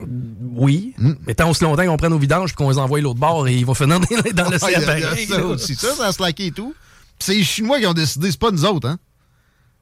Oui. 0.00 0.94
Hmm. 0.98 1.14
Mais 1.26 1.34
tant 1.34 1.48
aussi 1.50 1.64
longtemps 1.64 1.86
qu'on 1.86 1.96
prenne 1.96 2.10
nos 2.10 2.18
vidanges 2.18 2.52
et 2.52 2.54
qu'on 2.54 2.70
les 2.70 2.78
envoie 2.78 3.00
l'autre 3.00 3.18
bord 3.18 3.48
et 3.48 3.56
ils 3.56 3.64
vont 3.64 3.74
finir 3.74 3.98
dans 4.00 4.50
pareil. 4.58 5.26
Ça, 5.26 5.44
aussi. 5.44 5.74
ça, 5.74 5.92
ça 5.94 6.06
a 6.08 6.12
slacké 6.12 6.46
et 6.46 6.52
tout. 6.52 6.74
c'est 7.18 7.34
les 7.34 7.44
Chinois 7.44 7.78
qui 7.80 7.86
ont 7.86 7.94
décidé, 7.94 8.30
c'est 8.30 8.38
pas 8.40 8.50
nous 8.50 8.64
autres, 8.64 8.88
hein? 8.88 8.98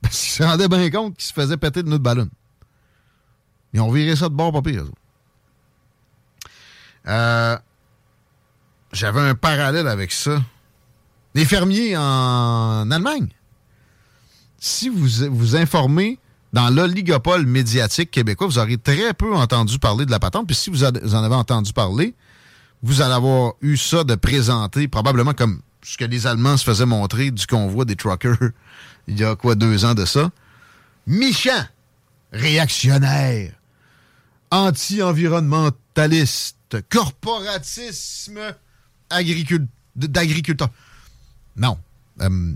Parce 0.02 0.20
qu'ils 0.20 0.30
se 0.32 0.42
rendaient 0.42 0.68
bien 0.68 0.90
compte 0.90 1.16
qu'ils 1.16 1.24
se 1.26 1.32
faisaient 1.32 1.56
péter 1.56 1.82
de 1.82 1.88
notre 1.88 2.02
ballon. 2.02 2.28
Ils 3.72 3.80
ont 3.80 3.90
viré 3.90 4.14
ça 4.14 4.28
de 4.28 4.34
bord, 4.34 4.52
pas 4.52 4.62
pire. 4.62 4.84
Euh, 7.08 7.56
J'avais 8.92 9.20
un 9.20 9.34
parallèle 9.34 9.88
avec 9.88 10.12
ça. 10.12 10.42
Les 11.34 11.44
fermiers 11.44 11.96
en 11.96 12.88
Allemagne. 12.90 13.28
Si 14.60 14.88
vous 14.88 15.06
vous 15.30 15.56
informez 15.56 16.18
dans 16.54 16.70
l'oligopole 16.70 17.44
médiatique 17.46 18.10
québécois, 18.12 18.46
vous 18.46 18.60
aurez 18.60 18.78
très 18.78 19.12
peu 19.12 19.34
entendu 19.34 19.80
parler 19.80 20.06
de 20.06 20.12
la 20.12 20.20
patente. 20.20 20.46
Puis 20.46 20.54
si 20.54 20.70
vous, 20.70 20.84
en 20.84 20.94
avez 20.94 21.34
entendu 21.34 21.72
parler, 21.72 22.14
vous 22.80 23.02
allez 23.02 23.14
avoir 23.14 23.54
eu 23.60 23.76
ça 23.76 24.04
de 24.04 24.14
présenter, 24.14 24.86
probablement 24.86 25.34
comme 25.34 25.62
ce 25.82 25.98
que 25.98 26.04
les 26.04 26.28
Allemands 26.28 26.56
se 26.56 26.62
faisaient 26.62 26.86
montrer 26.86 27.32
du 27.32 27.44
convoi 27.48 27.84
des 27.84 27.96
truckers 27.96 28.38
il 29.08 29.18
y 29.18 29.24
a 29.24 29.34
quoi, 29.34 29.56
deux 29.56 29.84
ans 29.84 29.94
de 29.94 30.04
ça. 30.04 30.30
Méchant, 31.08 31.64
réactionnaire, 32.32 33.52
anti-environnementaliste, 34.52 36.76
corporatisme 36.88 38.54
d'agriculteur. 39.96 40.68
Non. 41.56 41.78
Euh, 42.20 42.54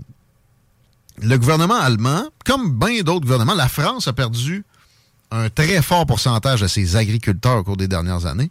le 1.21 1.37
gouvernement 1.37 1.79
allemand, 1.79 2.25
comme 2.45 2.77
bien 2.77 3.01
d'autres 3.01 3.21
gouvernements, 3.21 3.55
la 3.55 3.69
France 3.69 4.07
a 4.07 4.13
perdu 4.13 4.63
un 5.31 5.49
très 5.49 5.81
fort 5.81 6.05
pourcentage 6.05 6.61
de 6.61 6.67
ses 6.67 6.95
agriculteurs 6.95 7.57
au 7.57 7.63
cours 7.63 7.77
des 7.77 7.87
dernières 7.87 8.25
années. 8.25 8.49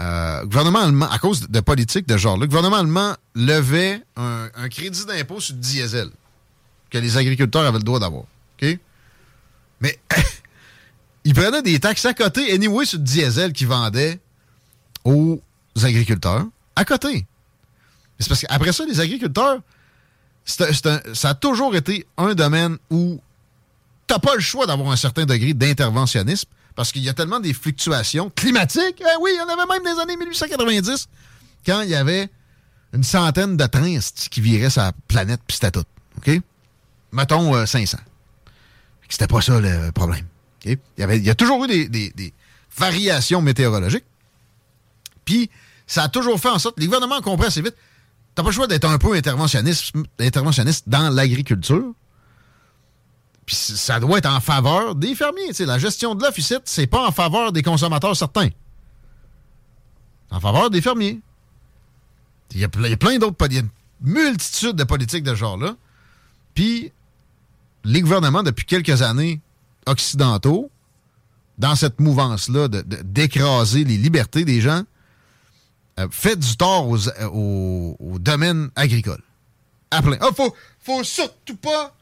Euh, 0.00 0.44
gouvernement 0.44 0.80
allemand, 0.80 1.08
à 1.10 1.18
cause 1.18 1.48
de 1.48 1.60
politiques 1.60 2.08
de 2.08 2.16
genre, 2.16 2.38
le 2.38 2.46
gouvernement 2.46 2.76
allemand 2.76 3.14
levait 3.34 4.02
un, 4.16 4.48
crédit 4.70 5.04
d'impôt 5.06 5.38
sur 5.38 5.54
le 5.54 5.60
diesel 5.60 6.08
que 6.90 6.98
les 6.98 7.16
agriculteurs 7.16 7.64
avaient 7.64 7.78
le 7.78 7.84
droit 7.84 8.00
d'avoir. 8.00 8.24
Mais 9.80 9.98
ils 11.24 11.34
prenaient 11.34 11.62
des 11.62 11.80
taxes 11.80 12.06
à 12.06 12.14
côté, 12.14 12.52
anyway, 12.52 12.84
sur 12.84 12.98
le 12.98 13.04
diesel 13.04 13.52
qu'ils 13.52 13.66
vendaient 13.66 14.20
aux 15.04 15.42
agriculteurs. 15.82 16.46
À 16.76 16.84
côté. 16.84 17.26
C'est 18.18 18.28
parce 18.28 18.40
qu'après 18.42 18.72
ça, 18.72 18.84
les 18.86 19.00
agriculteurs 19.00 19.60
ça 20.44 21.28
a 21.28 21.34
toujours 21.34 21.76
été 21.76 22.06
un 22.16 22.34
domaine 22.34 22.78
où 22.90 23.20
t'as 24.06 24.18
pas 24.18 24.34
le 24.34 24.40
choix 24.40 24.66
d'avoir 24.66 24.90
un 24.90 24.96
certain 24.96 25.24
degré 25.24 25.54
d'interventionnisme 25.54 26.48
parce 26.74 26.90
qu'il 26.90 27.02
y 27.02 27.08
a 27.08 27.14
tellement 27.14 27.40
des 27.40 27.52
fluctuations 27.52 28.30
climatiques. 28.34 29.00
Eh 29.00 29.16
oui, 29.20 29.30
il 29.34 29.38
y 29.38 29.40
en 29.40 29.48
avait 29.48 29.66
même 29.66 29.84
les 29.84 30.00
années 30.00 30.16
1890 30.16 31.08
quand 31.64 31.82
il 31.82 31.90
y 31.90 31.94
avait 31.94 32.28
une 32.92 33.04
centaine 33.04 33.56
de 33.56 33.66
trains 33.66 33.98
qui 34.30 34.40
viraient 34.40 34.70
sa 34.70 34.92
planète 35.08 35.40
puis 35.46 35.56
c'était 35.56 35.70
tout. 35.70 35.84
OK? 36.18 36.40
Mettons 37.12 37.66
500. 37.66 37.98
Euh, 37.98 38.00
c'était 39.08 39.26
pas 39.26 39.42
ça 39.42 39.60
le 39.60 39.90
problème. 39.92 40.26
Il, 40.64 40.78
y 40.98 41.30
a 41.30 41.34
toujours 41.34 41.64
eu 41.64 41.68
des, 41.68 41.88
des 41.88 42.34
variations 42.76 43.42
météorologiques. 43.42 44.04
Puis, 45.24 45.50
ça 45.86 46.04
a 46.04 46.08
toujours 46.08 46.40
fait 46.40 46.48
en 46.48 46.58
sorte, 46.58 46.78
les 46.78 46.86
gouvernements 46.86 47.20
compris 47.20 47.46
assez 47.46 47.62
vite, 47.62 47.76
T'as 48.34 48.42
pas 48.42 48.48
le 48.48 48.54
choix 48.54 48.66
d'être 48.66 48.88
un 48.88 48.98
peu 48.98 49.14
interventionniste, 49.14 50.88
dans 50.88 51.10
l'agriculture. 51.10 51.92
Puis 53.44 53.56
ça 53.56 54.00
doit 54.00 54.18
être 54.18 54.30
en 54.30 54.40
faveur 54.40 54.94
des 54.94 55.14
fermiers. 55.14 55.52
la 55.60 55.78
gestion 55.78 56.14
de 56.14 56.22
l'offre 56.22 56.38
ici, 56.38 56.54
c'est 56.64 56.86
pas 56.86 57.06
en 57.06 57.12
faveur 57.12 57.52
des 57.52 57.62
consommateurs 57.62 58.16
certains. 58.16 58.48
En 60.30 60.40
faveur 60.40 60.70
des 60.70 60.80
fermiers. 60.80 61.20
Il 62.52 62.60
y 62.60 62.64
a, 62.64 62.68
plein 62.68 63.18
d'autres... 63.18 63.36
Il 63.46 63.54
y 63.54 63.58
a 63.58 63.60
une 63.60 63.68
multitude 64.00 64.76
de 64.76 64.84
politiques 64.84 65.24
de 65.24 65.30
ce 65.30 65.36
genre-là. 65.36 65.76
Puis 66.54 66.92
les 67.84 68.00
gouvernements, 68.00 68.42
depuis 68.42 68.64
quelques 68.64 69.02
années 69.02 69.40
occidentaux, 69.86 70.70
dans 71.58 71.76
cette 71.76 72.00
mouvance-là 72.00 72.68
d'écraser 72.68 73.84
les 73.84 73.98
libertés 73.98 74.44
des 74.44 74.60
gens, 74.60 74.82
fait 76.10 76.36
du 76.36 76.56
tort 76.56 76.88
aux, 76.88 77.96
au 77.98 78.18
domaine 78.18 78.70
agricole. 78.76 79.22
À 79.90 80.02
plein. 80.02 80.16
Ah, 80.20 80.28
faut, 80.34 80.54
faut 80.80 81.04
surtout 81.04 81.56
pas 81.56 81.94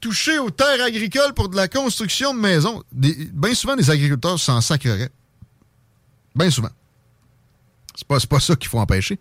toucher 0.00 0.38
aux 0.38 0.50
terres 0.50 0.82
agricoles 0.82 1.34
pour 1.34 1.48
de 1.48 1.56
la 1.56 1.68
construction 1.68 2.34
de 2.34 2.40
maisons. 2.40 2.82
Bien 2.92 3.54
souvent, 3.54 3.74
les 3.74 3.90
agriculteurs 3.90 4.38
s'en 4.38 4.60
sacreraient. 4.60 5.10
Bien 6.34 6.50
souvent. 6.50 6.70
C'est 7.94 8.06
pas, 8.06 8.18
pas 8.20 8.40
ça 8.40 8.56
qu'il 8.56 8.68
faut 8.68 8.78
empêcher. 8.78 9.18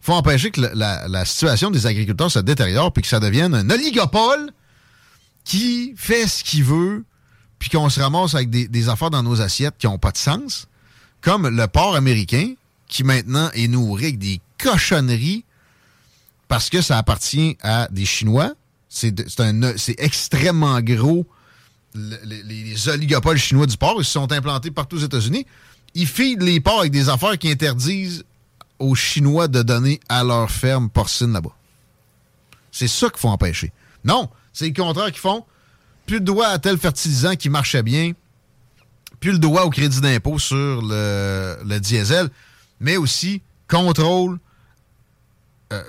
Il 0.00 0.04
faut 0.04 0.12
empêcher 0.12 0.50
que 0.50 0.60
la, 0.60 1.08
la, 1.08 1.24
situation 1.24 1.70
des 1.70 1.86
agriculteurs 1.86 2.30
se 2.30 2.38
détériore 2.38 2.92
puis 2.92 3.02
que 3.02 3.08
ça 3.08 3.20
devienne 3.20 3.54
un 3.54 3.68
oligopole 3.70 4.50
qui 5.44 5.94
fait 5.96 6.26
ce 6.26 6.42
qu'il 6.44 6.64
veut 6.64 7.04
puis 7.58 7.70
qu'on 7.70 7.88
se 7.88 8.00
ramasse 8.00 8.34
avec 8.34 8.50
des, 8.50 8.68
des, 8.68 8.88
affaires 8.88 9.10
dans 9.10 9.22
nos 9.22 9.40
assiettes 9.40 9.76
qui 9.78 9.86
n'ont 9.86 9.98
pas 9.98 10.10
de 10.10 10.18
sens, 10.18 10.68
comme 11.22 11.48
le 11.48 11.66
porc 11.68 11.96
américain 11.96 12.54
qui 12.88 13.04
maintenant 13.04 13.50
est 13.52 13.68
nourri 13.68 14.04
avec 14.06 14.18
des 14.18 14.40
cochonneries 14.58 15.44
parce 16.48 16.70
que 16.70 16.80
ça 16.80 16.98
appartient 16.98 17.56
à 17.62 17.88
des 17.90 18.04
Chinois 18.04 18.54
c'est 18.94 19.96
extrêmement 19.98 20.80
gros. 20.80 21.26
les, 21.94 22.88
oligopoles 22.88 23.38
chinois 23.38 23.66
du 23.66 23.76
porc, 23.76 23.96
ils 23.98 24.04
se 24.04 24.12
sont 24.12 24.30
implantés 24.30 24.70
partout 24.70 24.96
aux 24.96 25.04
États-Unis. 25.04 25.46
Ils 25.94 26.06
filent 26.06 26.38
les 26.38 26.60
porcs 26.60 26.80
avec 26.80 26.92
des 26.92 27.08
affaires 27.08 27.38
qui 27.38 27.50
interdisent 27.50 28.24
aux 28.78 28.94
Chinois 28.94 29.48
de 29.48 29.62
donner 29.62 30.00
à 30.08 30.24
leur 30.24 30.50
ferme 30.50 30.90
porcine 30.90 31.32
là-bas. 31.32 31.54
C'est 32.72 32.88
ça 32.88 33.08
qu'il 33.08 33.18
faut 33.18 33.28
empêcher. 33.28 33.72
Non, 34.04 34.28
c'est 34.52 34.66
le 34.66 34.72
contraire 34.72 35.06
qu'ils 35.06 35.18
font. 35.18 35.44
Plus 36.06 36.16
le 36.16 36.24
droit 36.24 36.46
à 36.46 36.58
tel 36.58 36.78
fertilisant 36.78 37.34
qui 37.34 37.48
marchait 37.48 37.82
bien, 37.82 38.12
plus 39.20 39.32
le 39.32 39.38
droit 39.38 39.62
au 39.62 39.70
crédit 39.70 40.00
d'impôt 40.00 40.38
sur 40.38 40.82
le, 40.82 41.78
diesel, 41.78 42.28
mais 42.80 42.96
aussi 42.96 43.42
contrôle 43.68 44.38
euh, 45.72 45.82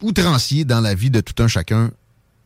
outrancier 0.00 0.64
dans 0.64 0.80
la 0.80 0.94
vie 0.94 1.10
de 1.10 1.20
tout 1.20 1.42
un 1.42 1.48
chacun, 1.48 1.90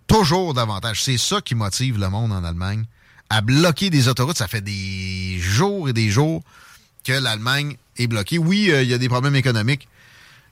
toujours 0.07 0.55
davantage. 0.55 1.03
C'est 1.03 1.19
ça 1.19 1.41
qui 1.41 1.55
motive 1.55 1.99
le 1.99 2.09
monde 2.09 2.33
en 2.33 2.45
Allemagne 2.45 2.85
à 3.31 3.41
bloquer 3.41 3.91
des 3.91 4.09
autoroutes. 4.09 4.39
Ça 4.39 4.49
fait 4.49 4.61
des 4.61 5.39
jours 5.39 5.89
et 5.89 5.93
des 5.93 6.09
jours 6.09 6.43
que 7.05 7.13
l'Allemagne 7.13 7.77
est 7.97 8.07
bloquée. 8.07 8.39
Oui, 8.39 8.71
euh, 8.71 8.83
il 8.83 8.89
y 8.89 8.95
a 8.95 8.99
des 8.99 9.09
problèmes 9.09 9.37
économiques 9.37 9.89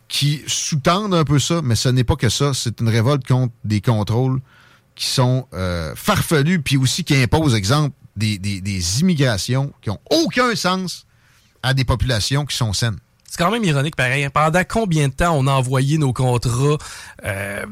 qui 0.09 0.43
sous-tendent 0.47 1.15
un 1.15 1.25
peu 1.25 1.39
ça, 1.39 1.61
mais 1.63 1.77
ce 1.77 1.89
n'est 1.89 2.05
pas 2.05 2.17
que 2.17 2.29
ça. 2.29 2.53
C'est 2.53 2.81
une 2.81 2.89
révolte 2.89 3.27
contre 3.27 3.53
des 3.65 3.81
contrôles 3.81 4.41
qui 4.97 5.07
sont 5.07 5.47
euh, 5.55 5.95
farfelus, 5.95 6.61
puis 6.61 6.77
aussi 6.77 7.05
qui 7.05 7.15
imposent, 7.15 7.55
exemple, 7.55 7.95
des, 8.17 8.39
des 8.39 9.01
immigrations 9.01 9.73
qui 9.81 9.89
n'ont 9.89 10.01
aucun 10.11 10.55
sens 10.55 11.07
à 11.63 11.75
des 11.75 11.85
populations 11.85 12.45
qui 12.47 12.57
sont 12.57 12.73
saines. 12.73 12.99
C'est 13.31 13.39
quand 13.39 13.53
même 13.53 13.63
ironique, 13.63 13.95
pareil. 13.95 14.25
Hein. 14.25 14.31
Pendant 14.35 14.63
combien 14.69 15.07
de 15.07 15.13
temps 15.13 15.37
on 15.39 15.47
a 15.47 15.53
envoyé 15.53 15.99
nos 15.99 16.13
contrats? 16.13 16.79
Euh, 17.25 17.65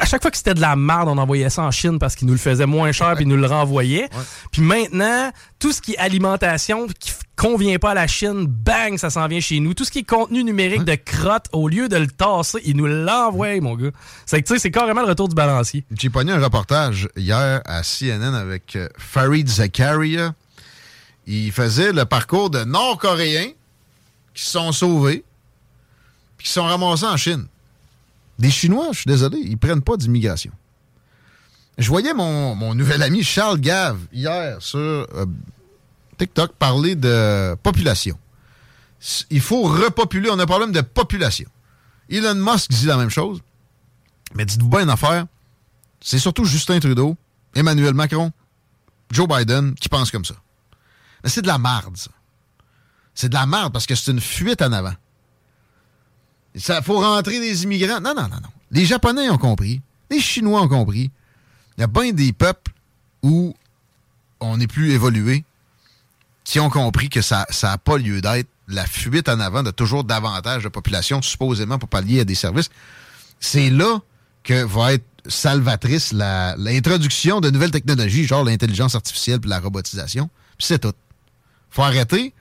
à 0.00 0.06
chaque 0.06 0.20
fois 0.22 0.32
que 0.32 0.36
c'était 0.36 0.54
de 0.54 0.60
la 0.60 0.74
merde, 0.74 1.08
on 1.08 1.18
envoyait 1.18 1.50
ça 1.50 1.62
en 1.62 1.70
Chine 1.70 2.00
parce 2.00 2.16
qu'ils 2.16 2.26
nous 2.26 2.32
le 2.32 2.38
faisaient 2.40 2.66
moins 2.66 2.90
cher 2.90 3.14
puis 3.14 3.24
ils 3.24 3.28
nous 3.28 3.36
le 3.36 3.46
renvoyaient. 3.46 4.08
Puis 4.50 4.60
maintenant, 4.60 5.30
tout 5.60 5.70
ce 5.70 5.80
qui 5.80 5.92
est 5.92 5.98
alimentation 5.98 6.88
qui 6.98 7.12
convient 7.36 7.78
pas 7.78 7.92
à 7.92 7.94
la 7.94 8.08
Chine, 8.08 8.46
bang, 8.46 8.98
ça 8.98 9.08
s'en 9.08 9.28
vient 9.28 9.38
chez 9.38 9.60
nous. 9.60 9.72
Tout 9.72 9.84
ce 9.84 9.92
qui 9.92 10.00
est 10.00 10.08
contenu 10.08 10.42
numérique 10.42 10.82
de 10.82 10.96
crotte, 10.96 11.46
au 11.52 11.68
lieu 11.68 11.88
de 11.88 11.96
le 11.96 12.08
tasser, 12.08 12.58
ils 12.64 12.76
nous 12.76 12.88
l'envoient, 12.88 13.60
mon 13.60 13.76
gars. 13.76 13.92
C'est 14.26 14.42
que, 14.42 14.48
tu 14.48 14.54
sais, 14.54 14.58
c'est 14.58 14.72
carrément 14.72 15.02
le 15.02 15.08
retour 15.08 15.28
du 15.28 15.36
balancier. 15.36 15.84
J'ai 15.96 16.10
pogné 16.10 16.32
un 16.32 16.42
reportage 16.42 17.08
hier 17.16 17.62
à 17.64 17.82
CNN 17.82 18.34
avec 18.34 18.74
euh, 18.74 18.88
Farid 18.98 19.48
Zakaria. 19.48 20.34
Il 21.30 21.52
faisait 21.52 21.92
le 21.92 22.06
parcours 22.06 22.48
de 22.48 22.64
Nord-Coréens 22.64 23.50
qui 24.32 24.42
se 24.42 24.52
sont 24.52 24.72
sauvés, 24.72 25.22
puis 26.38 26.46
qui 26.46 26.52
sont 26.52 26.64
ramassés 26.64 27.04
en 27.04 27.18
Chine. 27.18 27.46
Des 28.38 28.50
Chinois, 28.50 28.88
je 28.92 29.00
suis 29.00 29.08
désolé, 29.08 29.38
ils 29.38 29.58
prennent 29.58 29.82
pas 29.82 29.98
d'immigration. 29.98 30.52
Je 31.76 31.86
voyais 31.86 32.14
mon, 32.14 32.74
nouvel 32.74 33.02
ami 33.02 33.22
Charles 33.22 33.60
Gave 33.60 33.98
hier 34.10 34.56
sur 34.60 34.78
euh, 34.78 35.26
TikTok 36.16 36.52
parler 36.54 36.94
de 36.94 37.54
population. 37.62 38.18
Il 39.28 39.42
faut 39.42 39.64
repopuler, 39.64 40.30
on 40.30 40.38
a 40.38 40.44
un 40.44 40.46
problème 40.46 40.72
de 40.72 40.80
population. 40.80 41.48
Elon 42.08 42.36
Musk 42.36 42.70
dit 42.70 42.86
la 42.86 42.96
même 42.96 43.10
chose, 43.10 43.42
mais 44.34 44.46
dites-vous 44.46 44.70
bien 44.70 44.80
une 44.80 44.90
affaire, 44.90 45.26
c'est 46.00 46.18
surtout 46.18 46.46
Justin 46.46 46.80
Trudeau, 46.80 47.18
Emmanuel 47.54 47.92
Macron, 47.92 48.32
Joe 49.10 49.28
Biden 49.28 49.74
qui 49.74 49.90
pensent 49.90 50.10
comme 50.10 50.24
ça. 50.24 50.36
Mais 51.22 51.30
c'est 51.30 51.42
de 51.42 51.46
la 51.46 51.58
marde, 51.58 51.96
ça. 51.96 52.10
C'est 53.14 53.28
de 53.28 53.34
la 53.34 53.46
merde 53.46 53.72
parce 53.72 53.86
que 53.86 53.96
c'est 53.96 54.12
une 54.12 54.20
fuite 54.20 54.62
en 54.62 54.70
avant. 54.70 54.94
Il 56.54 56.60
faut 56.84 57.00
rentrer 57.00 57.40
des 57.40 57.64
immigrants. 57.64 58.00
Non, 58.00 58.14
non, 58.14 58.28
non, 58.28 58.36
non. 58.40 58.48
Les 58.70 58.84
Japonais 58.84 59.28
ont 59.28 59.38
compris. 59.38 59.80
Les 60.08 60.20
Chinois 60.20 60.62
ont 60.62 60.68
compris. 60.68 61.10
Il 61.76 61.80
y 61.80 61.84
a 61.84 61.88
bien 61.88 62.12
des 62.12 62.32
peuples 62.32 62.72
où 63.22 63.56
on 64.40 64.56
n'est 64.56 64.68
plus 64.68 64.92
évolué 64.92 65.44
qui 66.44 66.60
ont 66.60 66.70
compris 66.70 67.08
que 67.08 67.20
ça 67.20 67.46
n'a 67.62 67.78
pas 67.78 67.98
lieu 67.98 68.20
d'être. 68.20 68.48
La 68.68 68.86
fuite 68.86 69.28
en 69.28 69.40
avant 69.40 69.62
de 69.62 69.70
toujours 69.70 70.04
davantage 70.04 70.62
de 70.62 70.68
population, 70.68 71.22
supposément 71.22 71.78
pour 71.78 71.88
pallier 71.88 72.20
à 72.20 72.24
des 72.24 72.34
services. 72.34 72.68
C'est 73.40 73.70
là 73.70 74.00
que 74.44 74.62
va 74.62 74.92
être 74.92 75.06
salvatrice 75.26 76.12
l'introduction 76.12 77.40
de 77.40 77.50
nouvelles 77.50 77.70
technologies, 77.70 78.26
genre 78.26 78.44
l'intelligence 78.44 78.94
artificielle 78.94 79.40
et 79.42 79.48
la 79.48 79.58
robotisation. 79.58 80.30
C'est 80.58 80.80
tout. 80.80 80.92
Faut 81.70 81.82
arrêter 81.82 82.34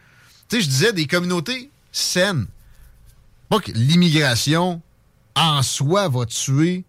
tu 0.48 0.58
sais, 0.58 0.62
je 0.62 0.70
disais 0.70 0.94
des 0.94 1.08
communautés 1.08 1.72
saines. 1.92 2.48
Pas 3.50 3.60
que 3.60 3.72
l'immigration 3.72 4.82
en 5.36 5.62
soi 5.62 6.08
va 6.08 6.26
tuer 6.26 6.86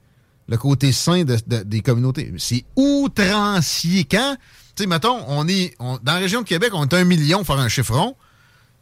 le 0.49 0.57
côté 0.57 0.93
sain 0.93 1.25
des 1.25 1.81
communautés. 1.81 2.33
C'est 2.39 2.65
outrancier. 2.77 4.05
Quand, 4.05 4.37
tu 4.75 4.83
sais, 4.83 4.89
mettons, 4.89 5.23
on 5.29 5.47
est 5.47 5.77
dans 5.79 5.99
la 6.05 6.17
région 6.17 6.43
de 6.43 6.47
Québec, 6.47 6.71
on 6.73 6.85
est 6.85 6.95
un 6.95 7.05
million, 7.05 7.45
faire 7.45 7.59
un 7.59 7.69
chiffron. 7.69 8.17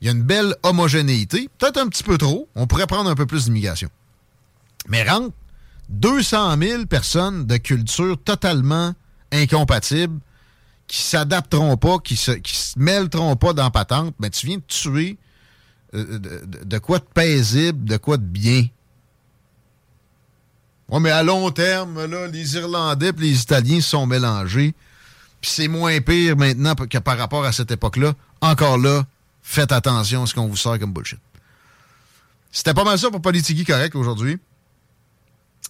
Il 0.00 0.07
y 0.07 0.11
a 0.11 0.12
une 0.12 0.22
belle 0.22 0.54
homogénéité. 0.62 1.48
Peut-être 1.59 1.78
un 1.78 1.88
petit 1.88 2.02
peu 2.02 2.18
trop. 2.18 2.48
On 2.54 2.66
pourrait 2.66 2.86
prendre 2.86 3.09
un 3.09 3.14
peu 3.14 3.26
plus 3.26 3.46
d'immigration. 3.46 3.88
Mais 4.88 5.09
rentre 5.09 5.34
200 5.88 6.59
000 6.59 6.86
personnes 6.86 7.46
de 7.46 7.57
culture 7.57 8.16
totalement 8.22 8.94
incompatibles 9.32 10.20
qui 10.87 11.03
s'adapteront 11.03 11.76
pas, 11.76 11.99
qui 11.99 12.16
se, 12.16 12.32
se 12.45 12.78
mêleront 12.78 13.37
pas 13.37 13.53
dans 13.53 13.70
patente, 13.70 14.14
mais 14.18 14.30
tu 14.30 14.47
viens 14.47 14.57
de 14.57 14.62
tuer 14.66 15.18
euh, 15.95 16.18
de, 16.64 16.78
quoi 16.78 16.99
de 16.99 17.05
paisible, 17.05 17.84
de 17.84 17.97
quoi 17.97 18.16
de 18.16 18.24
bien. 18.24 18.66
Ouais, 20.89 21.01
mais 21.01 21.11
à 21.11 21.22
long 21.22 21.51
terme, 21.51 22.05
là, 22.05 22.28
les 22.28 22.55
Irlandais 22.57 23.09
et 23.09 23.20
les 23.20 23.41
Italiens 23.41 23.80
sont 23.80 24.07
mélangés. 24.07 24.74
Puis 25.41 25.51
c'est 25.51 25.68
moins 25.68 26.01
pire 26.01 26.37
maintenant 26.37 26.74
que 26.74 26.99
par 26.99 27.18
rapport 27.18 27.45
à 27.45 27.53
cette 27.53 27.70
époque-là. 27.70 28.14
Encore 28.41 28.78
là, 28.78 29.05
faites 29.43 29.72
attention 29.72 30.22
à 30.22 30.26
ce 30.26 30.34
qu'on 30.34 30.47
vous 30.47 30.57
sort 30.57 30.78
comme 30.78 30.93
bullshit. 30.93 31.18
C'était 32.53 32.74
pas 32.74 32.84
mal 32.84 32.99
ça 32.99 33.11
pour 33.11 33.20
Politigui 33.20 33.64
correct 33.64 33.95
aujourd'hui. 33.97 34.39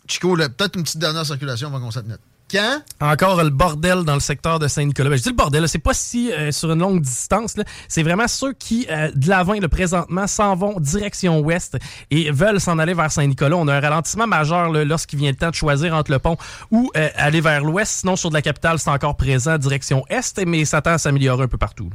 Chico, 0.07 0.37
peut-être 0.37 0.77
une 0.77 0.85
petite 0.85 0.99
dernière 0.99 1.27
circulation 1.27 1.69
avant 1.69 1.81
qu'on 1.81 1.91
s'admette. 1.91 2.21
Quand? 2.51 2.81
Encore 3.01 3.43
le 3.43 3.51
bordel 3.51 4.05
dans 4.05 4.15
le 4.15 4.21
secteur 4.21 4.61
de 4.61 4.69
Saint-Nicolas. 4.69 5.11
Ben, 5.11 5.17
je 5.17 5.23
dis 5.23 5.31
le 5.31 5.35
bordel, 5.35 5.69
c'est 5.69 5.79
pas 5.81 5.95
si 5.95 6.31
euh, 6.31 6.53
sur 6.53 6.71
une 6.71 6.79
longue 6.79 7.01
distance. 7.01 7.57
C'est 7.89 8.05
vraiment 8.05 8.29
ceux 8.29 8.53
qui, 8.53 8.87
euh, 8.89 9.11
de 9.15 9.29
l'avant, 9.29 9.55
le 9.55 9.67
présentement, 9.67 10.29
s'en 10.29 10.55
vont 10.55 10.79
direction 10.79 11.41
ouest 11.41 11.77
et 12.13 12.31
veulent 12.31 12.61
s'en 12.61 12.79
aller 12.79 12.95
vers 12.95 13.11
Saint-Nicolas. 13.11 13.57
On 13.57 13.67
a 13.67 13.75
un 13.75 13.81
ralentissement 13.81 14.29
majeur 14.29 14.73
lorsqu'il 14.73 15.19
vient 15.19 15.31
le 15.31 15.37
temps 15.37 15.51
de 15.51 15.57
choisir 15.57 15.93
entre 15.95 16.13
le 16.13 16.21
pont 16.21 16.37
ou 16.71 16.91
euh, 16.97 17.09
aller 17.17 17.41
vers 17.41 17.65
l'ouest. 17.65 18.01
Sinon, 18.01 18.15
sur 18.15 18.29
de 18.29 18.35
la 18.35 18.43
capitale, 18.43 18.79
c'est 18.79 18.91
encore 18.91 19.17
présent 19.17 19.59
direction 19.59 20.05
est, 20.09 20.45
mais 20.47 20.65
ça 20.65 20.81
tend 20.81 20.93
à 20.93 20.99
s'améliorer 20.99 21.45
un 21.45 21.49
peu 21.49 21.59
partout. 21.59 21.91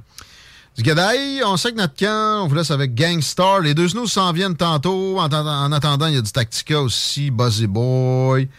Du 0.76 0.84
Gadaï, 0.84 1.41
on 1.45 1.56
sait 1.56 1.72
que 1.72 1.78
notre 1.78 1.95
camp, 1.95 2.43
on 2.43 2.47
vous 2.47 2.56
laisse 2.56 2.72
avec 2.72 2.93
Gangstar. 2.93 3.62
Les 3.62 3.74
deux 3.74 3.89
snows 3.89 4.08
s'en 4.08 4.32
viennent 4.34 4.56
tantôt. 4.56 5.20
En, 5.20 5.32
en 5.32 5.72
attendant, 5.72 6.08
il 6.08 6.16
y 6.16 6.18
a 6.18 6.22
du 6.22 6.32
Tactica 6.32 6.82
aussi, 6.82 7.32
Buzzy 7.32 7.68
Boy. 7.68 8.49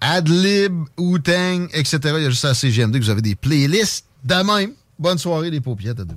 Adlib, 0.00 0.86
Wu-Tang, 0.96 1.68
etc. 1.72 1.98
Il 2.16 2.22
y 2.22 2.26
a 2.26 2.30
juste 2.30 2.44
à 2.44 2.54
CGMD 2.54 2.98
que 2.98 3.04
vous 3.04 3.10
avez 3.10 3.22
des 3.22 3.34
playlists 3.34 4.06
de 4.24 4.34
même. 4.34 4.74
Bonne 4.98 5.18
soirée, 5.18 5.50
les. 5.50 5.58
À 5.58 5.94
demain. 5.94 6.16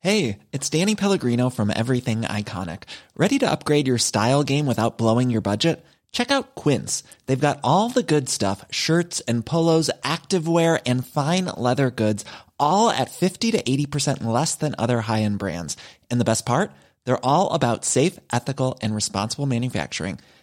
Hey, 0.00 0.38
it's 0.52 0.70
Danny 0.70 0.94
Pellegrino 0.94 1.50
from 1.50 1.72
Everything 1.74 2.22
Iconic. 2.22 2.84
Ready 3.16 3.38
to 3.40 3.50
upgrade 3.50 3.88
your 3.88 3.98
style 3.98 4.44
game 4.44 4.66
without 4.66 4.96
blowing 4.96 5.28
your 5.28 5.40
budget? 5.40 5.84
Check 6.12 6.30
out 6.30 6.54
Quince. 6.54 7.02
They've 7.26 7.38
got 7.38 7.58
all 7.64 7.88
the 7.88 8.04
good 8.04 8.28
stuff 8.28 8.64
shirts 8.70 9.20
and 9.26 9.44
polos, 9.44 9.90
activewear, 10.02 10.80
and 10.86 11.04
fine 11.06 11.46
leather 11.46 11.90
goods, 11.90 12.24
all 12.60 12.90
at 12.90 13.10
50 13.10 13.50
to 13.52 13.62
80% 13.62 14.24
less 14.24 14.54
than 14.54 14.76
other 14.78 15.00
high 15.00 15.22
end 15.22 15.38
brands. 15.38 15.76
And 16.10 16.20
the 16.20 16.24
best 16.24 16.46
part? 16.46 16.70
They're 17.04 17.24
all 17.26 17.52
about 17.52 17.84
safe, 17.84 18.18
ethical, 18.32 18.78
and 18.80 18.94
responsible 18.94 19.46
manufacturing. 19.46 20.20